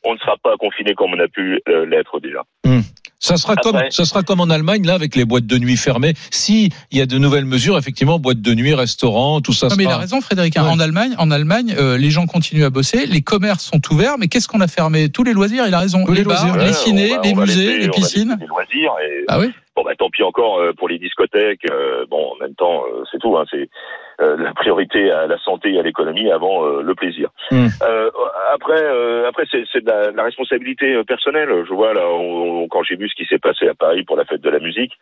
Hmm. 0.04 0.10
On 0.10 0.14
ne 0.14 0.20
sera 0.20 0.36
pas 0.44 0.56
confiné 0.60 0.94
comme 0.96 1.14
on 1.14 1.20
a 1.20 1.28
pu 1.28 1.62
euh, 1.70 1.86
l'être 1.86 2.20
déjà. 2.20 2.42
Hum. 2.66 2.82
Ça 3.20 3.38
sera 3.38 3.54
Après- 3.54 3.72
comme 3.72 3.80
ça 3.90 4.04
sera 4.04 4.22
comme 4.22 4.42
en 4.42 4.50
Allemagne 4.50 4.86
là 4.86 4.96
avec 4.96 5.16
les 5.16 5.24
boîtes 5.24 5.46
de 5.46 5.58
nuit 5.58 5.78
fermées. 5.78 6.14
Si 6.30 6.72
il 6.92 6.98
y 6.98 7.02
a 7.02 7.06
de 7.06 7.18
nouvelles 7.18 7.46
mesures, 7.46 7.78
effectivement, 7.78 8.20
boîtes 8.20 8.42
de 8.42 8.54
nuit, 8.54 8.74
restaurants, 8.74 9.40
tout 9.40 9.54
ça. 9.54 9.68
Non, 9.70 9.76
mais 9.78 9.86
il 9.86 9.90
a 9.90 9.98
raison, 9.98 10.20
Frédéric. 10.20 10.58
hein. 10.58 10.66
Ouais. 10.66 10.72
En 10.72 10.80
Allemagne, 10.80 11.16
en 11.18 11.32
Allemagne, 11.32 11.74
euh, 11.80 11.98
les 11.98 12.10
gens 12.12 12.26
continuent 12.28 12.66
à 12.66 12.70
bosser, 12.70 13.06
les 13.06 13.22
commerces 13.22 13.64
sont 13.64 13.80
ouverts, 13.94 14.18
mais 14.20 14.28
qu'est-ce 14.28 14.50
qu'on 14.50 14.60
a 14.60 14.68
fermé? 14.68 15.08
Tous 15.08 15.24
les 15.24 15.32
loisirs. 15.32 15.64
Il 15.68 15.74
a 15.74 15.80
raison. 15.80 16.04
Tous 16.06 16.12
les, 16.12 16.20
les 16.20 16.24
bars, 16.26 16.44
loisirs. 16.46 16.62
les 16.62 16.68
Ouais, 16.68 16.74
cinés, 16.74 17.16
va- 17.16 17.22
les 17.24 17.34
musées, 17.34 17.66
laisser- 17.66 17.80
les 17.80 17.90
piscines. 17.90 18.38
Les 18.42 18.48
loisirs 18.48 18.92
et 19.10 19.24
Ah 19.30 19.40
oui. 19.40 19.52
Bon, 19.78 19.84
bah, 19.86 19.92
tant 19.98 20.10
pis 20.10 20.22
encore 20.24 20.60
euh, 20.60 20.74
pour 20.78 20.90
les 20.90 21.00
discothèques. 21.00 21.62
euh, 21.72 22.06
bon, 22.12 22.34
en 22.34 22.44
même 22.44 22.56
temps, 22.56 22.82
c'est 23.10 23.20
tout. 23.20 23.38
Hein, 23.38 23.46
c'est 23.50 23.70
la 24.20 24.54
priorité 24.54 25.12
à 25.12 25.28
la 25.28 25.38
santé 25.40 25.74
et 25.74 25.80
à 25.80 25.84
l'économie 25.84 26.32
avant 26.32 26.66
euh, 26.66 26.82
le 26.82 26.96
plaisir. 26.96 27.30
Euh, 27.84 28.10
après, 28.54 28.82
euh, 28.82 29.28
après, 29.28 29.46
c'est 29.50 29.64
c'est 29.72 29.84
de 29.84 29.90
la, 29.90 30.12
de 30.12 30.18
la 30.18 30.24
responsabilité 30.24 30.94
euh, 30.94 31.04
personnelle. 31.04 31.50
Je 31.68 31.74
vois 31.74 31.94
là, 31.94 32.08
on- 32.08 32.64
on- 32.64 32.68
quand 32.68 32.84
j'ai 32.84 32.96
vu 32.96 33.10
ce 33.10 33.16
qui 33.16 33.26
s'est 33.26 33.40
passé 33.40 33.68
à 33.68 33.74
Paris 33.74 34.04
pour 34.04 34.16
la 34.18 34.26
fête 34.26 34.42
de 34.42 34.50
la 34.50 34.60
musique. 34.60 34.94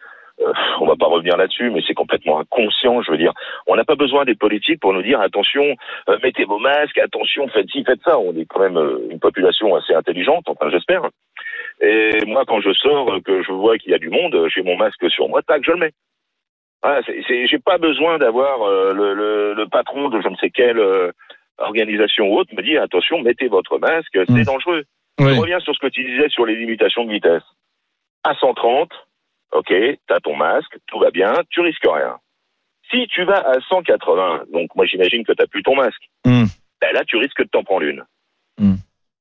euh, 0.41 0.53
on 0.79 0.87
va 0.87 0.95
pas 0.95 1.05
revenir 1.07 1.37
là-dessus, 1.37 1.69
mais 1.69 1.81
c'est 1.85 1.93
complètement 1.93 2.39
inconscient. 2.39 3.01
Je 3.03 3.11
veux 3.11 3.17
dire, 3.17 3.33
on 3.67 3.75
n'a 3.75 3.83
pas 3.83 3.95
besoin 3.95 4.25
des 4.25 4.33
politiques 4.33 4.79
pour 4.79 4.91
nous 4.93 5.03
dire 5.03 5.19
attention, 5.21 5.75
euh, 6.09 6.17
mettez 6.23 6.45
vos 6.45 6.57
masques, 6.57 6.97
attention, 6.97 7.47
faites 7.49 7.69
ci, 7.69 7.83
faites 7.83 7.99
ça. 8.03 8.17
On 8.17 8.33
est 8.35 8.45
quand 8.45 8.59
même 8.61 8.77
euh, 8.77 8.97
une 9.11 9.19
population 9.19 9.75
assez 9.75 9.93
intelligente, 9.93 10.45
enfin 10.47 10.69
j'espère. 10.71 11.03
Et 11.81 12.25
moi, 12.25 12.43
quand 12.47 12.59
je 12.61 12.73
sors, 12.73 13.11
euh, 13.13 13.19
que 13.19 13.43
je 13.43 13.51
vois 13.51 13.77
qu'il 13.77 13.91
y 13.91 13.95
a 13.95 13.99
du 13.99 14.09
monde, 14.09 14.33
euh, 14.35 14.47
j'ai 14.49 14.63
mon 14.63 14.77
masque 14.77 15.09
sur 15.11 15.27
moi, 15.29 15.41
tac, 15.43 15.63
je 15.65 15.71
le 15.71 15.77
mets. 15.77 15.91
Voilà, 16.83 17.01
c'est, 17.05 17.21
c'est- 17.27 17.47
j'ai 17.47 17.59
pas 17.59 17.77
besoin 17.77 18.17
d'avoir 18.17 18.63
euh, 18.63 18.93
le, 18.93 19.13
le, 19.13 19.53
le 19.53 19.67
patron 19.67 20.09
de 20.09 20.19
je 20.21 20.27
ne 20.27 20.35
sais 20.37 20.49
quelle 20.49 20.79
euh, 20.79 21.11
organisation 21.57 22.27
ou 22.27 22.37
autre 22.39 22.53
me 22.55 22.61
dire 22.63 22.81
attention, 22.81 23.21
mettez 23.21 23.47
votre 23.47 23.77
masque, 23.77 24.09
c'est 24.13 24.29
Mm. 24.29 24.43
dangereux. 24.43 24.83
Oui. 25.19 25.35
Je 25.35 25.39
reviens 25.39 25.59
sur 25.59 25.75
ce 25.75 25.79
que 25.79 25.87
tu 25.87 26.03
disais 26.03 26.29
sur 26.29 26.45
les 26.45 26.55
limitations 26.55 27.03
de 27.05 27.11
vitesse. 27.11 27.43
À 28.23 28.33
130, 28.35 28.89
ok, 29.51 29.73
t'as 30.07 30.19
ton 30.21 30.35
masque, 30.35 30.75
tout 30.87 30.99
va 30.99 31.11
bien, 31.11 31.33
tu 31.49 31.59
risques 31.61 31.85
rien. 31.85 32.17
Si 32.89 33.07
tu 33.07 33.23
vas 33.23 33.47
à 33.47 33.59
180, 33.69 34.45
donc 34.51 34.75
moi 34.75 34.85
j'imagine 34.85 35.23
que 35.23 35.33
t'as 35.33 35.45
plus 35.47 35.63
ton 35.63 35.75
masque, 35.75 36.01
Hum. 36.25 36.45
ben 36.81 36.93
là 36.93 37.03
tu 37.05 37.17
risques 37.17 37.41
de 37.43 37.47
t'en 37.49 37.63
prendre 37.63 37.83
une. 37.83 38.03
Mm. 38.59 38.75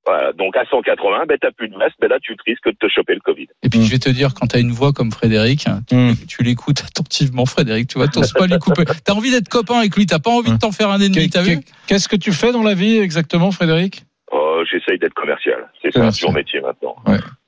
Voilà, 0.07 0.33
donc 0.33 0.57
à 0.57 0.65
180, 0.65 1.27
ben 1.29 1.37
t'as 1.41 1.51
plus 1.51 1.69
de 1.69 1.77
masque, 1.77 1.97
ben 2.01 2.09
là 2.09 2.19
tu 2.23 2.35
risques 2.47 2.67
de 2.67 2.77
te 2.81 2.89
choper 2.89 3.15
le 3.15 3.21
Covid. 3.21 3.47
Et 3.63 3.69
puis 3.69 3.79
Mm. 3.81 3.83
je 3.85 3.91
vais 3.91 3.99
te 3.99 4.09
dire, 4.09 4.33
quand 4.35 4.47
tu 4.47 4.57
as 4.57 4.61
une 4.61 4.73
voix 4.73 4.93
comme 4.93 5.13
Frédéric, 5.13 5.67
tu, 5.89 5.95
Hum. 5.95 6.15
tu 6.27 6.43
l'écoutes 6.43 6.83
attentivement, 6.87 7.45
Frédéric. 7.47 7.89
Tu 7.89 7.99
vois, 7.99 8.09
t'oses 8.09 8.33
pas 8.33 8.47
lui 8.47 8.59
couper. 8.59 8.85
T'as 9.05 9.13
envie 9.13 9.31
d'être 9.31 9.49
copain 9.49 9.79
avec 9.79 9.95
lui. 9.97 10.07
T'as 10.07 10.19
pas 10.19 10.31
envie 10.31 10.53
de 10.53 10.57
t'en 10.57 10.73
faire 10.73 10.89
un 10.91 11.01
ennemi. 11.01 11.29
T'as 11.29 11.43
vu? 11.43 11.59
Qu'est-ce 11.87 12.09
que 12.09 12.17
tu 12.17 12.33
fais 12.33 12.51
dans 12.53 12.63
la 12.63 12.75
vie 12.75 12.97
exactement, 12.99 13.51
Frédéric? 13.51 14.05
Oh, 14.33 14.63
j'essaye 14.71 14.99
d'être 14.99 15.15
commercial. 15.15 15.71
C'est 15.83 15.93
ça 15.93 16.11
mon 16.27 16.33
métier 16.33 16.61
maintenant. 16.61 16.97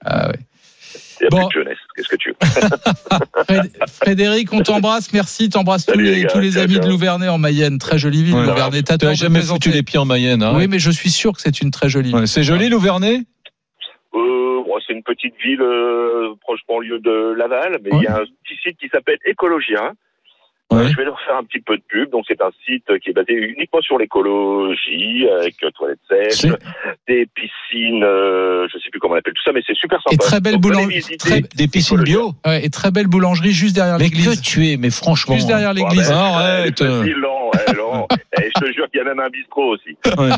Ah 0.05 0.29
ouais. 0.29 0.37
Il 1.20 1.22
n'y 1.22 1.26
a 1.26 1.31
Bon. 1.31 1.48
plus 1.48 1.59
de 1.59 1.64
jeunesse. 1.64 1.78
Qu'est-ce 1.94 2.09
que 2.09 2.16
tu 2.16 2.31
veux 2.31 2.37
Fréd- 3.48 3.70
Frédéric, 3.88 4.52
on 4.52 4.61
t'embrasse. 4.61 5.12
Merci. 5.12 5.48
T'embrasses 5.48 5.87
tous 5.87 5.98
les, 5.98 6.22
gars. 6.22 6.28
tous 6.28 6.40
les 6.40 6.59
amis 6.59 6.78
de. 6.81 6.88
Louvernay 6.88 7.28
en 7.28 7.38
Mayenne. 7.38 7.78
Très 7.78 7.98
jolie 7.98 8.22
ville, 8.24 8.35
Ouais. 8.35 8.46
Louvernay. 8.46 8.83
T'as 8.83 9.14
jamais 9.14 9.40
foutu 9.42 9.70
les 9.70 9.83
pieds 9.83 9.98
en 9.98 10.05
Mayenne. 10.05 10.42
hein 10.42 10.52
Oui, 10.57 10.66
mais 10.68 10.78
je 10.78 10.90
suis 10.90 11.11
sûr 11.11 11.33
que 11.33 11.40
c'est 11.40 11.61
une 11.61 11.70
très 11.70 11.88
jolie 11.88 12.12
ville. 12.12 12.26
C'est 12.28 12.42
joli, 12.42 12.68
Louvernay 12.68 13.20
euh, 14.14 14.62
bon, 14.64 14.74
C'est 14.87 14.92
une 14.92 15.02
petite 15.02 15.35
ville 15.44 15.62
euh, 15.62 16.35
proche 16.40 16.61
banlieue 16.68 16.98
de 16.98 17.35
Laval, 17.37 17.78
mais 17.83 17.90
il 17.94 18.02
y 18.02 18.07
a 18.07 18.16
un 18.16 18.24
petit 18.44 18.57
site 18.62 18.78
qui 18.78 18.88
s'appelle 18.88 19.18
Écologia. 19.26 19.92
Ouais. 20.73 20.89
Je 20.89 20.97
vais 20.97 21.05
leur 21.05 21.21
faire 21.21 21.37
un 21.37 21.45
petit 21.45 21.61
peu 21.61 21.77
de 21.77 21.83
pub. 21.89 22.11
Donc, 22.11 22.25
c'est 22.29 22.41
un 22.41 22.51
site 22.65 22.99
qui 23.01 23.11
est 23.11 23.13
basé 23.13 23.33
uniquement 23.33 23.81
sur 23.81 23.99
l'écologie, 23.99 25.27
avec 25.41 25.55
euh, 25.63 25.71
toilettes 25.71 25.99
sèches, 26.09 26.51
des 27.09 27.27
piscines, 27.35 28.05
euh, 28.05 28.67
je 28.73 28.79
sais 28.79 28.91
plus 28.91 29.01
comment 29.01 29.15
on 29.15 29.19
appelle 29.19 29.35
tout 29.35 29.43
ça, 29.45 29.53
mais 29.53 29.63
c'est 29.67 29.77
super 29.77 30.01
sympa. 30.03 30.15
Et 30.15 30.19
très 30.19 30.41
belle 30.41 30.59
boulangerie. 30.59 31.03
Des 31.55 31.69
piscines 31.69 32.03
bio 32.03 32.33
Ouais, 32.47 32.65
et 32.65 32.71
très 32.71 32.91
belle 32.91 33.07
boulangerie 33.07 33.53
juste 33.53 33.75
derrière 33.75 33.99
Mais 33.99 34.05
l'église. 34.05 34.41
que 34.41 34.45
tu 34.45 34.69
es, 34.69 34.77
mais 34.77 34.91
franchement. 34.91 35.35
Juste 35.35 35.49
derrière 35.49 35.73
l'église. 35.73 36.09
ben, 36.09 36.17
Arrête. 36.17 36.83
Laurent, 37.53 37.67
ouais, 37.69 37.75
Laurent. 37.75 38.09
Et 38.41 38.51
je 38.55 38.61
te 38.61 38.73
jure 38.73 38.88
qu'il 38.91 38.99
y 38.99 39.01
a 39.01 39.05
même 39.05 39.21
un 39.21 39.29
bistrot 39.31 39.75
aussi. 39.75 39.97
Ouais. 40.19 40.31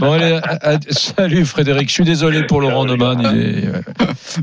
Bon, 0.00 0.12
allez, 0.12 0.38
à- 0.42 0.70
à- 0.74 0.78
salut 0.90 1.44
Frédéric, 1.44 1.88
je 1.88 1.94
suis 1.94 2.04
désolé 2.04 2.44
pour 2.44 2.60
Laurent 2.60 2.84
Neumann. 2.84 3.20
est-. 3.24 3.68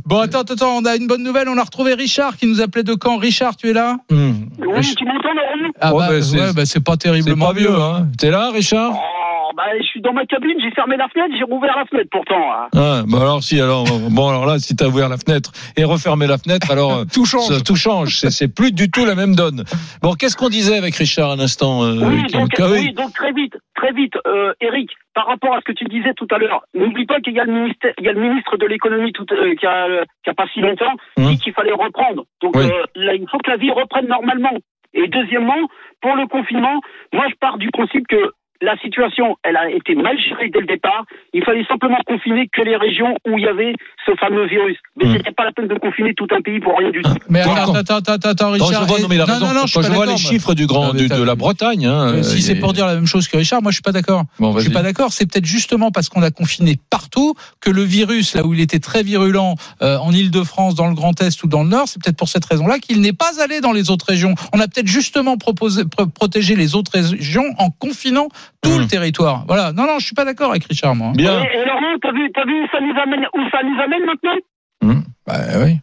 Bon, 0.06 0.20
attends, 0.20 0.42
attends, 0.42 0.78
on 0.78 0.86
a 0.86 0.96
une 0.96 1.08
bonne 1.08 1.24
nouvelle. 1.24 1.50
On 1.50 1.58
a 1.58 1.64
retrouvé 1.64 1.94
Richard 1.94 2.38
qui 2.38 2.48
nous 2.48 2.62
appelait 2.62 2.84
de 2.84 2.96
Caen. 3.02 3.18
Richard, 3.18 3.56
tu 3.56 3.70
es 3.70 3.74
là 3.74 3.98
Hum. 4.12 4.48
Oui, 4.60 4.96
tu 4.96 5.06
m'entends, 5.06 5.34
Laurent? 5.34 5.72
Ah 5.80 5.92
bah, 5.92 6.08
bah, 6.10 6.22
c'est- 6.22 6.40
ouais, 6.40 6.54
bah, 6.54 6.66
c'est 6.66 6.84
pas 6.84 6.94
C'est 6.94 6.98
terriblement 7.00 7.48
pas 7.54 7.60
mieux, 7.60 7.74
hein 7.76 8.08
T'es 8.18 8.30
là, 8.32 8.52
Richard? 8.52 8.92
Oh, 8.94 9.54
bah, 9.56 9.64
je 9.80 9.84
suis 9.86 10.02
dans 10.02 10.14
ma 10.14 10.26
cabine, 10.26 10.56
j'ai 10.64 10.72
fermé 10.72 10.96
la 10.98 11.08
fenêtre, 11.10 11.34
j'ai 11.38 11.44
rouvert 11.44 11.76
la 11.78 11.86
fenêtre 11.86 12.10
pourtant. 12.12 12.36
hein. 12.54 12.68
ah, 12.76 13.04
bah 13.06 13.18
alors 13.22 13.44
si 13.44 13.60
alors 13.60 13.84
bon 14.10 14.30
alors 14.30 14.46
là 14.46 14.60
si 14.60 14.76
t'as 14.78 14.88
ouvert 14.88 15.10
la 15.10 15.18
fenêtre 15.18 15.52
et 15.76 15.84
refermé 15.84 16.26
la 16.26 16.38
fenêtre 16.38 16.72
alors 16.72 17.06
Tout 17.14 17.26
change. 17.26 17.48
ça- 17.48 17.60
tout 17.60 17.76
change 17.76 18.18
c'est 18.20 18.30
c'est 18.32 18.48
plus 18.48 18.72
du 18.72 18.90
tout 18.90 19.06
la 19.06 19.14
même 19.16 19.36
donne 19.36 19.64
bon 20.02 20.14
qu'est-ce 20.14 20.38
qu'on 20.38 20.48
disait 20.50 20.78
avec 20.78 20.96
Richard 20.96 21.32
à 21.32 21.36
l'instant 21.36 21.84
euh, 21.84 22.00
Oui, 22.12 22.24
donc, 22.32 22.50
oui. 22.60 23.12
très 23.14 23.32
vite, 23.34 23.58
très 23.76 23.92
vite, 23.94 24.14
euh, 24.28 24.54
Eric, 24.62 24.92
par 25.14 25.28
rapport 25.28 25.56
à 25.56 25.60
ce 25.60 25.66
que 25.66 25.72
tu 25.72 25.86
disais 25.86 26.14
tout 26.16 26.28
à 26.32 26.38
l'heure, 26.38 26.62
n'oublie 26.74 27.06
pas 27.06 27.20
qu'il 27.22 27.34
y 27.34 27.40
a 27.40 27.46
le 27.46 27.52
ministère, 27.54 27.94
il 27.98 28.06
y 28.06 28.10
a 28.10 28.14
le 28.14 28.22
ministre 28.22 28.58
de 28.58 28.66
l'économie 28.66 29.12
tout, 29.14 29.26
euh, 29.32 29.56
qui, 29.56 29.66
a, 29.66 29.88
qui 30.24 30.30
a 30.30 30.34
pas 30.34 30.48
si 30.54 30.62
longtemps 30.62 30.94
Hum. 31.18 31.26
dit 31.26 31.38
qu'il 31.40 31.54
fallait 31.54 31.72
reprendre. 31.74 32.26
Donc 32.42 32.56
Oui. 32.56 32.66
euh, 32.66 32.84
là, 32.96 33.14
il 33.16 33.28
faut 33.30 33.38
que 33.40 33.50
la 33.50 33.58
vie 33.58 33.72
reprenne 33.72 34.08
normalement. 34.08 34.58
Et 34.94 35.08
deuxièmement, 35.08 35.70
pour 36.02 36.16
le 36.16 36.28
confinement, 36.28 36.80
moi 37.14 37.26
je 37.30 37.36
pars 37.36 37.58
du 37.58 37.70
principe 37.72 38.08
que 38.08 38.32
la 38.62 38.78
situation, 38.78 39.38
elle 39.44 39.58
a 39.58 39.70
été 39.72 39.96
mal 39.96 40.18
gérée 40.20 40.50
dès 40.54 40.60
le 40.60 40.68
départ. 40.68 41.06
Il 41.34 41.44
fallait 41.44 41.66
simplement 41.66 41.98
confiner 42.06 42.48
que 42.48 42.62
les 42.62 42.76
régions 42.76 43.16
où 43.28 43.38
il 43.38 43.44
y 43.44 43.48
avait 43.48 43.74
ce 44.06 44.12
fameux 44.20 44.46
virus. 44.48 44.78
Mais 44.98 45.06
Hum. 45.06 45.18
c'était 45.18 45.32
pas 45.32 45.46
la 45.46 45.52
peine 45.52 45.68
de 45.68 45.76
confiner 45.76 46.14
tout 46.14 46.28
un 46.32 46.42
pays 46.42 46.60
pour 46.60 46.78
rien 46.78 46.92
du 46.92 47.02
tout. 47.02 47.12
Mais 47.30 47.42
attends, 47.42 47.56
quand- 47.66 47.74
attends, 47.76 47.96
attends, 47.98 48.14
attends, 48.30 48.46
Quand 48.46 48.52
Richard. 48.52 48.84
je 48.84 48.88
vois, 48.88 49.00
non, 49.00 49.08
mais 49.10 49.18
non, 49.18 49.26
raison. 49.26 49.48
non, 49.48 49.54
non, 49.54 49.66
je 49.66 49.74
Quand 49.74 49.82
je 49.82 49.92
vois 49.92 50.06
les 50.06 50.18
chiffres 50.18 50.54
du 50.54 50.68
grand, 50.68 50.94
du- 50.94 51.08
de 51.10 51.24
la 51.24 51.36
Bretagne, 51.36 51.86
hein, 51.88 52.14
Euh, 52.16 52.24
si 52.24 52.42
c'est 52.42 52.54
est- 52.54 52.60
pour 52.60 52.74
dire 52.74 52.86
la 52.86 52.96
même 52.96 53.08
chose 53.08 53.28
que 53.28 53.38
Richard, 53.38 53.62
moi 53.62 53.72
je 53.72 53.76
suis 53.76 53.82
pas 53.82 53.92
d'accord. 53.92 54.24
Bon, 54.40 54.54
Je 54.56 54.60
suis 54.62 54.70
pas 54.70 54.84
d'accord. 54.84 55.12
C'est 55.12 55.26
peut-être 55.32 55.46
justement 55.46 55.92
parce 55.92 56.10
qu'on 56.10 56.22
a 56.22 56.32
confiné 56.32 56.78
partout 56.90 57.34
que 57.62 57.70
le 57.72 57.82
virus, 57.84 58.36
là 58.36 58.46
où 58.46 58.54
il 58.54 58.60
était 58.62 58.80
très 58.80 59.02
virulent 59.04 59.56
euh, 59.82 59.98
en 59.98 60.12
Île-de-France, 60.12 60.76
dans 60.76 60.88
le 60.88 60.94
Grand 60.94 61.20
Est 61.22 61.44
ou 61.44 61.48
dans 61.48 61.64
le 61.64 61.70
Nord, 61.70 61.88
c'est 61.88 62.02
peut-être 62.02 62.18
pour 62.18 62.30
cette 62.30 62.46
raison-là 62.46 62.80
qu'il 62.80 63.02
n'est 63.02 63.14
pas 63.14 63.42
allé 63.42 63.60
dans 63.62 63.72
les 63.72 63.90
autres 63.90 64.06
régions. 64.08 64.36
On 64.54 64.60
a 64.60 64.68
peut-être 64.68 64.88
justement 64.88 65.38
proposé, 65.38 65.84
pro- 65.86 66.06
protégé 66.08 66.56
les 66.56 66.76
autres 66.76 66.92
régions 66.94 67.46
en 67.58 67.70
confinant 67.72 68.28
tout 68.62 68.70
Mmh. 68.70 68.80
le 68.82 68.88
territoire. 68.88 69.44
Voilà. 69.48 69.72
Non, 69.74 69.86
non, 69.88 70.00
je 70.00 70.06
suis 70.06 70.16
pas 70.16 70.26
d'accord 70.26 70.52
avec 70.52 70.66
Richard, 70.66 70.96
moi. 70.96 71.12
Bien. 71.16 71.42
Et, 71.44 71.58
et 71.58 71.66
Laurent, 71.66 71.98
t'as 72.02 72.12
vu, 72.12 72.30
t'as 72.34 72.46
vu 72.46 72.64
où 72.64 72.68
ça 72.72 72.80
nous 72.80 72.94
amène, 73.02 73.26
où 73.34 73.40
ça 73.52 73.64
nous 73.64 73.82
amène 73.82 74.06
maintenant? 74.06 74.38
Hum, 74.84 75.04
bah, 75.26 75.34
oui. 75.64 75.78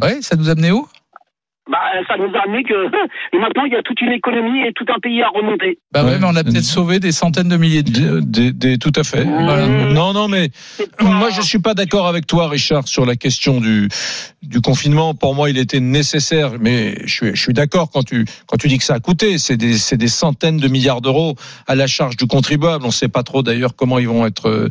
Ouais, 0.00 0.22
ça 0.22 0.36
nous 0.36 0.48
a 0.48 0.52
amené 0.52 0.70
où? 0.72 0.86
Ça 2.08 2.16
nous 2.16 2.32
a 2.34 2.42
amené 2.44 2.62
que 2.64 2.74
et 3.32 3.38
maintenant 3.38 3.64
il 3.64 3.72
y 3.72 3.76
a 3.76 3.82
toute 3.82 4.00
une 4.00 4.12
économie 4.12 4.60
et 4.66 4.72
tout 4.74 4.84
un 4.94 4.98
pays 5.00 5.22
à 5.22 5.28
remonter. 5.28 5.78
Bah 5.92 6.02
ouais, 6.04 6.10
Ouais, 6.12 6.18
mais 6.20 6.26
on 6.26 6.36
a 6.36 6.44
peut-être 6.44 6.62
sauvé 6.64 7.00
des 7.00 7.12
centaines 7.12 7.48
de 7.48 7.56
milliers 7.56 7.82
de. 7.82 8.20
Des- 8.20 8.52
des- 8.52 8.78
tout 8.78 8.92
à 8.96 9.04
fait. 9.04 9.24
Voilà. 9.24 9.66
Non, 9.66 10.12
non, 10.12 10.28
mais 10.28 10.50
moi 11.00 11.30
je 11.30 11.40
suis 11.42 11.58
pas 11.58 11.74
d'accord 11.74 12.06
avec 12.06 12.26
toi, 12.26 12.48
Richard, 12.48 12.86
sur 12.88 13.04
la 13.06 13.16
question 13.16 13.60
du 13.60 13.88
du 14.42 14.60
confinement. 14.60 15.14
Pour 15.14 15.34
moi, 15.34 15.48
il 15.50 15.58
était 15.58 15.80
nécessaire, 15.80 16.52
mais 16.60 16.96
je 17.06 17.12
suis 17.14 17.30
je 17.34 17.40
suis 17.40 17.52
d'accord 17.54 17.90
quand 17.90 18.02
tu 18.02 18.24
quand 18.46 18.56
tu 18.56 18.68
dis 18.68 18.78
que 18.78 18.84
ça 18.84 18.94
a 18.94 19.00
coûté. 19.00 19.38
C'est 19.38 19.56
des 19.56 19.74
c'est 19.78 19.96
des 19.96 20.08
centaines 20.08 20.58
de 20.58 20.68
milliards 20.68 21.00
d'euros 21.00 21.34
à 21.66 21.74
la 21.74 21.86
charge 21.86 22.16
du 22.16 22.26
contribuable. 22.26 22.84
On 22.86 22.90
sait 22.90 23.08
pas 23.08 23.22
trop 23.22 23.42
d'ailleurs 23.42 23.74
comment 23.76 23.98
ils 23.98 24.08
vont 24.08 24.26
être 24.26 24.48
euh, 24.48 24.68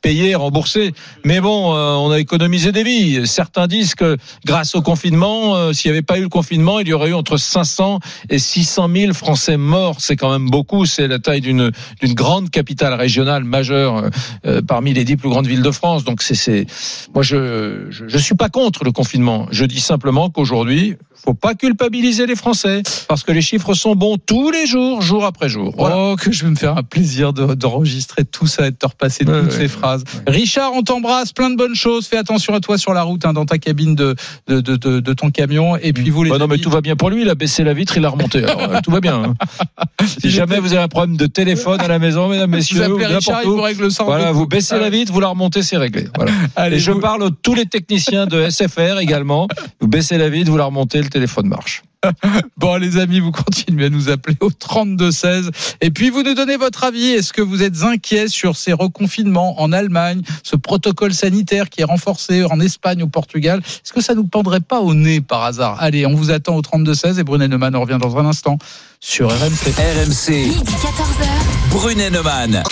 payer, 0.00 0.34
rembourser. 0.34 0.92
Mais 1.24 1.40
bon, 1.40 1.74
euh, 1.74 1.94
on 1.94 2.10
a 2.10 2.18
économisé 2.18 2.72
des 2.72 2.84
vies. 2.84 3.26
Certains 3.26 3.66
disent 3.66 3.94
que 3.94 4.16
grâce 4.44 4.74
au 4.74 4.82
confinement, 4.82 5.56
euh, 5.56 5.72
s'il 5.72 5.90
n'y 5.90 5.96
avait 5.96 6.02
pas 6.02 6.18
eu 6.18 6.22
le 6.22 6.28
confinement, 6.28 6.80
il 6.80 6.88
y 6.88 6.92
aurait 6.92 7.10
eu 7.10 7.14
entre 7.14 7.36
500 7.36 8.00
et 8.30 8.38
600 8.38 8.88
000 8.94 9.12
Français 9.14 9.56
morts. 9.56 9.96
C'est 10.00 10.16
quand 10.16 10.30
même 10.30 10.50
beaucoup. 10.50 10.86
C'est 10.86 11.08
la 11.08 11.18
taille 11.18 11.40
d'une 11.40 11.70
d'une 12.00 12.14
grande 12.14 12.50
capitale 12.50 12.94
régionale 12.94 13.44
majeure 13.44 13.96
euh, 13.96 14.10
euh, 14.46 14.62
parmi 14.62 14.92
les 14.92 15.04
dix 15.04 15.16
plus 15.16 15.28
grandes 15.28 15.46
villes 15.46 15.62
de 15.62 15.70
France. 15.70 16.04
Donc 16.04 16.22
c'est 16.22 16.34
c'est 16.34 16.66
moi 17.14 17.22
je, 17.22 17.86
je 17.90 18.04
je 18.06 18.18
suis 18.18 18.34
pas 18.34 18.48
contre 18.48 18.84
le 18.84 18.92
confinement. 18.92 19.46
Je 19.50 19.64
dis 19.64 19.80
simplement 19.80 20.30
qu'aujourd'hui, 20.30 20.96
faut 21.24 21.34
pas 21.34 21.54
culpabiliser 21.54 22.26
les 22.26 22.36
Français 22.36 22.82
parce 23.08 23.22
que 23.24 23.32
les 23.32 23.42
chiffres 23.42 23.74
sont 23.74 23.94
bons 23.96 24.16
tous 24.18 24.50
les 24.50 24.66
jours, 24.66 25.02
jour 25.02 25.24
après 25.24 25.48
jour. 25.48 25.74
Voilà. 25.76 25.96
Oh, 25.98 26.16
que 26.16 26.30
je 26.32 26.44
vais 26.44 26.50
me 26.50 26.56
faire 26.56 26.76
un 26.76 26.82
plaisir 26.82 27.32
de- 27.32 27.54
d'enregistrer 27.54 28.24
tout 28.24 28.46
ça 28.46 28.66
et 28.68 28.70
de 28.70 28.76
te 28.76 28.86
repasser 28.86 29.24
Ouais, 29.24 29.32
toutes 29.40 29.50
ouais, 29.50 29.56
ces 29.56 29.58
ouais, 29.62 29.68
phrases. 29.68 30.04
Richard, 30.26 30.72
on 30.74 30.82
t'embrasse, 30.82 31.32
plein 31.32 31.50
de 31.50 31.56
bonnes 31.56 31.74
choses. 31.74 32.06
Fais 32.06 32.16
attention 32.18 32.54
à 32.54 32.60
toi 32.60 32.78
sur 32.78 32.92
la 32.94 33.02
route, 33.02 33.24
hein, 33.24 33.32
dans 33.32 33.44
ta 33.46 33.58
cabine 33.58 33.94
de, 33.94 34.14
de, 34.46 34.60
de, 34.60 34.76
de- 34.76 35.00
de 35.00 35.12
ton 35.12 35.30
camion. 35.30 35.76
Et 35.76 35.92
puis 35.92 36.10
vous, 36.10 36.22
les 36.22 36.30
Bah 36.30 36.38
non, 36.38 36.46
mais 36.46 36.58
tout 36.58 36.70
va 36.70 36.80
bien 36.80 36.96
pour 36.96 37.10
lui. 37.10 37.22
Il 37.22 37.28
a 37.30 37.34
baissé 37.34 37.64
la 37.64 37.74
vitre, 37.74 37.96
il 37.96 38.02
l'a 38.02 38.10
remonté. 38.10 38.44
Alors, 38.44 38.62
euh, 38.62 38.78
tout 38.84 38.90
va 38.90 39.00
bien. 39.00 39.22
hein. 39.22 39.34
Si 40.20 40.30
jamais 40.30 40.60
vous 40.60 40.72
avez 40.72 40.82
un 40.82 40.88
problème 40.88 41.16
de 41.16 41.26
téléphone 41.26 41.80
à 41.80 41.88
la 41.88 41.98
maison, 41.98 42.28
mesdames, 42.28 42.50
messieurs, 42.50 42.84
vous 42.84 42.92
ou 42.92 42.94
appelez 42.96 43.06
Richard, 43.16 43.40
il 43.42 43.48
vous 43.50 43.60
règle 43.60 43.90
ça. 43.90 44.02
en 44.04 44.06
voilà, 44.06 44.30
vous 44.32 44.46
baissez 44.46 44.78
la 44.78 44.88
vitre, 44.90 45.12
vous 45.12 45.20
la 45.20 45.28
remontez, 45.28 45.62
c'est 45.62 45.76
réglé. 45.76 46.06
Voilà. 46.14 46.32
Allez, 46.56 46.76
Et 46.76 46.78
je 46.80 46.92
vous- 46.92 47.00
parle 47.00 47.24
à 47.24 47.28
tous 47.42 47.54
les 47.54 47.66
techniciens 47.66 48.26
de 48.26 48.48
SFR 48.48 48.98
également. 49.00 49.48
Vous 49.80 49.88
baissez 49.88 50.16
la 50.18 50.28
vitre, 50.28 50.50
vous 50.50 50.56
la 50.56 50.64
remontez, 50.66 51.02
le 51.06 51.10
téléphone 51.10 51.48
marche. 51.48 51.82
Bon, 52.56 52.76
les 52.76 52.96
amis, 52.98 53.20
vous 53.20 53.32
continuez 53.32 53.86
à 53.86 53.90
nous 53.90 54.08
appeler 54.08 54.36
au 54.40 54.50
32-16. 54.50 55.50
Et 55.80 55.90
puis, 55.90 56.10
vous 56.10 56.22
nous 56.22 56.34
donnez 56.34 56.56
votre 56.56 56.84
avis. 56.84 57.10
Est-ce 57.10 57.32
que 57.32 57.42
vous 57.42 57.62
êtes 57.62 57.82
inquiet 57.82 58.28
sur 58.28 58.56
ces 58.56 58.72
reconfinements 58.72 59.60
en 59.60 59.72
Allemagne, 59.72 60.22
ce 60.42 60.56
protocole 60.56 61.12
sanitaire 61.12 61.68
qui 61.68 61.82
est 61.82 61.84
renforcé 61.84 62.44
en 62.44 62.60
Espagne, 62.60 63.02
au 63.02 63.08
Portugal? 63.08 63.60
Est-ce 63.64 63.92
que 63.92 64.00
ça 64.00 64.14
nous 64.14 64.24
pendrait 64.24 64.60
pas 64.60 64.80
au 64.80 64.94
nez 64.94 65.20
par 65.20 65.42
hasard? 65.42 65.76
Allez, 65.80 66.06
on 66.06 66.14
vous 66.14 66.30
attend 66.30 66.56
au 66.56 66.62
32-16 66.62 67.18
et 67.18 67.24
Brunet 67.24 67.48
Neumann 67.48 67.76
revient 67.76 67.98
dans 68.00 68.16
un 68.16 68.26
instant 68.26 68.58
sur 69.00 69.28
RMC. 69.28 69.74
RMC, 69.76 70.30
Midi 70.30 70.72
14h. 70.72 71.70
Brunet 71.70 72.10
Neumann. 72.10 72.62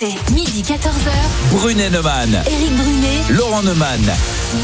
RMC, 0.00 0.14
midi 0.34 0.62
14h. 0.62 1.52
Brunet 1.52 1.90
Neumann. 1.90 2.42
Éric 2.46 2.76
Brunet. 2.76 3.22
Laurent 3.30 3.62
Neumann. 3.62 4.00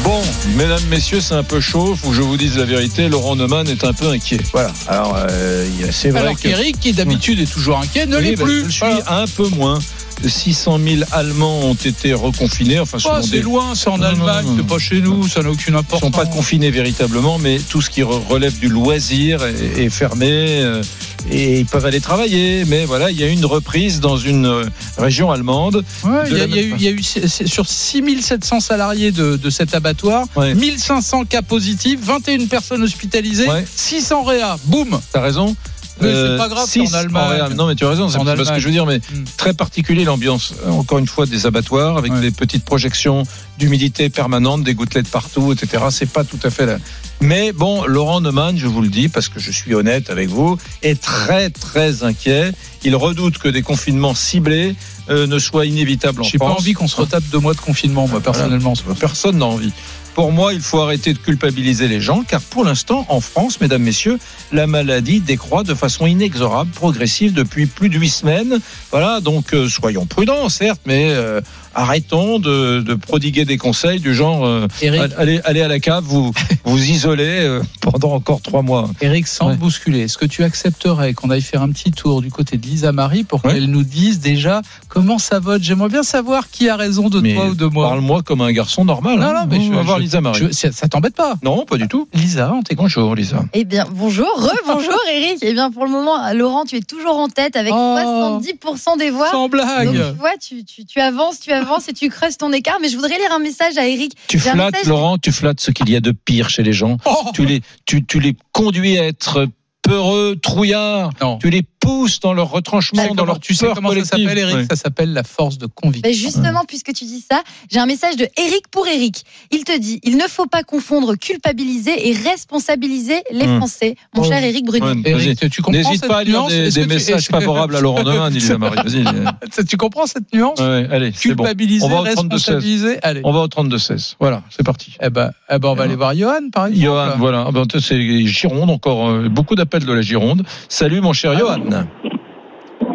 Bon, 0.03 0.21
mesdames, 0.55 0.83
messieurs, 0.89 1.21
c'est 1.21 1.33
un 1.33 1.43
peu 1.43 1.59
chaud. 1.59 1.95
Faut 1.95 2.09
que 2.09 2.15
je 2.15 2.21
vous 2.21 2.37
dise 2.37 2.57
la 2.57 2.65
vérité. 2.65 3.09
Laurent 3.09 3.35
Neumann 3.35 3.67
est 3.67 3.83
un 3.83 3.93
peu 3.93 4.09
inquiet. 4.09 4.39
Voilà. 4.51 4.71
Alors, 4.87 5.15
euh, 5.17 5.67
il 5.73 5.85
y 5.85 5.89
a- 5.89 5.91
c'est 5.91 6.09
vrai 6.09 6.21
Alors 6.21 6.35
que. 6.35 6.41
qu'Eric, 6.41 6.79
qui 6.79 6.93
d'habitude 6.93 7.39
est 7.39 7.51
toujours 7.51 7.79
inquiet, 7.79 8.05
ne 8.05 8.17
Oui, 8.17 8.23
l'est 8.23 8.35
bah, 8.35 8.43
plus. 8.43 8.59
Je 8.59 8.65
le 8.65 8.71
suis 8.71 8.85
Voilà. 8.85 9.21
un 9.21 9.27
peu 9.27 9.47
moins. 9.49 9.79
600 10.25 10.79
000 10.79 11.01
Allemands 11.11 11.59
ont 11.61 11.73
été 11.73 12.13
reconfinés. 12.13 12.79
Enfin, 12.79 12.97
Oh, 13.05 13.09
c'est 13.21 13.29
des- 13.31 13.41
loin, 13.41 13.75
c'est 13.75 13.89
en 13.89 13.97
Non, 13.97 14.05
Allemagne, 14.05 14.45
c'est 14.57 14.65
pas 14.67 14.79
chez 14.79 15.01
nous, 15.01 15.27
ça 15.27 15.41
n'a 15.41 15.49
aucune 15.49 15.65
Ils 15.69 15.73
ne 15.73 15.77
importance. 15.79 15.99
sont 16.01 16.11
pas 16.11 16.25
confinés 16.25 16.71
véritablement, 16.71 17.37
mais 17.39 17.59
tout 17.69 17.81
ce 17.81 17.89
qui 17.89 18.01
re- 18.01 18.25
relève 18.27 18.57
du 18.59 18.69
loisir 18.69 19.43
est, 19.45 19.83
est 19.83 19.89
fermé 19.89 20.27
euh, 20.29 20.81
et 21.29 21.59
ils 21.59 21.65
peuvent 21.65 21.85
aller 21.85 22.01
travailler. 22.01 22.63
Mais 22.65 22.85
voilà, 22.85 23.11
il 23.11 23.19
y 23.19 23.23
a 23.23 23.27
une 23.27 23.45
reprise 23.45 23.99
dans 23.99 24.17
une 24.17 24.45
euh, 24.45 24.65
région 24.97 25.31
allemande. 25.31 25.83
Il 26.05 26.37
y, 26.37 26.41
a- 26.41 26.45
y 26.45 26.49
même 26.49 26.77
eu, 26.77 26.79
y 26.79 26.87
a 26.87 27.27
sur 27.47 27.67
6700 27.67 28.59
salariés 28.59 29.11
de, 29.11 29.35
de 29.35 29.49
cet 29.49 29.73
abattoir, 29.75 30.25
Ouais. 30.35 30.53
1500 30.55 31.25
cas 31.25 31.41
positifs, 31.41 31.99
21 32.01 32.45
personnes 32.47 32.83
hospitalisées, 32.83 33.47
Ouais. 33.49 33.65
600 33.75 34.23
réa. 34.23 34.57
Boum 34.65 34.99
T'as 35.11 35.21
raison. 35.21 35.55
Mais 36.01 36.11
c'est 36.13 36.37
pas 36.37 36.47
grave, 36.49 36.67
en 36.67 36.93
Allemagne. 36.93 37.55
Non, 37.55 37.67
mais 37.67 37.75
tu 37.75 37.85
as 37.85 37.89
raison, 37.89 38.09
c'est 38.09 38.17
pas 38.17 38.45
ce 38.45 38.51
que 38.51 38.59
je 38.59 38.65
veux 38.65 38.71
dire, 38.71 38.85
mais 38.85 38.97
Mm. 38.97 39.23
très 39.37 39.53
particulier 39.53 40.03
l'ambiance, 40.05 40.53
euh, 40.65 40.71
encore 40.71 40.97
une 40.97 41.07
fois, 41.07 41.25
des 41.25 41.45
abattoirs 41.45 41.97
avec 41.97 42.13
Ouais. 42.13 42.21
des 42.21 42.31
petites 42.31 42.65
projections 42.65 43.23
d'humidité 43.59 44.09
permanente, 44.09 44.63
des 44.63 44.73
gouttelettes 44.73 45.09
partout, 45.09 45.53
etc. 45.53 45.83
C'est 45.91 46.09
pas 46.09 46.23
tout 46.23 46.39
à 46.43 46.49
fait 46.49 46.65
là. 46.65 46.77
Mais 47.21 47.51
bon, 47.53 47.85
Laurent 47.85 48.19
Neumann, 48.21 48.57
je 48.57 48.67
vous 48.67 48.81
le 48.81 48.89
dis, 48.89 49.07
parce 49.07 49.29
que 49.29 49.39
je 49.39 49.51
suis 49.51 49.73
honnête 49.75 50.09
avec 50.09 50.27
vous, 50.29 50.57
est 50.81 50.99
très, 50.99 51.49
très 51.49 52.03
inquiet. 52.03 52.51
Il 52.83 52.95
redoute 52.95 53.37
que 53.37 53.47
des 53.47 53.61
confinements 53.61 54.15
ciblés 54.15 54.75
euh, 55.09 55.27
ne 55.27 55.37
soient 55.39 55.65
inévitables 55.65 56.21
en 56.21 56.23
J'ai 56.23 56.37
pas 56.37 56.45
France. 56.47 56.59
envie 56.61 56.73
qu'on 56.73 56.87
se 56.87 56.95
retape 56.95 57.23
deux 57.31 57.39
mois 57.39 57.53
de 57.53 57.59
confinement, 57.59 58.07
moi, 58.07 58.19
personnellement. 58.19 58.73
Personne 58.99 59.37
n'a 59.37 59.45
envie. 59.45 59.71
Pour 60.15 60.31
moi, 60.31 60.53
il 60.53 60.61
faut 60.61 60.79
arrêter 60.79 61.13
de 61.13 61.17
culpabiliser 61.17 61.87
les 61.87 61.99
gens, 61.99 62.23
car 62.27 62.39
pour 62.39 62.63
l'instant, 62.63 63.05
en 63.09 63.19
France, 63.19 63.59
mesdames, 63.59 63.81
messieurs, 63.81 64.19
la 64.51 64.67
maladie 64.67 65.19
décroît 65.19 65.63
de 65.63 65.73
façon 65.73 66.05
inexorable, 66.05 66.69
progressive 66.69 67.33
depuis 67.33 67.65
plus 67.65 67.89
de 67.89 67.97
huit 67.97 68.09
semaines. 68.09 68.59
Voilà, 68.91 69.21
donc 69.21 69.55
euh, 69.55 69.67
soyons 69.67 70.05
prudents, 70.05 70.49
certes, 70.49 70.81
mais 70.85 71.09
euh, 71.09 71.41
arrêtons 71.73 72.39
de, 72.39 72.81
de 72.81 72.93
prodiguer 72.93 73.45
des 73.45 73.57
conseils 73.57 73.99
du 73.99 74.13
genre 74.13 74.45
euh, 74.45 74.67
Eric, 74.81 75.11
allez, 75.17 75.39
allez 75.45 75.61
à 75.61 75.67
la 75.67 75.79
cave, 75.79 76.03
vous 76.05 76.31
vous 76.63 76.83
isolez 76.89 77.39
euh, 77.41 77.61
pendant 77.81 78.13
encore 78.13 78.41
trois 78.41 78.61
mois. 78.61 78.89
Eric, 79.01 79.27
sans 79.27 79.47
Ouais. 79.47 79.55
te 79.55 79.59
bousculer, 79.59 80.01
est-ce 80.01 80.17
que 80.17 80.25
tu 80.25 80.43
accepterais 80.43 81.13
qu'on 81.13 81.29
aille 81.29 81.41
faire 81.41 81.61
un 81.61 81.69
petit 81.69 81.91
tour 81.91 82.21
du 82.21 82.31
côté 82.31 82.57
de 82.57 82.65
Lisa 82.65 82.91
Marie 82.91 83.23
pour 83.23 83.43
Ouais. 83.45 83.53
qu'elle 83.55 83.65
nous 83.67 83.83
dise 83.83 84.19
déjà 84.19 84.61
comment 84.87 85.17
ça 85.19 85.39
vote? 85.39 85.61
J'aimerais 85.63 85.89
bien 85.89 86.03
savoir 86.03 86.49
qui 86.49 86.69
a 86.69 86.75
raison 86.75 87.09
de 87.09 87.19
Mais 87.19 87.33
toi 87.35 87.47
ou 87.47 87.55
de 87.55 87.65
moi. 87.65 87.89
Parle-moi 87.89 88.21
comme 88.23 88.41
un 88.41 88.51
garçon 88.51 88.85
normal. 88.85 89.19
Non, 89.19 89.25
hein. 89.27 89.33
non, 89.33 89.47
mais 89.49 89.57
On 89.57 89.67
je- 89.67 89.73
va 89.73 89.81
voir 89.81 89.99
Lisa 89.99 90.21
Marie. 90.21 90.39
Je- 90.39 90.51
ça 90.51 90.71
ça 90.71 90.87
t'embête 90.87 91.15
pas? 91.15 91.35
Non, 91.43 91.65
pas 91.65 91.77
du 91.77 91.87
tout. 91.87 92.07
Lisa, 92.13 92.51
on 92.53 92.61
t'écoute. 92.61 92.83
Bonjour 92.83 93.15
Lisa. 93.15 93.43
Eh 93.53 93.63
bien, 93.65 93.85
bonjour, 93.91 94.27
re-bonjour 94.37 94.97
Eric. 95.13 95.39
Eh 95.41 95.53
bien, 95.53 95.71
pour 95.71 95.85
le 95.85 95.91
moment, 95.91 96.17
Laurent, 96.33 96.63
tu 96.65 96.77
es 96.77 96.81
toujours 96.81 97.17
en 97.17 97.27
tête 97.27 97.55
avec 97.55 97.73
Oh. 97.75 97.97
70% 98.41 98.97
des 98.97 99.09
voix. 99.09 99.29
Sans 99.31 99.49
blague. 99.49 99.85
Donc, 99.87 99.95
tu 99.95 100.19
vois, 100.19 100.37
tu, 100.39 100.63
tu, 100.63 100.85
tu 100.85 100.99
avances, 100.99 101.39
tu 101.39 101.51
avances 101.51 101.62
et 101.89 101.93
tu 101.93 102.09
creuses 102.09 102.37
ton 102.37 102.51
écart. 102.53 102.77
Mais 102.81 102.89
je 102.89 102.95
voudrais 102.95 103.17
lire 103.17 103.31
un 103.33 103.39
message 103.39 103.77
à 103.77 103.87
Eric. 103.87 104.13
Tu 104.27 104.39
flattes, 104.39 104.73
message- 104.73 104.87
Laurent, 104.87 105.17
tu 105.17 105.31
flattes 105.31 105.59
ce 105.59 105.71
qu'il 105.71 105.89
y 105.89 105.95
a 105.95 105.99
de 105.99 106.11
pire 106.11 106.49
chez 106.49 106.63
les 106.63 106.73
gens. 106.73 106.97
Oh 107.05 107.29
Tu 107.33 107.45
les, 107.45 107.61
tu, 107.85 108.05
tu 108.05 108.19
les 108.19 108.35
conduis 108.51 108.97
à 108.97 109.05
être 109.05 109.47
peureux, 109.81 110.37
trouillards. 110.41 111.09
Non. 111.21 111.37
Tu 111.39 111.49
les 111.49 111.63
pousses 111.83 112.19
dans 112.19 112.33
leur 112.33 112.49
retranchement, 112.51 113.03
sais 113.09 113.13
dans 113.15 113.25
leur 113.25 113.39
tu 113.39 113.53
sais 113.53 113.65
peur 113.65 113.75
comment 113.75 113.89
ça 113.89 113.95
collective. 113.95 114.19
s'appelle, 114.27 114.37
Eric 114.37 114.55
Ouais. 114.55 114.65
Ça 114.69 114.75
s'appelle 114.75 115.13
la 115.13 115.23
force 115.23 115.57
de 115.57 115.65
conviction. 115.67 116.01
Ben 116.09 116.13
justement, 116.15 116.63
puisque 116.67 116.93
tu 116.93 117.05
dis 117.05 117.23
ça, 117.29 117.41
j'ai 117.71 117.79
un 117.79 117.85
message 117.85 118.15
de 118.15 118.27
Eric 118.37 118.67
pour 118.71 118.87
Eric. 118.87 119.23
Il 119.51 119.63
te 119.63 119.77
dit 119.77 119.99
il 120.03 120.17
ne 120.17 120.27
faut 120.27 120.45
pas 120.47 120.63
confondre 120.63 121.15
culpabiliser 121.15 122.09
et 122.09 122.13
responsabiliser 122.13 123.21
les 123.31 123.47
Hmm. 123.47 123.57
Français. 123.57 123.95
Mon 124.15 124.23
Oh. 124.23 124.27
cher 124.27 124.43
Eric 124.43 124.65
Brunet. 124.65 125.01
Eric, 125.05 125.49
tu 125.49 125.61
comprends 125.61 125.77
N'hésite 125.79 126.01
cette 126.01 126.07
pas 126.07 126.17
à 126.19 126.23
lire 126.23 126.39
nuance 126.41 126.51
des, 126.51 126.71
tu- 126.71 126.85
messages 126.87 127.27
favorables 127.27 127.75
à 127.75 127.81
Laurent 127.81 128.27
Elisa 128.27 128.57
Marie. 128.57 128.79
Tu 129.67 129.77
comprends 129.77 130.05
cette 130.07 130.31
nuance 130.33 130.59
Ouais, 130.59 130.87
allez, 130.91 131.11
c'est 131.15 131.29
bon. 131.35 131.43
Culpabiliser, 131.43 131.85
On 131.85 131.89
va 131.89 132.01
au 132.01 132.05
32-16. 132.05 132.07
responsabiliser. 132.07 132.99
Allez. 133.03 133.21
On 133.23 133.31
va 133.31 133.39
au 133.41 133.47
32-16. 133.47 134.15
Voilà, 134.19 134.41
c'est 134.49 134.63
parti. 134.63 134.93
Eh 135.01 135.09
ben, 135.09 135.31
eh 135.49 135.57
ben, 135.59 135.69
on 135.69 135.73
va 135.75 135.83
aller 135.83 135.95
voir 135.95 136.15
Johan, 136.15 136.49
par 136.51 136.67
exemple. 136.67 136.83
Johan, 136.85 137.09
voilà. 137.17 137.45
Ah 137.47 137.51
ben, 137.51 137.65
c'est 137.79 138.25
Gironde, 138.25 138.69
encore 138.69 139.09
euh, 139.09 139.29
beaucoup 139.29 139.55
d'appels 139.55 139.85
de 139.85 139.91
la 139.93 140.01
Gironde. 140.01 140.43
Salut, 140.69 141.01
mon 141.01 141.13
cher 141.13 141.37
Johan. 141.37 141.59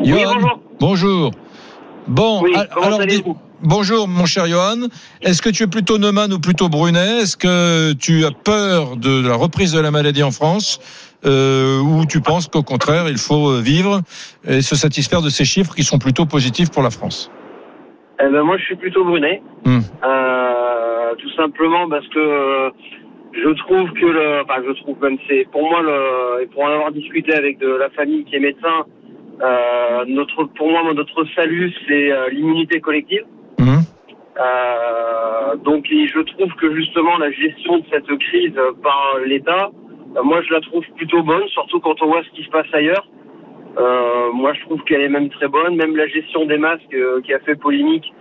Johan, 0.02 0.34
bonjour. 0.34 0.60
bonjour. 0.80 1.30
Bon, 2.06 2.42
Oui, 2.42 2.54
alors, 2.54 3.00
bonjour, 3.62 4.08
mon 4.08 4.24
cher 4.24 4.46
Johan. 4.46 4.88
Est-ce 5.20 5.42
que 5.42 5.50
tu 5.50 5.64
es 5.64 5.66
plutôt 5.66 5.98
Neumann 5.98 6.32
ou 6.32 6.38
plutôt 6.38 6.68
Brunet? 6.68 7.22
Est-ce 7.22 7.36
que 7.36 7.92
tu 7.92 8.24
as 8.24 8.30
peur 8.30 8.96
de 8.96 9.26
la 9.26 9.34
reprise 9.34 9.72
de 9.72 9.80
la 9.80 9.90
maladie 9.90 10.22
en 10.22 10.30
France 10.30 10.80
euh, 11.26 11.80
ou 11.80 12.06
tu 12.06 12.20
penses 12.20 12.46
qu'au 12.46 12.62
contraire, 12.62 13.08
il 13.08 13.18
faut 13.18 13.50
euh, 13.50 13.60
vivre 13.60 14.02
et 14.46 14.62
se 14.62 14.76
satisfaire 14.76 15.20
de 15.20 15.30
ces 15.30 15.44
chiffres 15.44 15.74
qui 15.74 15.82
sont 15.82 15.98
plutôt 15.98 16.26
positifs 16.26 16.70
pour 16.70 16.82
la 16.82 16.90
France? 16.90 17.30
Eh 18.20 18.28
ben 18.30 18.42
moi, 18.42 18.56
je 18.56 18.64
suis 18.64 18.76
plutôt 18.76 19.04
Brunet. 19.04 19.42
Hmm. 19.64 19.80
Euh, 20.04 21.14
tout 21.18 21.30
simplement 21.36 21.88
parce 21.88 22.06
que 22.08 22.70
je 23.32 23.48
trouve 23.50 23.92
que 23.92 24.06
le, 24.06 24.42
enfin, 24.42 24.62
je 24.66 24.72
trouve 24.82 25.00
même 25.02 25.18
c'est 25.28 25.46
pour 25.50 25.68
moi 25.68 25.82
le, 25.82 26.42
et 26.42 26.46
pour 26.46 26.62
en 26.62 26.70
avoir 26.70 26.92
discuté 26.92 27.34
avec 27.34 27.58
de 27.58 27.68
la 27.68 27.90
famille 27.90 28.24
qui 28.24 28.36
est 28.36 28.40
médecin, 28.40 28.84
euh, 29.42 30.04
notre, 30.06 30.44
pour 30.44 30.70
moi, 30.70 30.82
notre 30.94 31.24
salut, 31.34 31.72
c'est 31.86 32.10
euh, 32.10 32.28
l'immunité 32.30 32.80
collective. 32.80 33.24
Mhm. 33.58 33.82
Euh, 34.40 35.56
donc, 35.56 35.86
je 35.88 36.20
trouve 36.20 36.52
que 36.54 36.74
justement 36.74 37.18
la 37.18 37.30
gestion 37.30 37.78
de 37.78 37.84
cette 37.90 38.18
crise 38.18 38.54
par 38.82 39.18
l'État, 39.24 39.70
euh, 40.16 40.22
moi, 40.22 40.40
je 40.42 40.52
la 40.52 40.60
trouve 40.60 40.84
plutôt 40.96 41.22
bonne, 41.22 41.46
surtout 41.48 41.80
quand 41.80 42.00
on 42.02 42.06
voit 42.06 42.22
ce 42.24 42.30
qui 42.30 42.44
se 42.44 42.50
passe 42.50 42.66
ailleurs. 42.72 43.06
Euh, 43.78 44.32
moi, 44.32 44.52
je 44.54 44.60
trouve 44.62 44.82
qu'elle 44.84 45.02
est 45.02 45.08
même 45.08 45.28
très 45.28 45.46
bonne. 45.46 45.76
Même 45.76 45.96
la 45.96 46.08
gestion 46.08 46.46
des 46.46 46.58
masques 46.58 46.96
qui 47.24 47.32
a 47.32 47.38
fait 47.40 47.54
polémique. 47.54 48.12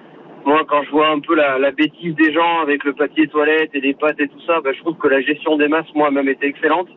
Moi, 0.47 0.63
quand 0.65 0.81
je 0.83 0.91
vois 0.91 1.09
un 1.09 1.19
peu 1.19 1.35
la, 1.35 1.71
bêtise 1.71 2.15
des 2.15 2.31
gens 2.31 2.61
avec 2.61 2.85
le 2.85 2.93
papier 2.93 3.27
toilette 3.27 3.69
et 3.73 3.81
les 3.81 3.93
pâtes 3.93 4.21
et 4.21 4.29
tout 4.29 4.39
ça, 4.47 4.61
bah, 4.61 4.71
je 4.73 4.79
trouve 4.79 4.95
que 4.95 5.09
la 5.09 5.19
gestion 5.19 5.57
des 5.57 5.67
masques, 5.67 5.93
moi, 5.93 6.09
même 6.09 6.29
était 6.29 6.47
excellente. 6.47 6.87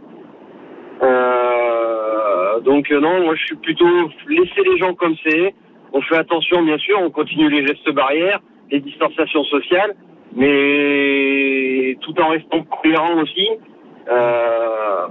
Euh, 1.03 2.61
donc 2.61 2.89
euh, 2.93 3.01
non, 3.01 3.25
moi, 3.25 3.35
je 3.35 3.47
suis 3.47 3.57
plutôt 3.57 3.89
laisser 4.29 4.63
les 4.65 4.79
gens 4.79 4.95
comme 4.95 5.17
c'est. 5.25 5.53
On 5.93 6.01
fait 6.01 6.19
attention, 6.19 6.63
bien 6.63 6.79
sûr. 6.79 7.01
On 7.03 7.11
continue 7.11 7.51
les 7.51 7.67
gestes 7.67 7.91
barrières, 7.91 8.39
les 8.71 8.79
distanciations 8.79 9.43
sociales, 9.43 9.97
mais 10.37 11.99
tout 12.03 12.15
en 12.21 12.29
restant 12.29 12.63
cohérent 12.63 13.21
aussi. 13.21 13.49
Euh, 14.09 15.09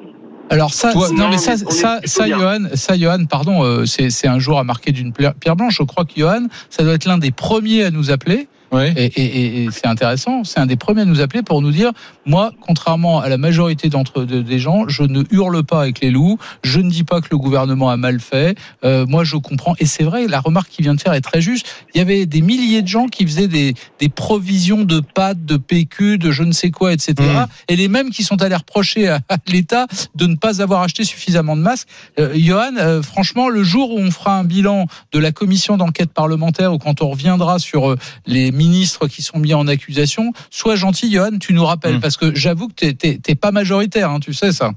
Alors 0.49 0.73
ça, 0.73 0.91
Toi- 0.93 1.09
non 1.09 1.15
Non, 1.25 1.29
mais 1.29 1.37
ça, 1.37 1.57
ça, 1.57 1.99
ça. 2.03 2.27
Johan, 2.27 2.65
ça, 2.73 2.97
Johan, 2.97 3.25
pardon, 3.25 3.63
euh, 3.63 3.85
c'est 3.85 4.27
un 4.27 4.39
jour 4.39 4.57
à 4.59 4.63
marquer 4.63 4.91
d'une 4.91 5.13
pierre 5.13 5.35
pierre 5.35 5.55
blanche. 5.55 5.75
Je 5.77 5.83
crois 5.83 6.05
que 6.05 6.13
Johan, 6.17 6.47
ça 6.69 6.83
doit 6.83 6.93
être 6.93 7.05
l'un 7.05 7.17
des 7.17 7.31
premiers 7.31 7.83
à 7.85 7.91
nous 7.91 8.09
appeler. 8.11 8.47
Ouais. 8.71 8.93
Et, 8.95 9.05
et- 9.05 9.23
et- 9.23 9.63
et 9.63 9.69
c'est 9.71 9.87
intéressant. 9.87 10.43
C'est 10.43 10.59
un 10.59 10.65
des 10.65 10.75
premiers 10.75 11.01
à 11.01 11.05
nous 11.05 11.21
appeler 11.21 11.41
pour 11.41 11.61
nous 11.61 11.71
dire, 11.71 11.91
moi, 12.25 12.51
contrairement 12.61 13.19
à 13.19 13.29
la 13.29 13.37
majorité 13.37 13.89
d'entre 13.89 14.23
de- 14.23 14.41
des 14.41 14.59
gens, 14.59 14.87
je 14.87 15.03
ne 15.03 15.23
hurle 15.31 15.63
pas 15.63 15.81
avec 15.81 16.01
les 16.01 16.11
loups. 16.11 16.37
Je 16.63 16.79
ne 16.79 16.89
dis 16.89 17.03
pas 17.03 17.21
que 17.21 17.27
le 17.31 17.37
gouvernement 17.37 17.89
a 17.89 17.97
mal 17.97 18.19
fait. 18.19 18.57
Euh, 18.83 19.05
moi, 19.07 19.23
je 19.23 19.37
comprends. 19.37 19.73
Et 19.79 19.85
c'est 19.85 20.03
vrai, 20.03 20.27
la 20.27 20.39
remarque 20.39 20.69
qu'il 20.69 20.83
vient 20.83 20.93
de 20.93 21.01
faire 21.01 21.13
est 21.13 21.21
très 21.21 21.41
juste. 21.41 21.67
Il 21.93 21.97
y 21.97 22.01
avait 22.01 22.25
des 22.25 22.41
milliers 22.41 22.81
de 22.81 22.87
gens 22.87 23.07
qui 23.07 23.25
faisaient 23.25 23.47
des, 23.47 23.73
des 23.99 24.09
provisions 24.09 24.83
de 24.83 24.99
pâtes, 24.99 25.45
de 25.45 25.57
PQ, 25.57 26.17
de 26.17 26.31
je 26.31 26.43
ne 26.43 26.51
sais 26.51 26.69
quoi, 26.71 26.93
etc. 26.93 27.13
Mmh. 27.19 27.45
Et 27.69 27.75
les 27.75 27.87
mêmes 27.87 28.11
qui 28.11 28.23
sont 28.23 28.41
allés 28.41 28.55
reprocher 28.55 29.07
à, 29.09 29.19
à 29.29 29.37
l'État 29.47 29.87
de 30.15 30.27
ne 30.27 30.35
pas 30.35 30.61
avoir 30.61 30.81
acheté 30.83 31.03
suffisamment 31.03 31.55
de 31.57 31.61
masques. 31.61 31.87
Euh, 32.19 32.33
Johan, 32.35 32.73
euh, 32.77 33.01
franchement, 33.01 33.49
le 33.49 33.63
jour 33.63 33.91
où 33.91 33.99
on 33.99 34.11
fera 34.11 34.37
un 34.37 34.43
bilan 34.43 34.85
de 35.11 35.19
la 35.19 35.31
commission 35.31 35.77
d'enquête 35.77 36.11
parlementaire 36.13 36.73
ou 36.73 36.77
quand 36.77 37.01
on 37.01 37.09
reviendra 37.09 37.57
sur 37.59 37.95
les 38.27 38.51
ministres 38.65 39.07
qui 39.07 39.21
sont 39.21 39.39
mis 39.39 39.53
en 39.53 39.65
accusation, 39.67 40.23
sois 40.59 40.75
gentil, 40.75 41.07
Johan, 41.11 41.37
tu 41.45 41.53
nous 41.53 41.65
rappelles, 41.71 41.97
Mm. 41.97 42.01
parce 42.05 42.17
que 42.21 42.27
j'avoue 42.35 42.67
que 42.69 42.77
t'es- 42.81 42.93
t'es 43.01 43.13
t'es 43.25 43.35
pas 43.35 43.51
majoritaire, 43.51 44.09
hein, 44.11 44.19
tu 44.19 44.33
sais 44.33 44.51
ça. 44.51 44.69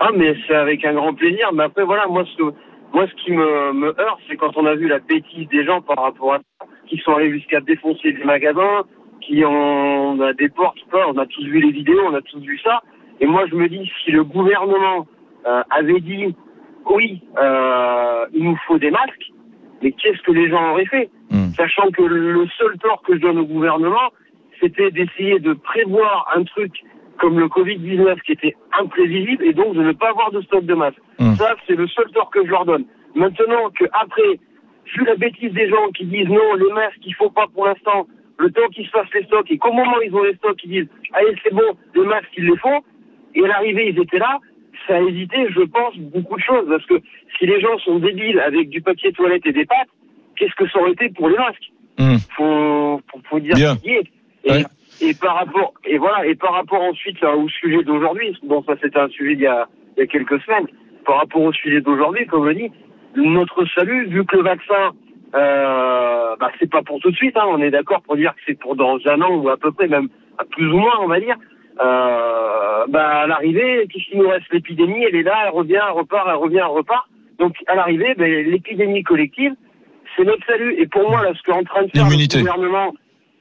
Ah, 0.00 0.10
mais 0.16 0.30
c'est 0.46 0.54
avec 0.66 0.84
un 0.84 0.94
grand 0.94 1.14
plaisir. 1.14 1.46
Mais 1.54 1.64
après, 1.64 1.84
voilà, 1.84 2.06
moi, 2.14 2.24
ce, 2.36 2.42
moi, 2.94 3.04
ce 3.10 3.14
qui 3.24 3.32
me, 3.32 3.72
me 3.82 3.88
heurte, 4.00 4.20
c'est 4.28 4.36
quand 4.36 4.56
on 4.56 4.64
a 4.66 4.74
vu 4.74 4.86
la 4.88 5.00
bêtise 5.00 5.48
des 5.48 5.64
gens 5.68 5.80
par 5.82 5.98
rapport 6.06 6.34
à 6.34 6.38
ça, 6.38 6.66
qui 6.88 6.96
sont 7.04 7.12
allés 7.16 7.32
jusqu'à 7.32 7.60
défoncer 7.60 8.12
des 8.12 8.24
magasins, 8.24 8.82
qui 9.20 9.44
ont 9.44 10.12
on 10.12 10.20
a 10.20 10.32
des 10.32 10.48
portes, 10.48 10.78
quoi. 10.90 11.02
On 11.12 11.18
a 11.18 11.26
tous 11.26 11.44
vu 11.44 11.60
les 11.60 11.72
vidéos, 11.72 12.00
on 12.10 12.14
a 12.14 12.22
tous 12.22 12.40
vu 12.40 12.58
ça. 12.64 12.80
Et 13.20 13.26
moi, 13.26 13.42
je 13.50 13.54
me 13.56 13.68
dis, 13.68 13.84
si 14.04 14.10
le 14.12 14.24
gouvernement 14.24 15.06
euh, 15.46 15.62
avait 15.70 16.00
dit, 16.00 16.34
oui, 16.94 17.20
euh, 17.42 18.24
il 18.32 18.42
nous 18.44 18.56
faut 18.66 18.78
des 18.78 18.90
masques, 18.90 19.26
mais 19.82 19.92
qu'est-ce 19.92 20.22
que 20.22 20.32
les 20.32 20.48
gens 20.50 20.72
auraient 20.72 20.86
fait 20.86 21.10
Mm. 21.30 21.50
Sachant 21.56 21.90
que 21.90 22.02
le 22.02 22.46
seul 22.58 22.78
tort 22.78 23.02
que 23.02 23.14
je 23.14 23.20
donne 23.20 23.38
au 23.38 23.44
gouvernement, 23.44 24.12
c'était 24.60 24.90
d'essayer 24.90 25.38
de 25.38 25.52
prévoir 25.52 26.30
un 26.34 26.44
truc 26.44 26.72
comme 27.18 27.38
le 27.38 27.46
Covid-19 27.46 28.20
qui 28.22 28.32
était 28.32 28.56
imprévisible 28.78 29.44
et 29.44 29.52
donc 29.52 29.74
de 29.74 29.82
ne 29.82 29.92
pas 29.92 30.10
avoir 30.10 30.30
de 30.30 30.40
stock 30.42 30.64
de 30.64 30.74
masques. 30.74 31.00
Mm. 31.18 31.34
Ça, 31.34 31.56
c'est 31.66 31.74
le 31.74 31.86
seul 31.88 32.10
tort 32.12 32.30
que 32.30 32.44
je 32.44 32.50
leur 32.50 32.64
donne. 32.64 32.84
Maintenant 33.14 33.70
que 33.70 33.84
après, 33.92 34.38
vu 34.94 35.04
la 35.04 35.16
bêtise 35.16 35.52
des 35.52 35.68
gens 35.68 35.90
qui 35.94 36.06
disent 36.06 36.28
non, 36.28 36.54
les 36.54 36.72
masques, 36.72 37.04
il 37.04 37.14
faut 37.14 37.30
pas 37.30 37.46
pour 37.52 37.66
l'instant, 37.66 38.06
le 38.38 38.50
temps 38.50 38.68
qu'ils 38.72 38.86
se 38.86 38.90
fassent 38.90 39.12
les 39.14 39.24
stocks 39.24 39.50
et 39.50 39.58
qu'au 39.58 39.72
moment 39.72 39.96
où 39.98 40.02
ils 40.02 40.14
ont 40.14 40.22
les 40.22 40.34
stocks, 40.36 40.62
ils 40.64 40.70
disent 40.70 40.88
allez, 41.12 41.34
c'est 41.42 41.52
bon, 41.52 41.76
les 41.94 42.04
masques, 42.04 42.32
ils 42.36 42.46
les 42.46 42.56
font. 42.56 42.80
Et 43.34 43.44
à 43.44 43.48
l'arrivée, 43.48 43.90
ils 43.90 44.00
étaient 44.00 44.18
là. 44.18 44.38
Ça 44.86 44.96
a 44.96 45.00
évité, 45.00 45.36
je 45.50 45.60
pense, 45.62 45.96
beaucoup 45.98 46.36
de 46.36 46.42
choses. 46.42 46.66
Parce 46.68 46.84
que 46.86 46.94
si 47.38 47.46
les 47.46 47.60
gens 47.60 47.76
sont 47.78 47.98
débiles 47.98 48.40
avec 48.40 48.68
du 48.70 48.80
papier 48.80 49.12
toilette 49.12 49.44
et 49.46 49.52
des 49.52 49.66
pâtes, 49.66 49.88
qu'est-ce 50.36 50.54
que 50.54 50.68
ça 50.68 50.80
aurait 50.80 50.92
été 50.92 51.08
pour 51.10 51.28
les 51.28 51.36
masques 51.36 51.70
Mm. 52.00 52.16
faut, 52.36 53.00
faut, 53.10 53.20
faut 53.28 53.40
dire 53.40 53.56
Bien. 53.56 53.74
ce 53.74 53.80
qui 53.82 53.90
est. 53.90 54.04
Et, 54.44 54.52
Ouais. 54.52 54.64
et 55.00 55.14
par 55.14 55.34
rapport, 55.34 55.74
et 55.84 55.98
voilà, 55.98 56.24
et 56.26 56.36
par 56.36 56.52
rapport 56.52 56.80
ensuite 56.80 57.20
là, 57.20 57.36
au 57.36 57.48
sujet 57.48 57.82
d'aujourd'hui, 57.82 58.38
bon, 58.44 58.62
ça 58.62 58.74
c'était 58.80 59.00
un 59.00 59.08
sujet 59.08 59.32
il 59.32 59.40
y, 59.40 59.46
a, 59.48 59.66
il 59.96 60.00
y 60.00 60.02
a 60.04 60.06
quelques 60.06 60.40
semaines. 60.42 60.68
Par 61.04 61.16
rapport 61.16 61.42
au 61.42 61.52
sujet 61.52 61.80
d'aujourd'hui, 61.80 62.24
comme 62.26 62.48
je 62.48 62.54
dis, 62.54 62.70
notre 63.16 63.64
salut, 63.74 64.06
vu 64.06 64.24
que 64.24 64.36
le 64.36 64.42
vaccin, 64.44 64.92
euh, 65.34 66.36
bah, 66.38 66.50
c'est 66.60 66.70
pas 66.70 66.82
pour 66.82 67.00
tout 67.00 67.10
de 67.10 67.16
suite, 67.16 67.36
hein, 67.36 67.46
on 67.48 67.60
est 67.60 67.70
d'accord 67.72 68.02
pour 68.02 68.16
dire 68.16 68.32
que 68.34 68.40
c'est 68.46 68.58
pour 68.58 68.76
dans 68.76 68.98
un 69.06 69.20
an 69.20 69.34
ou 69.34 69.48
à 69.48 69.56
peu 69.56 69.72
près, 69.72 69.88
même 69.88 70.08
à 70.38 70.44
plus 70.44 70.70
ou 70.72 70.76
moins, 70.78 70.94
on 71.00 71.08
va 71.08 71.18
dire. 71.18 71.36
Euh, 71.80 72.86
bah, 72.88 73.20
à 73.22 73.26
l'arrivée, 73.26 73.86
qu'est-ce 73.90 74.10
qu'il 74.10 74.18
nous 74.18 74.28
reste 74.28 74.52
L'épidémie, 74.52 75.04
elle 75.04 75.14
est 75.16 75.22
là, 75.22 75.36
elle 75.44 75.52
revient, 75.52 75.80
elle 75.86 75.92
repart, 75.94 76.26
elle 76.28 76.34
revient, 76.36 76.56
elle 76.58 76.64
repart. 76.76 77.06
Donc, 77.38 77.54
à 77.66 77.74
l'arrivée, 77.76 78.14
ben, 78.16 78.28
l'épidémie 78.50 79.02
collective, 79.04 79.54
c'est 80.16 80.24
notre 80.24 80.44
salut. 80.46 80.74
Et 80.78 80.86
pour 80.86 81.08
moi, 81.08 81.22
là, 81.22 81.32
ce 81.36 81.42
qu'est 81.42 81.52
en 81.52 81.62
train 81.62 81.84
de 81.84 81.90
faire 81.90 82.04
le 82.04 82.10
gouvernement, 82.40 82.92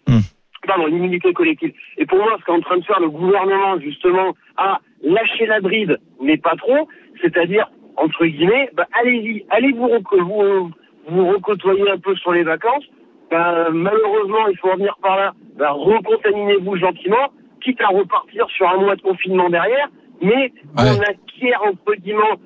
Hmm. 0.07 0.19
pardon, 0.65 0.85
l'immunité 0.85 1.33
collective. 1.33 1.73
Et 1.97 2.05
pour 2.05 2.17
moi, 2.19 2.37
ce 2.39 2.45
qu'est 2.45 2.51
en 2.51 2.61
train 2.61 2.77
de 2.77 2.85
faire 2.85 2.99
le 3.01 3.09
gouvernement, 3.09 3.77
justement, 3.79 4.35
à 4.55 4.79
lâcher 5.03 5.45
la 5.47 5.59
bride, 5.59 5.97
mais 6.21 6.37
pas 6.37 6.55
trop, 6.55 6.87
c'est-à-dire, 7.21 7.69
entre 7.97 8.25
guillemets, 8.25 8.69
bah, 8.73 8.85
allez-y, 9.01 9.45
allez 9.49 9.71
vous, 9.73 9.89
vous, 10.11 10.71
vous 11.09 11.27
recôtoyer 11.27 11.89
un 11.89 11.97
peu 11.97 12.15
sur 12.15 12.31
les 12.31 12.43
vacances. 12.43 12.85
Bah, 13.31 13.67
malheureusement, 13.73 14.47
il 14.49 14.57
faut 14.57 14.69
revenir 14.71 14.95
par 15.01 15.17
là. 15.17 15.33
Bah, 15.57 15.71
recontaminez-vous 15.71 16.77
gentiment, 16.77 17.31
quitte 17.67 17.81
à 17.81 17.87
repartir 17.87 18.47
sur 18.55 18.69
un 18.69 18.77
mois 18.77 18.95
de 18.95 19.01
confinement 19.01 19.49
derrière, 19.49 19.89
mais 20.21 20.53
on 20.77 21.01
acquiert, 21.01 21.61
entre 21.63 21.95
guillemets, 21.99 22.37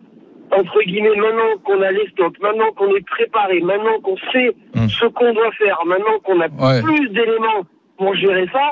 entre 0.52 0.82
guillemets, 0.84 1.16
maintenant 1.16 1.58
qu'on 1.64 1.82
a 1.82 1.92
les 1.92 2.08
stocks, 2.10 2.40
maintenant 2.42 2.72
qu'on 2.76 2.94
est 2.96 3.06
préparé, 3.06 3.62
maintenant 3.62 4.00
qu'on 4.02 4.18
sait 4.32 4.56
ce 4.90 5.06
qu'on 5.06 5.32
doit 5.34 5.52
faire, 5.54 5.80
maintenant 5.86 6.18
qu'on 6.24 6.40
a 6.42 6.48
Ouais. 6.48 6.82
plus 6.82 7.08
d'éléments 7.10 7.64
pour 7.98 8.16
gérer 8.16 8.48
ça, 8.52 8.72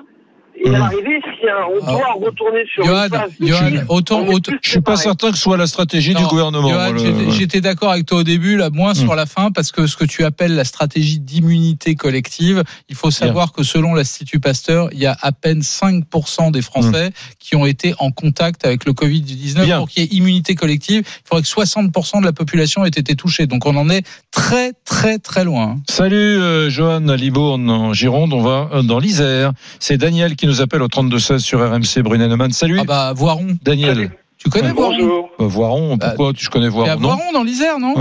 et 0.63 0.69
à 0.69 0.79
l'arrivée, 0.79 1.19
si 1.39 1.47
hein, 1.47 1.65
on 1.81 1.91
doit 1.91 2.13
retourner 2.25 2.63
sur 2.73 2.83
Johan, 2.85 3.03
une 3.05 3.09
phase 3.09 3.31
Johan, 3.39 3.57
crise, 3.67 3.85
autant, 3.87 4.25
Je 4.61 4.69
suis 4.69 4.81
pas 4.81 4.95
certain 4.97 5.31
que 5.31 5.37
ce 5.37 5.43
soit 5.43 5.57
la 5.57 5.67
stratégie 5.67 6.13
du 6.13 6.23
gouvernement. 6.25 6.69
Le- 6.91 7.31
j'étais- 7.31 7.61
d'accord 7.61 7.91
avec 7.91 8.05
toi 8.05 8.19
au 8.19 8.23
début, 8.23 8.55
là, 8.57 8.69
moins 8.69 8.93
sur 8.93 9.15
la 9.15 9.25
fin, 9.25 9.51
parce 9.51 9.71
que 9.71 9.85
ce 9.87 9.97
que 9.97 10.05
tu 10.05 10.23
appelles 10.23 10.55
la 10.55 10.63
stratégie 10.63 11.19
d'immunité 11.19 11.95
collective, 11.95 12.63
il 12.89 12.95
faut 12.95 13.11
savoir 13.11 13.51
que 13.51 13.63
selon 13.63 13.93
l'Institut 13.93 14.39
Pasteur, 14.39 14.89
il 14.93 14.99
y 14.99 15.05
a 15.05 15.17
à 15.21 15.31
peine 15.31 15.61
5% 15.61 16.51
des 16.51 16.61
Français 16.61 17.11
qui 17.39 17.55
ont 17.55 17.65
été 17.65 17.93
en 17.99 18.11
contact 18.11 18.65
avec 18.65 18.85
le 18.85 18.93
Covid-19. 18.93 19.65
Bien. 19.65 19.77
Pour 19.79 19.89
qu'il 19.89 20.03
y 20.03 20.05
ait 20.05 20.09
immunité 20.17 20.55
collective, 20.55 21.03
il 21.05 21.27
faudrait 21.27 21.41
que 21.43 21.47
60% 21.47 22.19
de 22.21 22.25
la 22.25 22.33
population 22.33 22.85
ait 22.85 22.89
été 22.89 23.15
touchée. 23.15 23.47
Donc 23.47 23.65
on 23.65 23.75
en 23.75 23.89
est 23.89 24.05
très, 24.31 24.71
très, 24.85 25.17
très 25.19 25.43
loin. 25.43 25.77
Salut 25.89 26.15
euh, 26.17 26.69
Johan 26.69 27.07
à 27.07 27.15
Libourne 27.15 27.69
en 27.69 27.93
Gironde, 27.93 28.33
on 28.33 28.41
va 28.41 28.69
euh, 28.73 28.81
dans 28.83 28.99
l'Isère. 28.99 29.51
C'est 29.79 29.97
Daniel 29.97 30.35
qui 30.35 30.47
nous 30.49 30.61
appelle 30.61 30.81
au 30.81 30.87
3216 30.87 31.43
sur 31.43 31.59
RMC 31.59 32.01
Brunet-Neumann. 32.03 32.49
Salut 32.51 32.77
Ah 32.81 32.83
bah, 32.85 33.13
Voiron. 33.15 33.45
Daniel. 33.63 34.09
Tu 34.37 34.49
connais 34.49 34.71
Voiron 34.71 34.93
Bonjour. 34.97 35.29
Euh, 35.39 35.43
Voiron, 35.45 35.97
pourquoi 35.99 36.33
tu 36.33 36.47
connais 36.49 36.69
Voiron 36.69 36.89
non 36.95 37.07
Voiron 37.09 37.31
dans 37.33 37.43
l'Isère, 37.43 37.77
non. 37.77 37.93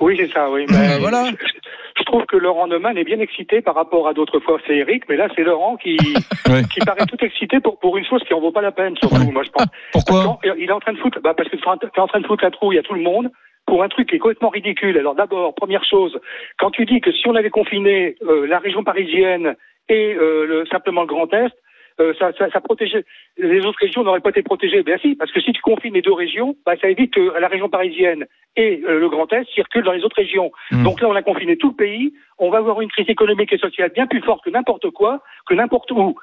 Oui, 0.00 0.16
c'est 0.18 0.30
ça, 0.32 0.48
oui. 0.50 0.64
Bah, 0.68 0.76
Mais 0.78 0.98
voilà. 1.00 1.24
je, 1.26 2.04
trouve 2.04 2.24
que 2.26 2.36
Laurent 2.36 2.68
Neumann 2.68 2.96
est 2.96 3.04
bien 3.04 3.18
excité 3.20 3.60
par 3.62 3.74
rapport 3.74 4.06
à 4.06 4.14
d'autres 4.14 4.38
fois. 4.40 4.58
C'est 4.66 4.76
Eric, 4.76 5.02
mais 5.08 5.16
là, 5.16 5.28
c'est 5.34 5.42
Laurent 5.42 5.76
qui, 5.76 5.96
Ouais. 6.48 6.62
qui 6.72 6.80
paraît 6.80 7.04
tout 7.06 7.16
excité 7.20 7.58
pour, 7.60 7.78
pour 7.80 7.96
une 7.98 8.04
chose 8.06 8.22
qui 8.26 8.32
en 8.32 8.40
vaut 8.40 8.52
pas 8.52 8.62
la 8.62 8.70
peine, 8.72 8.94
surtout, 8.98 9.30
moi, 9.32 9.42
je 9.44 9.50
pense. 9.50 9.66
Pourquoi 9.92 10.14
Parce 10.22 10.26
qu'en- 10.26 10.54
Il 10.56 10.68
est 10.68 10.72
en 10.72 10.80
train 10.80 10.92
de 10.92 10.98
foutre, 10.98 11.18
bah, 11.22 11.34
parce 11.36 11.48
que 11.48 11.56
tu 11.56 11.62
es 11.64 12.00
en 12.00 12.06
train 12.06 12.20
de 12.20 12.26
foutre 12.26 12.44
la 12.44 12.50
trouille 12.52 12.78
à 12.78 12.82
tout 12.82 12.94
le 12.94 13.02
monde 13.02 13.28
pour 13.66 13.82
un 13.82 13.88
truc 13.88 14.08
qui 14.08 14.16
est 14.16 14.18
complètement 14.18 14.48
ridicule. 14.50 14.96
Alors 14.98 15.14
d'abord, 15.16 15.54
première 15.54 15.84
chose, 15.84 16.16
quand 16.58 16.70
tu 16.70 16.86
dis 16.86 17.00
que 17.00 17.10
si 17.12 17.26
on 17.28 17.34
avait 17.34 17.50
confiné 17.50 18.14
euh, 18.22 18.46
la 18.46 18.58
région 18.58 18.84
parisienne 18.84 19.54
et 19.90 20.14
euh, 20.14 20.46
le, 20.46 20.66
simplement 20.70 21.02
le 21.02 21.06
Grand 21.08 21.32
Est, 21.34 21.52
euh, 22.00 22.14
ça, 22.18 22.32
ça, 22.38 22.50
ça 22.50 22.60
protégeait 22.60 23.04
les 23.38 23.64
autres 23.64 23.78
régions 23.80 24.02
n'auraient 24.02 24.20
pas 24.20 24.30
été 24.30 24.42
protégées. 24.42 24.82
Ben 24.82 24.98
si, 25.00 25.14
parce 25.14 25.32
que 25.32 25.40
si 25.40 25.52
tu 25.52 25.62
confines 25.62 25.94
les 25.94 26.02
deux 26.02 26.12
régions, 26.12 26.56
bah, 26.66 26.74
ça 26.80 26.88
évite 26.88 27.12
que 27.12 27.38
la 27.38 27.48
région 27.48 27.68
parisienne 27.68 28.26
et 28.56 28.82
euh, 28.88 28.98
le 28.98 29.08
Grand 29.08 29.32
Est 29.32 29.48
circulent 29.54 29.84
dans 29.84 29.92
les 29.92 30.04
autres 30.04 30.16
régions. 30.16 30.50
Mm. 30.72 30.82
Donc 30.82 31.00
là, 31.00 31.08
on 31.08 31.14
a 31.14 31.22
confiné 31.22 31.56
tout 31.56 31.68
le 31.68 31.74
pays. 31.74 32.12
On 32.40 32.50
va 32.50 32.58
avoir 32.58 32.80
une 32.80 32.88
crise 32.88 33.08
économique 33.08 33.52
et 33.52 33.58
sociale 33.58 33.90
bien 33.92 34.06
plus 34.06 34.20
forte 34.20 34.44
que 34.44 34.50
n'importe 34.50 34.90
quoi, 34.90 35.20
que 35.48 35.54
n'importe 35.54 35.90
où. 35.90 36.14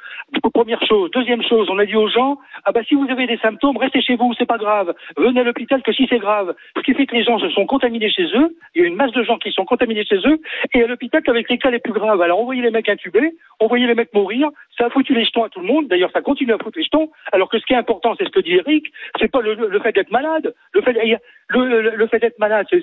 Première 0.54 0.82
chose. 0.86 1.12
Deuxième 1.12 1.44
chose, 1.44 1.68
on 1.70 1.78
a 1.78 1.86
dit 1.86 1.96
aux 1.96 2.08
gens, 2.08 2.38
ah 2.64 2.72
bah 2.72 2.82
si 2.88 2.96
vous 2.96 3.06
avez 3.10 3.28
des 3.28 3.38
symptômes, 3.38 3.76
restez 3.76 4.02
chez 4.02 4.16
vous, 4.16 4.34
c'est 4.38 4.46
pas 4.46 4.58
grave. 4.58 4.94
Venez 5.18 5.42
à 5.42 5.44
l'hôpital 5.44 5.82
que 5.84 5.92
si 5.92 6.08
c'est 6.10 6.20
grave. 6.20 6.56
Ce 6.78 6.82
qui 6.82 6.94
fait 6.94 7.06
que 7.06 7.16
les 7.16 7.24
gens 7.24 7.38
se 7.38 7.50
sont 7.50 7.66
contaminés 7.66 8.10
chez 8.10 8.28
eux. 8.34 8.56
Il 8.74 8.82
y 8.82 8.86
a 8.86 8.88
une 8.88 8.96
masse 8.96 9.12
de 9.12 9.24
gens 9.24 9.38
qui 9.38 9.52
sont 9.52 9.66
contaminés 9.66 10.06
chez 10.06 10.20
eux. 10.26 10.40
Et 10.74 10.84
à 10.84 10.88
l'hôpital 10.88 11.22
qu'avec 11.22 11.50
les 11.50 11.58
cas 11.58 11.70
les 11.70 11.80
plus 11.80 11.92
graves. 11.92 12.22
Alors 12.22 12.40
on 12.40 12.46
voyait 12.46 12.62
les 12.62 12.72
mecs 12.72 12.88
intubés, 12.88 13.36
on 13.60 13.68
voyait 13.68 13.88
les 13.88 13.96
mecs 13.96 14.14
mourir. 14.14 14.50
Ça 14.78 14.86
a 14.86 14.90
foutu 14.90 15.14
les 15.14 15.26
jetons 15.26 15.44
à 15.44 15.50
tout 15.50 15.60
le 15.60 15.65
monde. 15.66 15.88
D'ailleurs, 15.88 16.12
ça 16.12 16.22
continue 16.22 16.54
à 16.54 16.58
foutre 16.58 16.78
les 16.78 16.84
jetons. 16.84 17.10
Alors 17.32 17.50
que 17.50 17.60
ce 17.60 17.66
qui 17.66 17.74
est 17.74 17.78
important, 17.78 18.16
c'est 18.18 18.26
ce 18.26 18.30
que 18.30 18.40
dit 18.40 18.54
Eric, 18.56 18.86
c'est 19.20 19.32
pas 19.32 19.42
le, 19.42 19.54
le 19.56 19.80
fait 19.80 19.92
d'être 19.92 20.12
malade. 20.12 20.54
Le 20.74 20.82
fait, 20.82 20.94
le, 20.94 21.82
le, 21.82 21.90
le 21.96 22.08
fait 22.08 22.20
d'être 22.20 22.40
malade, 22.40 22.66
c'est- 22.70 22.82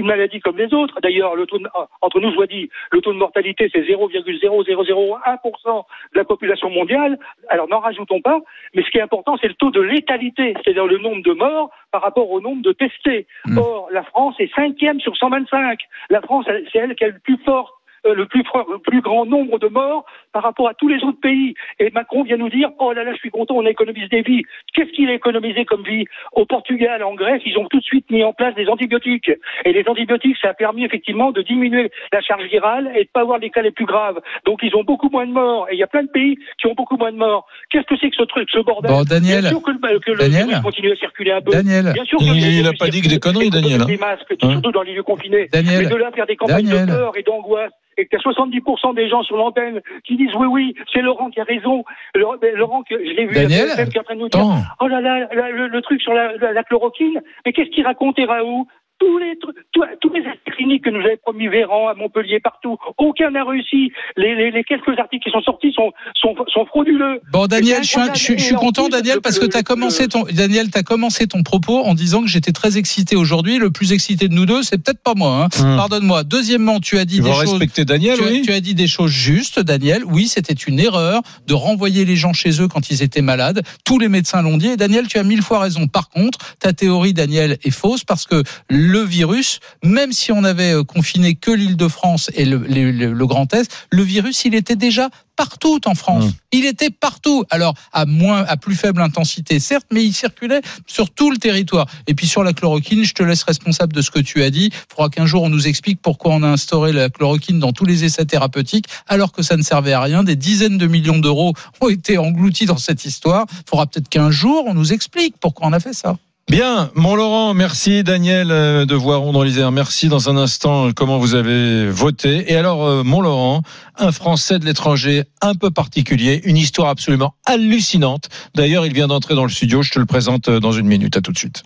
une 0.00 0.06
maladie 0.06 0.40
comme 0.40 0.58
les 0.58 0.72
autres. 0.74 1.00
D'ailleurs, 1.00 1.34
le 1.36 1.46
taux 1.46 1.58
de- 1.58 1.68
entre 2.02 2.20
nous, 2.20 2.30
je 2.32 2.44
dit, 2.46 2.70
le 2.92 3.00
taux 3.00 3.12
de 3.12 3.18
mortalité, 3.18 3.70
c'est 3.72 3.82
0,0001% 3.82 5.84
de 6.14 6.18
la 6.18 6.24
population 6.24 6.70
mondiale. 6.70 7.18
Alors, 7.48 7.68
n'en 7.68 7.80
rajoutons 7.80 8.20
pas. 8.20 8.40
Mais 8.74 8.82
ce 8.82 8.90
qui 8.90 8.98
est 8.98 9.02
important, 9.02 9.36
c'est 9.40 9.48
le 9.48 9.54
taux 9.54 9.70
de 9.70 9.80
létalité, 9.80 10.54
c'est-à-dire 10.62 10.86
le 10.86 10.98
nombre 10.98 11.22
de 11.22 11.32
morts 11.32 11.70
par 11.92 12.02
rapport 12.02 12.30
au 12.30 12.40
nombre 12.40 12.62
de 12.62 12.72
testés. 12.72 13.26
Or, 13.56 13.88
la 13.92 14.02
France 14.04 14.34
est 14.38 14.52
cinquième 14.54 15.00
sur 15.00 15.16
125. 15.16 15.78
La 16.10 16.20
France, 16.20 16.46
c'est 16.72 16.78
elle 16.78 16.94
qui 16.94 17.04
est 17.04 17.10
le 17.10 17.18
plus 17.18 17.38
forte 17.44 17.74
euh, 18.06 18.14
le, 18.14 18.26
plus, 18.26 18.42
le 18.70 18.78
plus 18.78 19.00
grand 19.00 19.26
nombre 19.26 19.58
de 19.58 19.68
morts 19.68 20.04
par 20.32 20.42
rapport 20.42 20.68
à 20.68 20.74
tous 20.74 20.88
les 20.88 21.02
autres 21.04 21.20
pays. 21.20 21.54
Et 21.78 21.90
Macron 21.90 22.22
vient 22.22 22.36
nous 22.36 22.48
dire 22.48 22.70
Oh 22.78 22.92
là 22.92 23.04
là, 23.04 23.12
je 23.12 23.18
suis 23.18 23.30
content, 23.30 23.54
on 23.56 23.66
économise 23.66 24.08
des 24.08 24.22
vies. 24.22 24.42
Qu'est-ce 24.74 24.90
qu'il 24.92 25.08
a 25.10 25.14
économisé 25.14 25.64
comme 25.64 25.82
vie 25.84 26.04
Au 26.32 26.46
Portugal, 26.46 27.02
en 27.02 27.14
Grèce, 27.14 27.42
ils 27.46 27.58
ont 27.58 27.66
tout 27.66 27.78
de 27.78 27.84
suite 27.84 28.10
mis 28.10 28.22
en 28.24 28.32
place 28.32 28.54
des 28.54 28.66
antibiotiques. 28.68 29.30
Et 29.64 29.72
les 29.72 29.84
antibiotiques, 29.88 30.36
ça 30.40 30.50
a 30.50 30.54
permis 30.54 30.84
effectivement 30.84 31.32
de 31.32 31.42
diminuer 31.42 31.90
la 32.12 32.20
charge 32.20 32.44
virale 32.44 32.90
et 32.94 33.04
de 33.04 33.08
pas 33.12 33.20
avoir 33.20 33.38
les 33.38 33.50
cas 33.50 33.62
les 33.62 33.70
plus 33.72 33.86
graves. 33.86 34.20
Donc 34.46 34.60
ils 34.62 34.74
ont 34.76 34.84
beaucoup 34.84 35.08
moins 35.10 35.26
de 35.26 35.32
morts. 35.32 35.66
Et 35.70 35.74
il 35.74 35.78
y 35.78 35.82
a 35.82 35.86
plein 35.86 36.02
de 36.04 36.10
pays 36.10 36.36
qui 36.60 36.66
ont 36.66 36.74
beaucoup 36.74 36.96
moins 36.96 37.12
de 37.12 37.16
morts. 37.18 37.46
Qu'est-ce 37.70 37.86
que 37.86 37.96
c'est 38.00 38.10
que 38.10 38.16
ce 38.16 38.22
truc, 38.24 38.48
ce 38.50 38.60
bordel 38.60 38.90
Bon, 38.90 39.02
Daniel. 39.02 39.40
Bien 39.42 39.50
sûr 39.50 39.62
que 39.62 39.70
le, 39.72 39.98
que 40.00 40.10
le 40.12 40.16
Daniel. 40.18 40.46
virus 40.46 40.60
continue 40.62 40.92
à 40.92 40.96
circuler 40.96 41.32
un 41.32 41.40
peu. 41.40 41.52
Daniel. 41.52 41.92
Bien 41.94 42.04
sûr 42.04 42.18
que 42.18 42.24
Il- 42.24 42.30
le 42.30 42.36
il 42.36 42.62
virus 42.62 42.68
a 42.68 42.72
pas 42.84 42.88
dit 42.90 43.02
que 43.02 43.08
des 43.08 43.18
conneries, 43.18 43.50
Daniel, 43.50 43.82
hein. 43.82 43.86
Des 43.86 43.96
masques, 43.96 44.34
Hein 44.42 44.52
surtout 44.52 44.72
dans 44.72 44.82
les 44.82 44.94
lieux 44.94 45.02
confinés. 45.02 45.48
Daniel. 45.52 45.84
Mais 45.84 45.90
de 45.90 45.96
là 45.96 46.10
faire 46.12 46.26
des 46.26 46.36
campagnes 46.36 46.64
Daniel. 46.66 46.86
de 46.86 46.92
peur 46.92 47.12
et 47.16 47.22
d'angoisse 47.22 47.72
et 48.00 48.06
que 48.06 48.16
tu 48.16 48.16
as 48.16 48.32
70% 48.32 48.94
des 48.94 49.08
gens 49.08 49.22
sur 49.22 49.36
l'antenne 49.36 49.80
qui 50.04 50.16
disent 50.16 50.34
oui, 50.36 50.46
oui, 50.46 50.74
c'est 50.92 51.02
Laurent 51.02 51.30
qui 51.30 51.40
a 51.40 51.44
raison. 51.44 51.84
Laurent, 52.14 52.36
ben, 52.40 52.54
Laurent, 52.56 52.82
que 52.82 52.96
je 52.98 53.12
l'ai 53.12 53.26
vu 53.26 53.34
Daniel, 53.34 53.68
BFM 53.68 53.88
qui 53.88 53.96
est 53.96 54.00
en 54.00 54.04
train 54.04 54.14
de 54.14 54.20
nous 54.20 54.28
dire 54.28 54.46
oh 54.80 54.86
là 54.88 55.00
là, 55.00 55.28
le, 55.32 55.68
le 55.68 55.82
truc 55.82 56.00
sur 56.00 56.14
la, 56.14 56.36
la, 56.36 56.52
la 56.52 56.64
chloroquine, 56.64 57.20
mais 57.44 57.52
qu'est-ce 57.52 57.70
qu'il 57.70 57.84
racontait 57.84 58.24
Raoult 58.24 58.66
tous 59.00 59.18
les, 59.18 59.36
trucs- 59.40 59.56
tous, 59.72 59.82
tous 60.00 60.12
les 60.12 60.22
cliniques 60.52 60.84
que 60.84 60.90
nous 60.90 61.00
avait 61.00 61.16
promis 61.16 61.48
Véran 61.48 61.88
à 61.88 61.94
Montpellier, 61.94 62.38
partout, 62.40 62.76
aucun 62.98 63.30
n'a 63.30 63.44
réussi. 63.44 63.92
Les, 64.16 64.34
les, 64.34 64.50
les 64.50 64.62
quelques 64.62 64.96
articles 64.98 65.24
qui 65.24 65.30
sont 65.30 65.40
sortis 65.42 65.72
sont, 65.72 65.90
sont, 66.14 66.34
sont 66.52 66.66
frauduleux. 66.66 67.20
Bon 67.32 67.46
Daniel, 67.46 67.82
je 67.82 67.88
suis, 67.88 68.00
un- 68.00 68.12
je 68.14 68.18
suis- 68.20 68.38
je 68.38 68.54
content 68.54 68.84
plus, 68.84 68.92
Daniel 68.92 69.14
le- 69.16 69.20
parce 69.22 69.38
que 69.38 69.46
tu 69.46 69.56
as 69.56 69.62
commencé 69.62 70.06
ton 70.08 70.24
Daniel, 70.32 70.70
t'as 70.70 70.82
commencé 70.82 71.26
ton 71.26 71.42
propos 71.42 71.78
en 71.84 71.94
disant 71.94 72.20
que 72.20 72.28
j'étais 72.28 72.52
très 72.52 72.76
excité 72.76 73.16
aujourd'hui, 73.16 73.58
le 73.58 73.70
plus 73.70 73.92
excité 73.92 74.28
de 74.28 74.34
nous 74.34 74.44
deux, 74.46 74.62
c'est 74.62 74.76
peut-être 74.82 75.02
pas 75.02 75.14
moi 75.16 75.44
hein. 75.44 75.62
Hum. 75.64 75.76
Pardonne-moi. 75.76 76.24
Deuxièmement, 76.24 76.78
tu 76.80 76.98
as 76.98 77.04
dit 77.06 77.16
Tu 77.16 77.22
des 77.22 77.30
choses 77.30 77.40
respecter 77.52 77.84
Daniel, 77.86 78.18
tu, 78.18 78.24
as- 78.24 78.26
oui 78.30 78.42
tu 78.42 78.52
as 78.52 78.60
dit 78.60 78.74
des 78.74 78.86
choses 78.86 79.10
justes, 79.10 79.60
Daniel. 79.60 80.02
Oui, 80.04 80.28
c'était 80.28 80.52
une 80.52 80.78
erreur 80.78 81.22
de 81.46 81.54
renvoyer 81.54 82.04
les 82.04 82.16
gens 82.16 82.32
chez 82.34 82.60
eux 82.60 82.68
quand 82.68 82.90
ils 82.90 83.02
étaient 83.02 83.22
malades. 83.22 83.62
Tous 83.84 83.98
les 83.98 84.08
médecins 84.08 84.42
l'ont 84.42 84.58
dit. 84.58 84.68
Et 84.68 84.76
Daniel, 84.76 85.08
tu 85.08 85.18
as 85.18 85.22
mille 85.22 85.42
fois 85.42 85.58
raison. 85.60 85.86
Par 85.86 86.10
contre, 86.10 86.38
ta 86.58 86.72
théorie, 86.72 87.14
Daniel, 87.14 87.56
est 87.64 87.70
fausse 87.70 88.04
parce 88.04 88.26
que 88.26 88.42
le 88.68 88.89
virus, 88.98 89.60
même 89.84 90.12
si 90.12 90.32
on 90.32 90.42
avait 90.42 90.72
euh, 90.74 90.82
confiné 90.82 91.36
que 91.36 91.52
l'Île-de-France 91.52 92.30
et 92.34 92.44
le, 92.44 92.58
le- 92.58 92.90
le- 92.90 93.12
le 93.12 93.26
Grand 93.26 93.52
Est, 93.54 93.70
le 93.90 94.02
virus, 94.02 94.44
il 94.44 94.54
était 94.56 94.74
déjà 94.76 95.08
partout 95.36 95.80
en 95.86 95.94
France. 95.94 96.24
Mmh. 96.26 96.32
Il 96.52 96.66
était 96.66 96.90
partout. 96.90 97.44
Alors, 97.48 97.74
à 97.92 98.04
moins, 98.04 98.44
à 98.46 98.56
plus 98.58 98.74
faible 98.74 99.00
intensité, 99.00 99.58
certes, 99.58 99.86
mais 99.90 100.04
il 100.04 100.12
circulait 100.12 100.60
sur 100.86 101.08
tout 101.10 101.30
le 101.30 101.38
territoire. 101.38 101.86
Et 102.06 102.14
puis 102.14 102.26
sur 102.26 102.44
la 102.44 102.52
chloroquine, 102.52 103.04
je 103.04 103.14
te 103.14 103.22
laisse 103.22 103.42
responsable 103.44 103.94
de 103.94 104.02
ce 104.02 104.10
que 104.10 104.18
tu 104.18 104.42
as 104.42 104.50
dit. 104.50 104.66
Il 104.72 104.94
faudra 104.94 105.08
qu'un 105.08 105.24
jour 105.24 105.42
on 105.42 105.48
nous 105.48 105.66
explique 105.66 106.02
pourquoi 106.02 106.34
on 106.34 106.42
a 106.42 106.48
instauré 106.48 106.92
la 106.92 107.08
chloroquine 107.08 107.58
dans 107.58 107.72
tous 107.72 107.86
les 107.86 108.04
essais 108.04 108.26
thérapeutiques, 108.26 108.86
alors 109.08 109.32
que 109.32 109.42
ça 109.42 109.56
ne 109.56 109.62
servait 109.62 109.92
à 109.94 110.00
rien. 110.02 110.24
Des 110.24 110.36
dizaines 110.36 110.76
de 110.76 110.86
millions 110.86 111.18
d'euros 111.18 111.54
ont 111.80 111.88
été 111.88 112.18
engloutis 112.18 112.66
dans 112.66 112.76
cette 112.78 113.04
histoire. 113.06 113.46
Il 113.50 113.70
faudra 113.70 113.86
peut-être 113.86 114.10
qu'un 114.10 114.30
jour 114.30 114.64
on 114.66 114.74
nous 114.74 114.92
explique 114.92 115.36
pourquoi 115.40 115.68
on 115.68 115.72
a 115.72 115.80
fait 115.80 115.94
ça. 115.94 116.18
Bien, 116.48 116.90
mon 116.94 117.14
Laurent, 117.14 117.54
merci 117.54 118.02
Daniel 118.02 118.50
euh, 118.50 118.84
de 118.84 118.94
Voiron 118.96 119.32
dans 119.32 119.44
l'Isère. 119.44 119.70
Merci 119.70 120.08
dans 120.08 120.28
un 120.28 120.36
instant 120.36 120.88
euh, 120.88 120.92
comment 120.92 121.18
vous 121.18 121.34
avez 121.34 121.88
voté. 121.88 122.52
Et 122.52 122.56
alors, 122.56 122.84
euh, 122.84 123.04
mon 123.04 123.20
Laurent, 123.20 123.62
un 123.96 124.10
Français 124.10 124.58
de 124.58 124.64
l'étranger 124.64 125.24
un 125.42 125.54
peu 125.54 125.70
particulier, 125.70 126.40
une 126.44 126.56
histoire 126.56 126.88
absolument 126.88 127.34
hallucinante. 127.46 128.28
D'ailleurs, 128.56 128.84
il 128.84 128.92
vient 128.92 129.06
d'entrer 129.06 129.36
dans 129.36 129.44
le 129.44 129.50
studio. 129.50 129.82
Je 129.82 129.92
te 129.92 130.00
le 130.00 130.06
présente 130.06 130.50
dans 130.50 130.72
une 130.72 130.86
minute. 130.86 131.16
À 131.16 131.20
tout 131.20 131.30
de 131.30 131.38
suite. 131.38 131.62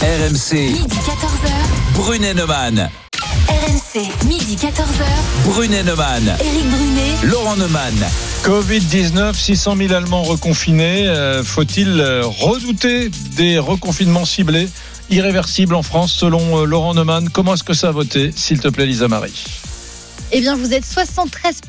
RMC, 0.00 0.54
Midi 0.54 0.96
14h. 0.96 1.94
Brunet 1.94 2.34
Neumann. 2.34 2.90
RMC, 3.52 4.08
midi 4.26 4.56
14h. 4.56 5.04
Brunet 5.44 5.82
Neumann. 5.82 6.24
Éric 6.40 6.66
Brunet. 6.70 7.16
Laurent 7.24 7.54
Neumann. 7.56 7.94
Covid-19, 8.44 9.34
600 9.34 9.76
000 9.76 9.92
Allemands 9.92 10.22
reconfinés. 10.22 11.06
Euh, 11.06 11.44
Faut-il 11.44 12.00
euh, 12.00 12.22
redouter 12.24 13.10
des 13.36 13.58
reconfinements 13.58 14.24
ciblés 14.24 14.70
irréversibles 15.10 15.74
en 15.74 15.82
France 15.82 16.12
selon 16.12 16.60
euh, 16.60 16.64
Laurent 16.64 16.94
Neumann? 16.94 17.28
Comment 17.28 17.52
est-ce 17.52 17.62
que 17.62 17.74
ça 17.74 17.88
a 17.88 17.92
voté 17.92 18.32
S'il 18.34 18.58
te 18.58 18.68
plaît, 18.68 18.86
Lisa 18.86 19.06
Marie? 19.08 19.34
Eh 20.34 20.40
bien, 20.40 20.56
vous 20.56 20.72
êtes 20.72 20.84
73% 20.86 21.60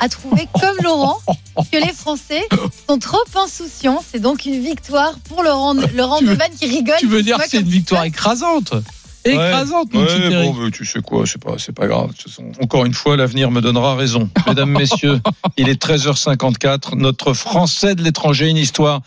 à 0.00 0.08
trouver, 0.08 0.48
comme 0.58 0.76
Laurent, 0.82 1.20
que 1.70 1.76
les 1.76 1.92
Français 1.92 2.48
sont 2.88 2.98
trop 2.98 3.18
insouciants. 3.34 4.02
C'est 4.10 4.20
donc 4.20 4.46
une 4.46 4.62
victoire 4.64 5.18
pour 5.28 5.42
Laurent, 5.42 5.74
Laurent 5.94 6.18
Tu 6.20 6.24
veux- 6.24 6.30
Neumann 6.32 6.50
qui 6.58 6.66
rigole. 6.66 6.96
Tu 6.98 7.08
veux 7.08 7.22
dire 7.22 7.36
que 7.36 7.44
c'est 7.46 7.58
un 7.58 7.60
une 7.60 7.68
victoire 7.68 8.04
écrasante? 8.04 8.72
Écrasante, 9.30 9.92
mon 9.92 10.04
petit 10.04 10.32
Eric. 10.32 10.54
bon, 10.54 10.70
tu 10.70 10.84
sais 10.84 11.00
quoi, 11.00 11.24
c'est 11.26 11.42
pas, 11.42 11.54
c'est 11.58 11.74
pas 11.74 11.86
grave. 11.86 12.08
De 12.08 12.12
toute 12.14 12.30
façon, 12.30 12.44
Encore 12.60 12.84
une 12.84 12.94
fois, 12.94 13.16
l'avenir 13.16 13.50
me 13.50 13.60
donnera 13.60 13.94
raison. 13.96 14.28
Mesdames, 14.46 14.70
messieurs, 14.70 15.20
il 15.56 15.68
est 15.68 15.82
13h54. 15.82 16.96
Notre 16.96 17.32
Français 17.34 17.94
de 17.94 18.02
l'étranger, 18.02 18.48
une 18.48 18.56
histoire 18.56 19.02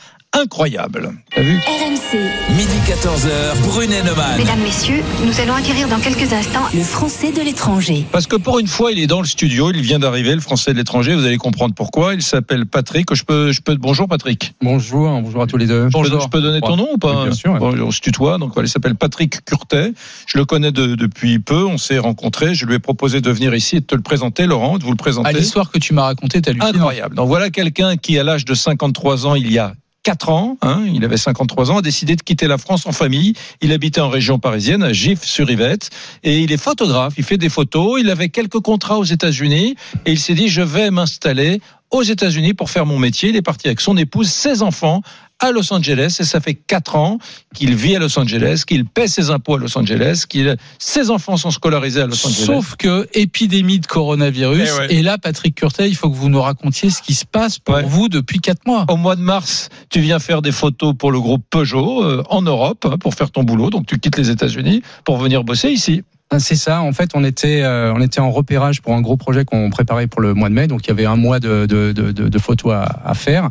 incroyable. 0.53 1.11
T'as 1.35 1.41
vu 1.41 1.57
RMC. 1.57 2.19
Midi 2.55 2.77
14h, 2.87 3.61
Brunet 3.63 4.03
Neumann. 4.03 4.37
Mesdames, 4.37 4.59
Messieurs, 4.59 5.03
nous 5.25 5.39
allons 5.39 5.53
acquérir 5.53 5.87
dans 5.87 5.99
quelques 5.99 6.31
instants 6.31 6.65
le 6.73 6.81
français 6.81 7.31
de 7.31 7.41
l'étranger. 7.41 8.05
Parce 8.11 8.27
que 8.27 8.35
pour 8.35 8.59
une 8.59 8.67
fois, 8.67 8.91
il 8.91 8.99
est 8.99 9.07
dans 9.07 9.21
le 9.21 9.27
studio, 9.27 9.71
il 9.71 9.81
vient 9.81 9.99
d'arriver, 9.99 10.33
le 10.35 10.41
Français 10.41 10.71
de 10.73 10.77
l'étranger. 10.77 11.15
Vous 11.15 11.25
allez 11.25 11.37
comprendre 11.37 11.73
pourquoi. 11.75 12.13
Il 12.13 12.21
s'appelle 12.21 12.65
Patrick. 12.65 13.13
Je 13.13 13.23
peux, 13.23 13.51
je 13.51 13.61
peux. 13.61 13.75
Bonjour 13.75 14.07
Patrick. 14.07 14.53
Bonjour, 14.61 15.09
bonjour 15.21 15.41
à 15.41 15.47
tous 15.47 15.57
les 15.57 15.67
deux. 15.67 15.89
Je 15.89 15.97
peux, 15.97 16.19
je 16.21 16.27
peux 16.27 16.41
donner 16.41 16.61
ton 16.61 16.77
nom 16.77 16.87
ou 16.93 16.97
pas? 16.97 17.21
Oui, 17.21 17.27
bien 17.27 17.35
sûr. 17.35 17.55
Bon, 17.57 17.75
On 17.79 17.91
se 17.91 17.99
tutoie. 18.01 18.37
Donc 18.37 18.53
voilà, 18.53 18.67
il 18.67 18.71
s'appelle 18.71 18.95
Patrick 18.95 19.43
Curtet. 19.45 19.93
Je 20.27 20.37
le 20.37 20.45
connais 20.45 20.71
de- 20.71 20.95
depuis 20.95 21.39
peu. 21.39 21.65
On 21.65 21.77
s'est 21.77 21.97
rencontrés. 21.99 22.53
Je 22.55 22.65
lui 22.65 22.75
ai 22.75 22.79
proposé 22.79 23.19
de 23.21 23.31
venir 23.31 23.53
ici 23.55 23.77
et 23.77 23.79
de 23.81 23.85
te 23.85 23.95
le 23.95 24.01
présenter, 24.01 24.45
Laurent, 24.45 24.77
de 24.77 24.83
vous 24.83 24.91
le 24.91 24.95
présenter. 24.97 25.27
À 25.29 25.31
l'histoire 25.31 25.71
que 25.71 25.79
tu 25.79 25.93
m'as 25.93 26.03
racontée, 26.03 26.41
t'as 26.41 26.51
Incroyable. 26.59 27.15
Donc 27.15 27.27
voilà 27.27 27.49
quelqu'un 27.49 27.97
qui, 27.97 28.17
à 28.19 28.23
l'âge 28.23 28.45
de 28.45 28.53
53 28.53 29.25
ans, 29.25 29.35
il 29.35 29.51
y 29.51 29.57
a 29.59 29.73
4 30.03 30.29
ans, 30.29 30.57
hein, 30.61 30.83
il 30.93 31.03
avait 31.03 31.17
53 31.17 31.71
ans, 31.71 31.77
a 31.77 31.81
décidé 31.81 32.15
de 32.15 32.21
quitter 32.21 32.47
la 32.47 32.57
France 32.57 32.85
en 32.85 32.91
famille. 32.91 33.33
Il 33.61 33.71
habitait 33.71 34.01
en 34.01 34.09
région 34.09 34.39
parisienne, 34.39 34.81
à 34.83 34.93
Gif-sur-Yvette, 34.93 35.89
et 36.23 36.39
il 36.39 36.51
est 36.51 36.57
photographe. 36.57 37.13
Il 37.17 37.23
fait 37.23 37.37
des 37.37 37.49
photos. 37.49 37.99
Il 37.99 38.09
avait 38.09 38.29
quelques 38.29 38.59
contrats 38.59 38.97
aux 38.97 39.03
États-Unis, 39.03 39.75
et 40.05 40.11
il 40.11 40.19
s'est 40.19 40.35
dit 40.35 40.47
je 40.47 40.61
vais 40.61 40.89
m'installer 40.91 41.61
aux 41.91 42.03
États-Unis 42.03 42.53
pour 42.53 42.69
faire 42.69 42.85
mon 42.85 42.99
métier. 42.99 43.29
Il 43.29 43.35
est 43.35 43.41
parti 43.41 43.67
avec 43.67 43.81
son 43.81 43.97
épouse, 43.97 44.29
ses 44.29 44.61
enfants 44.61 45.01
à 45.39 45.51
Los 45.51 45.71
Angeles 45.73 46.17
et 46.19 46.23
ça 46.23 46.39
fait 46.41 46.53
quatre 46.53 46.95
ans 46.95 47.17
qu'il 47.55 47.73
vit 47.75 47.95
à 47.95 47.99
Los 47.99 48.17
Angeles, 48.19 48.63
qu'il 48.67 48.85
paie 48.85 49.07
ses 49.07 49.29
impôts 49.29 49.55
à 49.55 49.57
Los 49.57 49.77
Angeles, 49.77 50.23
qu'il 50.27 50.55
ses 50.79 51.09
enfants 51.09 51.37
sont 51.37 51.51
scolarisés 51.51 52.01
à 52.01 52.07
Los 52.07 52.25
Angeles. 52.27 52.45
Sauf 52.45 52.75
que 52.75 53.07
épidémie 53.13 53.79
de 53.79 53.87
coronavirus. 53.87 54.69
Eh 54.75 54.79
ouais. 54.79 54.93
Et 54.95 55.01
là, 55.01 55.17
Patrick 55.17 55.55
Curtet, 55.55 55.89
il 55.89 55.95
faut 55.95 56.09
que 56.09 56.15
vous 56.15 56.29
nous 56.29 56.41
racontiez 56.41 56.89
ce 56.89 57.01
qui 57.01 57.13
se 57.13 57.25
passe 57.25 57.57
pour 57.59 57.75
Ouais. 57.75 57.83
vous 57.83 58.09
depuis 58.09 58.39
quatre 58.39 58.65
mois. 58.67 58.85
Au 58.89 58.97
mois 58.97 59.15
de 59.15 59.21
mars, 59.21 59.69
tu 59.89 59.99
viens 60.01 60.19
faire 60.19 60.41
des 60.41 60.51
photos 60.51 60.93
pour 60.97 61.11
le 61.11 61.19
groupe 61.19 61.43
Peugeot 61.49 62.03
euh, 62.03 62.23
en 62.29 62.41
Europe 62.41 62.85
hein, 62.89 62.97
pour 62.99 63.13
faire 63.13 63.31
ton 63.31 63.43
boulot. 63.43 63.69
Donc 63.69 63.85
tu 63.85 63.97
quittes 63.99 64.17
les 64.17 64.29
États-Unis 64.29 64.81
pour 65.05 65.17
venir 65.17 65.43
bosser 65.43 65.69
ici. 65.69 66.03
Ah, 66.31 66.37
C'est 66.39 66.55
ça. 66.55 66.81
En 66.81 66.91
fait, 66.91 67.09
on 67.15 67.23
était, 67.23 67.63
euh, 67.63 67.91
on 67.95 68.01
était 68.01 68.19
en 68.19 68.29
repérage 68.29 68.81
pour 68.83 68.93
un 68.93 69.01
gros 69.01 69.17
projet 69.17 69.45
qu'on 69.45 69.71
préparait 69.71 70.05
pour 70.05 70.21
le 70.21 70.35
mois 70.35 70.49
de 70.49 70.53
mai. 70.53 70.67
Donc, 70.67 70.85
il 70.85 70.89
y 70.89 70.91
avait 70.91 71.07
un 71.07 71.15
mois 71.15 71.39
de, 71.39 71.65
de, 71.65 71.91
de, 71.91 72.11
de- 72.11 72.29
de 72.29 72.37
photos 72.39 72.73
à, 72.73 73.01
à 73.03 73.15
faire. 73.15 73.49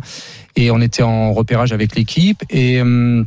Et 0.57 0.71
on 0.71 0.81
était 0.81 1.03
en 1.03 1.33
repérage 1.33 1.73
avec 1.73 1.95
l'équipe. 1.95 2.43
Et 2.51 2.81
hum, 2.81 3.27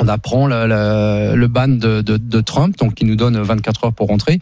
on 0.00 0.06
apprend 0.08 0.46
la- 0.46 1.34
le 1.34 1.46
ban 1.48 1.68
de, 1.68 2.02
de, 2.02 2.16
de 2.16 2.40
Trump, 2.40 2.76
donc 2.78 2.94
qui 2.94 3.04
nous 3.04 3.16
donne 3.16 3.40
24 3.40 3.84
heures 3.86 3.92
pour 3.92 4.08
rentrer. 4.08 4.38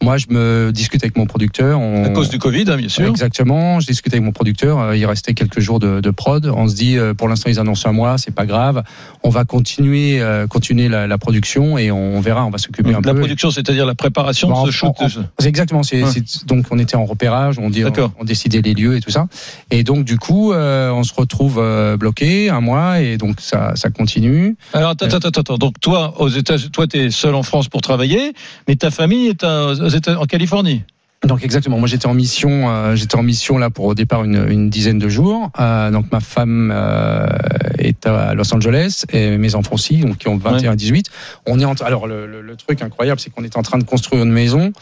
Moi, 0.00 0.16
je 0.16 0.26
me 0.30 0.70
discute 0.72 1.02
avec 1.02 1.16
mon 1.16 1.26
producteur. 1.26 1.80
On... 1.80 2.04
À 2.04 2.10
cause 2.10 2.28
du 2.28 2.38
Covid, 2.38 2.64
hein, 2.68 2.76
bien 2.76 2.88
sûr. 2.88 3.06
Exactement. 3.08 3.80
Je 3.80 3.86
discute 3.86 4.12
avec 4.12 4.24
mon 4.24 4.30
producteur. 4.32 4.78
euh, 4.78 4.96
Il 4.96 5.04
restait 5.06 5.34
quelques 5.34 5.58
jours 5.58 5.80
de, 5.80 6.00
de 6.00 6.10
prod. 6.10 6.46
On 6.46 6.68
se 6.68 6.76
dit, 6.76 6.96
euh, 6.96 7.14
pour 7.14 7.28
l'instant, 7.28 7.50
ils 7.50 7.58
annoncent 7.58 7.88
un 7.88 7.92
mois, 7.92 8.16
c'est 8.16 8.34
pas 8.34 8.46
grave. 8.46 8.84
On 9.24 9.28
va 9.30 9.44
continuer, 9.44 10.20
euh, 10.20 10.46
continuer 10.46 10.88
la, 10.88 11.08
la 11.08 11.18
production 11.18 11.78
et 11.78 11.90
on 11.90 12.20
verra. 12.20 12.46
On 12.46 12.50
va 12.50 12.58
s'occuper 12.58 12.90
un 12.94 13.00
La 13.04 13.12
peu. 13.12 13.18
production, 13.18 13.50
c'est-à-dire 13.50 13.86
la 13.86 13.96
préparation 13.96 14.62
de 14.64 14.70
ce 14.70 14.72
shoot. 14.76 14.92
exactement. 15.44 15.82
C'est, 15.82 16.02
Ouais. 16.04 16.10
c'est- 16.12 16.46
donc 16.46 16.66
on 16.70 16.78
était 16.78 16.94
en 16.96 17.04
repérage, 17.04 17.58
on, 17.58 17.68
dit, 17.68 17.82
on, 18.20 18.24
décidait 18.24 18.62
les 18.62 18.74
lieux 18.74 18.96
et 18.96 19.00
tout 19.00 19.10
ça. 19.10 19.26
Et 19.72 19.82
donc 19.82 20.04
du 20.04 20.16
coup, 20.16 20.52
euh, 20.52 20.90
on 20.90 21.02
se 21.02 21.12
retrouve 21.12 21.58
euh, 21.58 21.96
bloqué 21.96 22.50
un 22.50 22.60
mois 22.60 23.00
et 23.00 23.16
donc 23.18 23.40
ça, 23.40 23.72
ça 23.74 23.90
continue. 23.90 24.56
Alors 24.72 24.90
attends, 24.90 25.06
attends, 25.06 25.28
attends. 25.40 25.58
Donc 25.58 25.80
toi, 25.80 26.14
aux 26.20 26.28
États, 26.28 26.56
toi, 26.72 26.86
t'es 26.86 27.10
seul 27.10 27.34
en 27.34 27.42
France 27.42 27.68
pour 27.68 27.80
travailler, 27.80 28.32
mais 28.68 28.76
ta 28.76 28.90
famille 28.92 29.26
est 29.26 29.42
à- 29.42 29.72
en 30.08 30.24
Californie. 30.26 30.82
Donc 31.26 31.42
exactement. 31.42 31.78
Moi 31.80 31.88
j'étais 31.88 32.06
en 32.06 32.14
mission, 32.14 32.70
euh, 32.70 32.94
j'étais 32.94 33.16
en 33.16 33.24
mission 33.24 33.58
là 33.58 33.70
pour 33.70 33.86
au 33.86 33.94
départ 33.96 34.22
une, 34.22 34.46
une 34.48 34.70
dizaine 34.70 34.98
de 35.00 35.08
jours. 35.08 35.50
Euh, 35.58 35.90
donc 35.90 36.12
ma 36.12 36.20
femme 36.20 36.70
euh, 36.72 37.26
est 37.78 38.06
à 38.06 38.34
Los 38.34 38.54
Angeles 38.54 39.02
et 39.12 39.36
mes 39.36 39.56
enfants 39.56 39.74
aussi, 39.74 39.96
donc 39.98 40.18
qui 40.18 40.28
ont 40.28 40.36
21 40.36 40.72
et 40.74 40.76
18. 40.76 41.06
On 41.46 41.58
est 41.58 41.64
en, 41.64 41.72
alors 41.74 42.06
le, 42.06 42.26
le- 42.28 42.40
le 42.40 42.54
truc 42.56 42.82
incroyable, 42.82 43.18
c'est 43.18 43.30
qu'on 43.30 43.42
est 43.42 43.56
en 43.56 43.62
train 43.62 43.78
de 43.78 43.84
construire 43.84 44.22
une 44.22 44.30
maison. 44.30 44.72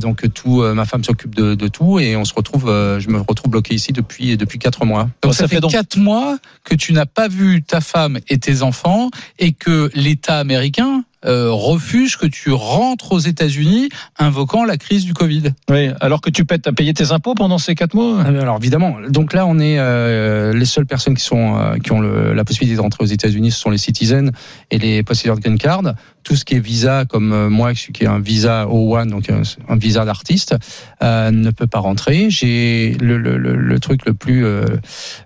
Donc 0.00 0.24
tout, 0.34 0.62
ma 0.62 0.84
femme 0.84 1.02
s'occupe 1.04 1.34
de, 1.34 1.54
de 1.54 1.68
tout 1.68 1.98
et 1.98 2.16
on 2.16 2.24
se 2.24 2.34
retrouve, 2.34 2.66
je 2.66 3.08
me 3.08 3.18
retrouve 3.20 3.50
bloqué 3.50 3.74
ici 3.74 3.92
depuis 3.92 4.36
depuis 4.36 4.58
quatre 4.58 4.84
mois. 4.84 5.08
Donc 5.22 5.34
ça, 5.34 5.48
fait, 5.48 5.60
quatre 5.68 5.96
mois 5.98 6.38
que 6.64 6.74
tu 6.74 6.92
n'as 6.92 7.06
pas 7.06 7.26
vu 7.28 7.62
ta 7.62 7.80
femme 7.80 8.18
et 8.28 8.38
tes 8.38 8.62
enfants 8.62 9.10
et 9.38 9.52
que 9.52 9.90
l'État 9.94 10.38
américain 10.38 11.04
euh, 11.24 11.50
refuse 11.50 12.16
que 12.16 12.26
tu 12.26 12.50
rentres 12.52 13.12
aux 13.12 13.18
États-Unis 13.18 13.88
invoquant 14.18 14.64
la 14.64 14.76
crise 14.76 15.04
du 15.04 15.14
Covid. 15.14 15.44
Oui, 15.70 15.88
alors 16.00 16.20
que 16.20 16.30
tu 16.30 16.44
pètes 16.44 16.66
à 16.66 16.72
payer 16.72 16.92
tes 16.94 17.10
impôts 17.12 17.34
pendant 17.34 17.58
ces 17.58 17.74
quatre 17.74 17.94
mois? 17.94 18.18
Ah, 18.20 18.28
Alors 18.28 18.58
évidemment, 18.58 18.96
donc 19.08 19.32
là 19.32 19.46
on 19.46 19.58
est 19.58 19.78
euh, 19.78 20.52
les 20.52 20.66
seules 20.66 20.86
personnes 20.86 21.14
qui 21.14 21.24
sont 21.24 21.56
euh, 21.56 21.78
qui 21.78 21.92
ont 21.92 22.00
le- 22.00 22.34
la 22.34 22.44
possibilité 22.44 22.76
de 22.76 22.82
rentrer 22.82 23.02
aux 23.02 23.06
États-Unis, 23.08 23.50
ce 23.50 23.60
sont 23.60 23.70
les 23.70 23.78
citizens 23.78 24.30
et 24.70 24.78
les 24.78 25.02
possédeurs 25.02 25.36
de 25.36 25.40
green 25.40 25.58
card. 25.58 25.82
Tout 26.22 26.34
ce 26.34 26.44
qui 26.44 26.54
est 26.54 26.60
visa, 26.60 27.04
comme 27.04 27.32
euh, 27.32 27.48
moi 27.48 27.72
qui 27.74 28.02
est 28.02 28.08
un 28.08 28.18
visa 28.18 28.66
O1, 28.66 29.08
donc 29.08 29.30
un 29.30 29.76
visa 29.76 30.04
d'artiste, 30.04 30.56
ne 31.00 31.50
peut 31.50 31.66
pas 31.68 31.78
rentrer. 31.78 32.30
J'ai 32.30 32.96
le, 33.00 33.16
le, 33.16 33.36
le, 33.38 33.54
le 33.56 33.80
truc 33.80 34.04
le 34.06 34.14
plus 34.14 34.44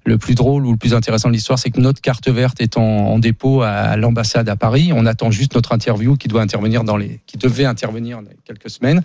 le 0.05 0.19
plus 0.19 0.35
drôle 0.35 0.67
ou 0.67 0.73
le 0.73 0.77
plus 0.77 0.95
intéressant 0.95 1.29
de 1.29 1.35
l'histoire, 1.35 1.59
c'est 1.59 1.71
que 1.71 1.81
notre 1.81 2.01
carte 2.01 2.29
verte 2.29 2.61
est 2.61 2.77
en, 2.77 2.83
en 2.83 3.19
dépôt 3.19 3.63
à 3.63 3.97
l'ambassade 3.97 4.49
à 4.49 4.57
Paris. 4.57 4.93
On 4.95 5.07
attend 5.07 5.31
juste 5.31 5.55
notre 5.55 5.73
interview 5.81 6.17
qui 6.17 6.29
doit 6.29 6.43
intervenir 6.43 6.85
dans 6.85 6.99
les 6.99 7.21
qui 7.27 7.39
devait 7.39 7.65
intervenir 7.65 8.21
dans 8.21 8.31
quelques 8.45 8.69
semaines. 8.69 9.03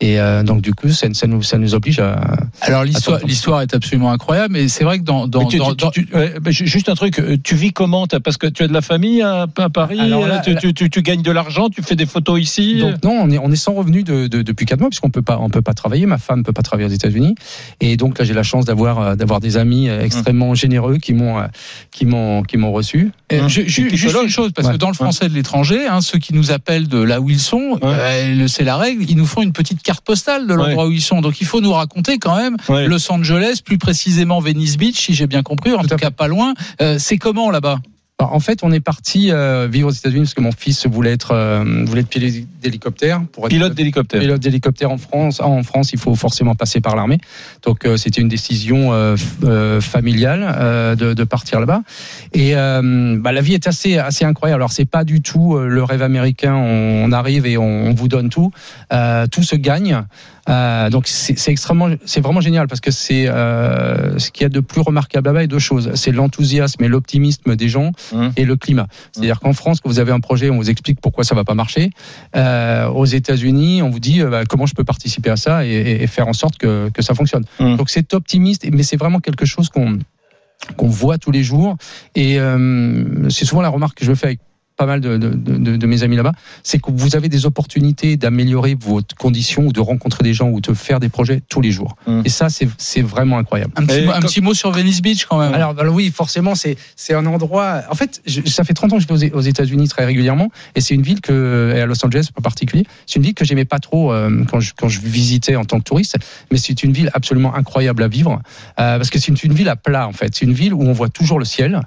Et 0.00 0.18
euh, 0.20 0.42
donc 0.42 0.62
du 0.62 0.74
coup, 0.74 0.88
ça, 0.88 1.06
ça 1.12 1.26
nous 1.28 1.42
ça 1.42 1.58
nous 1.58 1.74
oblige 1.74 2.00
à 2.00 2.20
Alors 2.60 2.84
l'histoire, 2.84 3.60
est 3.62 3.74
absolument 3.74 4.10
incroyable, 4.10 4.54
mais 4.54 4.66
c'est 4.68 4.82
vrai 4.84 4.98
que 4.98 5.04
dans, 5.04 5.28
dans, 5.28 5.40
Mais 5.44 5.46
tu- 5.46 5.58
dans- 5.58 5.74
tu- 5.74 5.84
dans- 5.84 5.90
tu- 5.90 6.08
ouais, 6.12 6.34
ju- 6.48 6.66
juste 6.66 6.88
un 6.88 6.94
truc, 6.94 7.20
euh, 7.20 7.36
tu 7.42 7.54
vis 7.54 7.72
comment 7.72 8.06
Parce 8.06 8.36
que 8.36 8.48
tu 8.48 8.64
as 8.64 8.68
de 8.68 8.72
la 8.72 8.80
famille 8.82 9.22
à, 9.22 9.46
à 9.56 9.68
Paris, 9.70 10.00
Alors 10.00 10.26
là, 10.26 10.38
euh, 10.38 10.40
tu, 10.44 10.54
là- 10.54 10.60
tu- 10.60 10.74
tu- 10.74 10.90
tu 10.90 11.02
gagnes 11.02 11.22
de 11.22 11.30
l'argent, 11.30 11.68
tu 11.68 11.82
fais 11.82 11.94
des 11.94 12.06
photos 12.06 12.40
ici. 12.40 12.78
Donc 12.80 13.02
non, 13.04 13.12
on 13.22 13.30
est 13.30 13.38
on 13.38 13.50
est 13.52 13.56
sans 13.56 13.74
revenu 13.74 14.02
de, 14.02 14.26
de- 14.26 14.42
depuis 14.42 14.66
quatre 14.66 14.80
mois 14.80 14.88
puisqu'on 14.90 15.10
peut 15.10 15.22
pas 15.22 15.38
on 15.40 15.50
peut 15.50 15.62
pas 15.62 15.74
travailler. 15.74 16.06
Ma 16.06 16.18
femme 16.18 16.42
peut 16.42 16.52
pas 16.52 16.62
travailler 16.62 16.88
aux 16.88 16.92
États-Unis 16.92 17.34
et 17.80 17.96
donc 17.96 18.18
là 18.18 18.24
j'ai 18.24 18.34
la 18.34 18.42
chance 18.42 18.64
d'avoir 18.64 19.16
d'avoir 19.16 19.38
des 19.40 19.56
amis 19.56 19.88
extrêmement 19.88 20.54
généreux 20.54 20.98
qui 20.98 21.12
m'ont 21.14 21.42
qui 21.92 22.06
m'ont 22.06 22.42
qui 22.42 22.56
m'ont 22.56 22.72
reçu. 22.72 23.12
Hum. 23.32 23.48
juste 23.48 23.78
une 23.88 24.28
chose, 24.28 24.52
parce 24.54 24.68
Ouais. 24.68 24.74
que 24.74 24.78
dans 24.78 24.88
le 24.88 24.94
français 24.94 25.28
de 25.28 25.34
l'étranger, 25.34 25.86
hein, 25.86 26.00
ceux 26.00 26.18
qui 26.18 26.34
nous 26.34 26.50
appellent 26.52 26.88
de 26.88 26.98
là 26.98 27.20
où 27.20 27.30
ils 27.30 27.38
sont, 27.38 27.78
euh, 27.82 28.46
c'est 28.48 28.64
la 28.64 28.76
règle, 28.76 29.04
ils 29.08 29.16
nous 29.16 29.26
font 29.26 29.42
une 29.42 29.52
petite 29.52 29.81
carte 29.82 30.04
postale 30.04 30.46
de 30.46 30.54
l'endroit 30.54 30.86
où 30.86 30.90
ils 30.90 31.02
sont. 31.02 31.20
Donc 31.20 31.40
il 31.40 31.46
faut 31.46 31.60
nous 31.60 31.72
raconter 31.72 32.18
quand 32.18 32.36
même 32.36 32.56
Ouais. 32.68 32.86
Los 32.86 33.10
Angeles, 33.10 33.60
plus 33.64 33.78
précisément 33.78 34.40
Venice 34.40 34.76
Beach, 34.76 34.96
si 34.96 35.14
j'ai 35.14 35.26
bien 35.26 35.42
compris, 35.42 35.72
en 35.74 35.82
tout, 35.82 35.96
cas 35.96 36.10
pas 36.10 36.28
loin. 36.28 36.54
Euh, 36.80 36.96
c'est 36.98 37.18
comment 37.18 37.50
là-bas? 37.50 37.78
En 38.30 38.40
fait, 38.40 38.60
on 38.62 38.72
est 38.72 38.80
parti 38.80 39.30
euh, 39.30 39.66
vivre 39.70 39.88
aux 39.88 39.92
États-Unis 39.92 40.22
parce 40.22 40.34
que 40.34 40.40
mon 40.40 40.52
fils 40.52 40.86
voulait 40.86 41.12
être 41.12 41.32
euh, 41.32 41.84
voulait 41.84 42.02
être 42.02 42.08
pilote 42.08 42.32
d'hélicoptère 42.60 43.22
pour 43.32 43.46
être 43.46 43.50
Pilote 43.50 43.74
d'hélicoptère. 43.74 44.20
pilote 44.20 44.40
d'hélicoptère 44.40 44.90
en 44.90 44.98
France. 44.98 45.40
Ah, 45.42 45.48
en 45.48 45.62
France, 45.62 45.92
il 45.92 45.98
faut 45.98 46.14
forcément 46.14 46.54
passer 46.54 46.80
par 46.80 46.96
l'armée. 46.96 47.18
Donc 47.62 47.84
euh, 47.84 47.96
c'était 47.96 48.20
une 48.20 48.28
décision 48.28 48.90
familiale 49.80 50.96
de, 50.96 51.14
de 51.14 51.24
partir 51.24 51.60
là-bas. 51.60 51.82
Et 52.32 52.54
bah, 52.54 53.32
la 53.32 53.40
vie 53.40 53.54
est 53.54 53.66
assez 53.66 53.98
assez 53.98 54.24
incroyable. 54.24 54.60
Alors 54.62 54.72
c'est 54.72 54.84
pas 54.84 55.04
du 55.04 55.22
tout 55.22 55.58
le 55.58 55.82
rêve 55.82 56.02
américain. 56.02 56.54
On, 56.54 57.04
on 57.04 57.12
arrive 57.12 57.46
et 57.46 57.56
on, 57.58 57.86
on 57.86 57.94
vous 57.94 58.08
donne 58.08 58.28
tout. 58.28 58.50
Tout 59.30 59.42
se 59.42 59.56
gagne. 59.56 60.02
Euh, 60.48 60.90
donc 60.90 61.06
c'est 61.06 61.50
extrêmement, 61.52 61.88
c'est 62.04 62.20
vraiment 62.20 62.40
génial 62.40 62.66
parce 62.66 62.80
que 62.80 62.90
c'est 62.90 63.28
euh, 63.28 64.18
ce 64.18 64.30
qu'il 64.32 64.42
y 64.42 64.46
a 64.46 64.48
de 64.48 64.58
plus 64.60 64.80
remarquable 64.80 65.28
là-bas 65.28 65.44
est 65.44 65.46
deux 65.46 65.58
choses. 65.60 65.92
C'est 65.94 66.10
l'enthousiasme 66.10 66.82
et 66.82 66.88
l'optimisme 66.88 67.54
des 67.54 67.68
gens 67.68 67.92
Mmh. 68.12 68.28
et 68.36 68.44
le 68.44 68.56
climat. 68.56 68.88
C'est-à-dire 69.12 69.38
qu'en 69.40 69.52
France, 69.52 69.80
quand 69.80 69.88
vous 69.88 69.98
avez 70.00 70.12
un 70.12 70.20
projet, 70.20 70.50
on 70.50 70.56
vous 70.56 70.68
explique 70.70 71.00
pourquoi 71.00 71.22
ça 71.24 71.34
va 71.34 71.44
pas 71.44 71.54
marcher. 71.54 71.90
Euh, 72.36 72.88
aux 72.88 73.04
États-Unis, 73.06 73.82
on 73.82 73.90
vous 73.90 74.00
dit 74.00 74.22
bah, 74.22 74.44
comment 74.44 74.66
je 74.66 74.74
peux 74.74 74.84
participer 74.84 75.30
à 75.30 75.36
ça 75.36 75.64
et, 75.64 75.70
et- 75.70 76.02
et 76.02 76.06
faire 76.08 76.26
en 76.28 76.32
sorte 76.32 76.58
que, 76.58 76.88
que 76.90 77.02
ça 77.02 77.14
fonctionne. 77.14 77.44
Mmh. 77.60 77.76
Donc 77.76 77.90
c'est 77.90 78.12
optimiste, 78.14 78.66
mais 78.72 78.82
c'est 78.82 78.96
vraiment 78.96 79.20
quelque 79.20 79.44
chose 79.46 79.68
qu'on 79.68 79.98
qu'on 80.76 80.88
voit 80.88 81.18
tous 81.18 81.32
les 81.32 81.42
jours. 81.42 81.76
Et 82.14 82.38
c'est 83.30 83.44
souvent 83.44 83.62
la 83.62 83.68
remarque 83.68 83.98
que 83.98 84.04
je 84.04 84.14
fais 84.14 84.26
avec 84.26 84.40
pas 84.76 84.86
mal 84.86 85.00
de, 85.00 85.16
de, 85.16 85.28
de, 85.30 85.76
de 85.76 85.86
mes 85.86 86.02
amis 86.02 86.16
là-bas, 86.16 86.32
c'est 86.62 86.78
que 86.80 86.90
vous 86.90 87.14
avez 87.16 87.28
des 87.28 87.46
opportunités 87.46 88.16
d'améliorer 88.16 88.74
vos 88.78 89.00
conditions 89.18 89.66
ou 89.66 89.72
de 89.72 89.80
rencontrer 89.80 90.24
des 90.24 90.34
gens 90.34 90.48
ou 90.48 90.60
de 90.60 90.72
faire 90.74 90.98
des 91.00 91.08
projets 91.08 91.42
tous 91.48 91.60
les 91.60 91.70
jours. 91.70 91.96
Mmh. 92.06 92.22
Et 92.24 92.28
ça, 92.28 92.48
c'est 92.48 92.68
c'est 92.78 93.02
vraiment 93.02 93.38
incroyable. 93.38 93.72
un 93.76 93.84
petit, 93.86 93.98
Et 93.98 94.04
mot, 94.06 94.10
un 94.12 94.14
comme- 94.14 94.24
petit 94.24 94.40
mot 94.40 94.54
sur 94.54 94.70
Venice 94.72 95.02
Beach 95.02 95.26
quand 95.26 95.38
même. 95.38 95.54
Alors, 95.54 95.78
alors 95.78 95.94
oui, 95.94 96.10
forcément, 96.14 96.54
c'est 96.54 96.76
c'est 96.96 97.14
un 97.14 97.26
endroit. 97.26 97.82
En 97.90 97.94
fait, 97.94 98.22
je- 98.26 98.40
ça 98.46 98.64
fait 98.64 98.74
30 98.74 98.92
ans 98.92 98.96
que 98.98 99.02
je 99.02 99.08
vais 99.08 99.32
aux, 99.32 99.38
aux 99.38 99.42
États-Unis 99.42 99.88
très 99.88 100.04
régulièrement, 100.04 100.48
et 100.74 100.80
c'est 100.80 100.94
une 100.94 101.02
ville 101.02 101.20
que, 101.20 101.72
et 101.76 101.80
à 101.80 101.86
Los 101.86 102.04
Angeles 102.04 102.28
en 102.36 102.42
particulier, 102.42 102.84
c'est 103.06 103.16
une 103.16 103.22
ville 103.24 103.34
que 103.34 103.44
j'aimais 103.44 103.64
pas 103.66 103.78
trop 103.78 104.12
euh, 104.12 104.44
quand 104.50 104.60
je 104.60 104.72
quand 104.76 104.88
je 104.88 105.00
visitais 105.00 105.56
en 105.56 105.64
tant 105.64 105.78
que 105.78 105.84
touriste, 105.84 106.16
mais 106.50 106.58
c'est 106.58 106.82
une 106.82 106.92
ville 106.92 107.10
absolument 107.14 107.54
incroyable 107.54 108.02
à 108.02 108.08
vivre 108.08 108.40
euh, 108.78 108.96
parce 108.96 109.10
que 109.10 109.18
c'est 109.18 109.28
une, 109.28 109.36
une 109.44 109.54
ville 109.54 109.68
à 109.68 109.76
plat 109.76 110.08
en 110.08 110.12
fait. 110.12 110.34
C'est 110.34 110.44
une 110.46 110.52
ville 110.54 110.72
où 110.74 110.82
on 110.82 110.92
voit 110.92 111.08
toujours 111.08 111.38
le 111.38 111.44
ciel. 111.44 111.80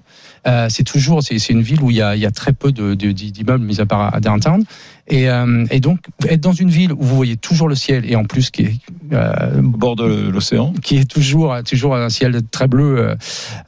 Euh, 0.47 0.67
c'est 0.69 0.83
toujours, 0.83 1.23
c'est 1.23 1.49
une 1.49 1.61
ville 1.61 1.81
où 1.81 1.89
il 1.89 1.97
y 1.97 2.01
a, 2.01 2.15
y 2.15 2.25
a 2.25 2.31
très 2.31 2.53
peu 2.53 2.71
d'immeubles, 2.71 3.63
mis 3.63 3.81
à 3.81 3.85
part 3.85 4.13
à 4.13 4.19
downtown. 4.19 4.63
Et, 5.07 5.29
euh, 5.29 5.65
et 5.69 5.79
donc, 5.79 5.99
être 6.27 6.41
dans 6.41 6.51
une 6.53 6.69
ville 6.69 6.91
où 6.91 6.97
vous 7.03 7.15
voyez 7.15 7.37
toujours 7.37 7.69
le 7.69 7.75
ciel 7.75 8.09
et 8.09 8.15
en 8.15 8.23
plus 8.23 8.49
qui 8.49 8.63
est 8.63 8.73
euh, 9.13 9.59
Au 9.59 9.61
bord 9.61 9.95
de 9.95 10.29
l'océan. 10.29 10.73
qui 10.81 10.97
est 10.97 11.09
toujours 11.09 11.55
toujours 11.63 11.95
un 11.95 12.09
ciel 12.09 12.41
très 12.49 12.67
bleu. 12.67 13.15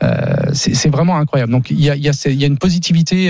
euh, 0.04 0.46
c'est 0.54 0.90
vraiment 0.90 1.18
incroyable. 1.18 1.52
Donc 1.52 1.70
il 1.70 1.80
y 1.80 1.92
a, 1.92 1.96
y 1.96 2.10
a, 2.10 2.30
y 2.30 2.44
a 2.44 2.48
une 2.48 2.58
positivité 2.58 3.26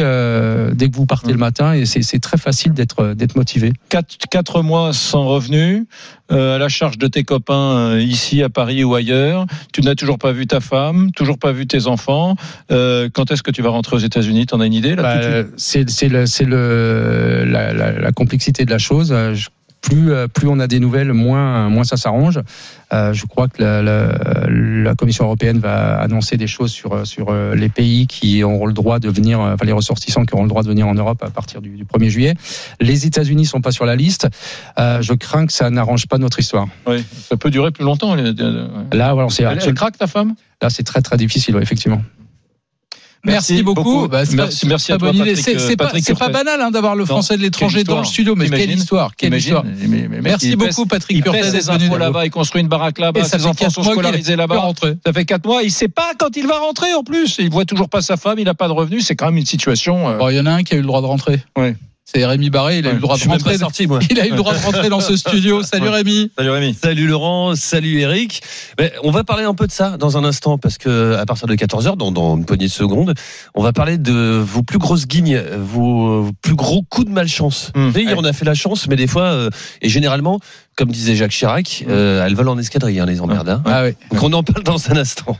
dès 0.73 0.89
que 0.89 0.95
vous 0.95 1.05
partez 1.05 1.31
le 1.33 1.37
matin 1.37 1.73
et 1.73 1.85
c'est 1.85 2.19
très 2.19 2.37
facile 2.37 2.73
d'être 2.73 3.35
motivé. 3.35 3.73
Quatre, 3.89 4.15
quatre 4.31 4.61
mois 4.61 4.93
sans 4.93 5.25
revenu, 5.25 5.85
euh, 6.31 6.55
à 6.55 6.59
la 6.59 6.69
charge 6.69 6.97
de 6.97 7.07
tes 7.07 7.23
copains 7.23 7.97
ici 7.99 8.41
à 8.41 8.49
Paris 8.49 8.83
ou 8.85 8.95
ailleurs. 8.95 9.45
Tu 9.73 9.81
n'as 9.81 9.95
toujours 9.95 10.17
pas 10.17 10.31
vu 10.31 10.47
ta 10.47 10.59
femme, 10.61 11.11
toujours 11.11 11.37
pas 11.39 11.51
vu 11.51 11.67
tes 11.67 11.87
enfants. 11.87 12.35
Quand 12.69 13.31
est-ce 13.31 13.43
que 13.43 13.51
tu 13.51 13.61
vas 13.61 13.69
rentrer 13.69 13.97
aux 13.97 13.99
États-Unis? 13.99 14.45
T'en 14.45 14.61
as 14.61 14.65
une 14.65 14.73
idée 14.73 14.95
là 14.95 15.03
Bah, 15.03 15.47
c'est 15.57 15.83
le 16.07 16.25
c'est 16.25 16.45
le 16.45 17.43
la, 17.45 17.73
la, 17.73 17.96
la 17.99 18.11
complexité 18.11 18.65
de 18.65 18.71
la 18.71 18.77
chose. 18.79 19.11
Euh, 19.11 19.33
je- 19.33 19.49
plus 19.79 20.11
euh, 20.11 20.27
plus 20.27 20.47
on 20.47 20.59
a 20.59 20.65
des 20.65 20.79
nouvelles, 20.79 21.13
moins 21.13 21.69
moins 21.69 21.83
ça 21.83 21.97
s'arrange. 21.97 22.39
Euh, 22.91 23.13
je 23.13 23.25
crois 23.27 23.47
que 23.47 23.61
la, 23.61 23.83
la, 23.83 24.17
la 24.49 24.95
Commission 24.95 25.25
européenne 25.25 25.59
va 25.59 25.99
annoncer 25.99 26.35
des 26.35 26.47
choses 26.47 26.71
sur 26.71 27.05
sur 27.05 27.31
les 27.31 27.69
pays 27.69 28.07
qui 28.07 28.43
auront 28.43 28.65
le 28.65 28.73
droit 28.73 28.97
de 28.97 29.07
venir, 29.07 29.39
enfin 29.39 29.63
les 29.65 29.71
ressortissants 29.71 30.25
qui 30.25 30.33
auront 30.33 30.43
le 30.43 30.49
droit 30.49 30.63
de 30.63 30.67
venir 30.67 30.87
en 30.87 30.95
Europe 30.95 31.21
à 31.23 31.29
partir 31.29 31.61
du, 31.61 31.69
du 31.69 31.85
1er 31.85 32.09
juillet. 32.09 32.33
Les 32.81 33.05
États-Unis 33.05 33.45
sont 33.45 33.61
pas 33.61 33.71
sur 33.71 33.85
la 33.85 33.95
liste. 33.95 34.27
Euh, 34.79 35.03
je 35.03 35.13
crains 35.13 35.45
que 35.45 35.53
ça 35.53 35.69
n'arrange 35.69 36.07
pas 36.07 36.17
notre 36.17 36.39
histoire. 36.39 36.67
Oui, 36.87 37.05
ça 37.29 37.37
peut 37.37 37.51
durer 37.51 37.69
plus 37.69 37.85
longtemps. 37.85 38.15
les-. 38.15 38.33
Là, 38.93 39.13
voilà, 39.13 39.29
c'est 39.29 39.43
Elle, 39.43 39.73
craque 39.75 39.97
ta 39.99 40.07
femme? 40.07 40.33
Là 40.59 40.71
c'est 40.71 40.83
très 40.83 41.01
très 41.03 41.17
difficile, 41.17 41.55
ouais, 41.55 41.61
effectivement. 41.61 42.01
Merci, 43.26 43.53
Merci 43.53 43.63
beaucoup. 43.63 44.07
Bah, 44.07 44.20
Merci- 44.20 44.36
pas- 44.36 44.43
merci 44.70 44.86
c'est 44.86 44.93
à 44.93 44.97
toi. 44.97 45.11
Patrick, 45.78 46.05
C'est 46.05 46.18
pas, 46.18 46.30
banal 46.30 46.61
hein, 46.61 46.72
d'avoir 46.72 46.95
le 46.95 47.01
Non. 47.01 47.05
français 47.07 47.36
de 47.36 47.41
l'étranger 47.41 47.84
dans 47.84 47.99
le 47.99 48.05
studio, 48.05 48.36
mais 48.36 48.49
quelle 48.49 48.72
histoire, 48.72 49.15
quelle 49.15 49.34
histoire. 49.34 49.63
Mais- 49.65 50.07
mais- 50.07 50.22
Merci 50.22 50.55
beaucoup, 50.55 50.86
pèse- 50.86 50.88
Patrick 50.89 51.18
Il 51.18 51.24
pèse 51.24 51.70
impôts 51.70 51.84
là-haut. 51.86 51.97
là-bas, 51.97 52.26
il 52.26 52.32
construit 52.32 52.61
une 52.61 52.68
baraque 52.68 52.99
là-bas, 52.99 53.24
ses 53.24 53.45
enfants 53.45 53.70
sont 53.70 53.84
scolarisés 53.84 54.36
là-bas. 54.36 54.72
Ça 55.05 55.13
fait 55.13 55.26
quatre 55.26 55.45
mois, 55.45 55.63
il 55.63 55.72
sait 55.72 55.88
pas 55.88 56.11
quand 56.18 56.36
il 56.38 56.47
va 56.47 56.59
rentrer 56.59 56.93
en 56.93 57.03
plus. 57.03 57.38
Il 57.39 57.49
voit 57.49 57.65
toujours 57.65 57.89
pas 57.89 58.01
sa 58.01 58.18
femme, 58.18 58.39
il 58.39 58.45
n'a 58.45 58.53
pas 58.53 58.68
de 58.68 58.74
revenus. 58.74 59.05
C'est 59.05 59.15
quand 59.15 59.26
même 59.26 59.38
une 59.38 59.45
situation. 59.45 60.09
euh, 60.09 60.32
il 60.32 60.38
y 60.38 60.39
en 60.39 60.45
a 60.45 60.51
un 60.51 60.63
qui 60.63 60.74
a 60.74 60.78
eu 60.78 60.82
le 60.82 60.88
droit 60.88 61.01
de 61.01 61.07
rentrer. 61.07 61.41
Ouais. 61.57 61.76
C'est 62.09 62.25
Rémi 62.25 62.49
Barré, 62.49 62.77
il 62.79 62.87
a 62.87 62.91
eu 62.91 62.93
le 62.93 62.99
droit 63.01 63.15
Je 63.15 63.19
de 63.19 63.21
suis 63.23 63.29
même 63.29 63.37
rentrer. 63.39 63.53
pas 63.55 63.59
sorti, 63.59 63.85
moi. 63.85 63.99
Il 64.09 64.17
a 64.17 64.25
eu 64.25 64.29
le 64.29 64.37
droit 64.37 64.53
de 64.53 64.63
rentrer 64.63 64.87
dans 64.87 65.01
ce 65.01 65.17
studio. 65.17 65.61
Salut 65.61 65.89
Rémi. 65.89 66.31
Salut 66.37 66.51
Rémi. 66.51 66.73
Salut 66.81 67.05
Laurent, 67.05 67.53
salut 67.57 67.99
Eric. 67.99 68.41
Mais 68.79 68.93
on 69.03 69.11
va 69.11 69.25
parler 69.25 69.43
un 69.43 69.53
peu 69.53 69.67
de 69.67 69.73
ça 69.73 69.97
dans 69.97 70.17
un 70.17 70.23
instant 70.23 70.57
parce 70.57 70.77
que 70.77 71.15
à 71.15 71.25
partir 71.25 71.47
de 71.47 71.55
14h, 71.55 71.97
dans, 71.97 72.13
dans 72.13 72.37
une 72.37 72.45
poignée 72.45 72.67
de 72.67 72.71
secondes, 72.71 73.13
on 73.55 73.61
va 73.61 73.73
parler 73.73 73.97
de 73.97 74.13
vos 74.41 74.63
plus 74.63 74.77
grosses 74.79 75.05
guignes, 75.05 75.37
vos, 75.59 76.21
vos 76.23 76.31
plus 76.41 76.55
gros 76.55 76.81
coups 76.83 77.07
de 77.07 77.11
malchance. 77.11 77.71
Mmh. 77.75 77.87
Vous 77.87 77.91
savez, 77.91 78.13
on 78.15 78.23
a 78.23 78.31
fait 78.31 78.45
la 78.45 78.53
chance, 78.53 78.87
mais 78.87 78.95
des 78.95 79.07
fois, 79.07 79.23
euh, 79.23 79.49
et 79.81 79.89
généralement, 79.89 80.39
comme 80.77 80.89
disait 80.89 81.15
Jacques 81.17 81.31
Chirac, 81.31 81.83
euh, 81.89 82.25
elles 82.25 82.35
volent 82.35 82.53
en 82.53 82.57
escadrille, 82.57 83.01
hein, 83.01 83.05
les 83.05 83.19
emmerdes. 83.19 83.49
hein. 83.49 83.61
Ah 83.65 83.83
oui. 83.83 83.91
Donc 84.13 84.23
on 84.23 84.31
en 84.31 84.43
parle 84.43 84.63
dans 84.63 84.89
un 84.91 84.95
instant. 84.95 85.37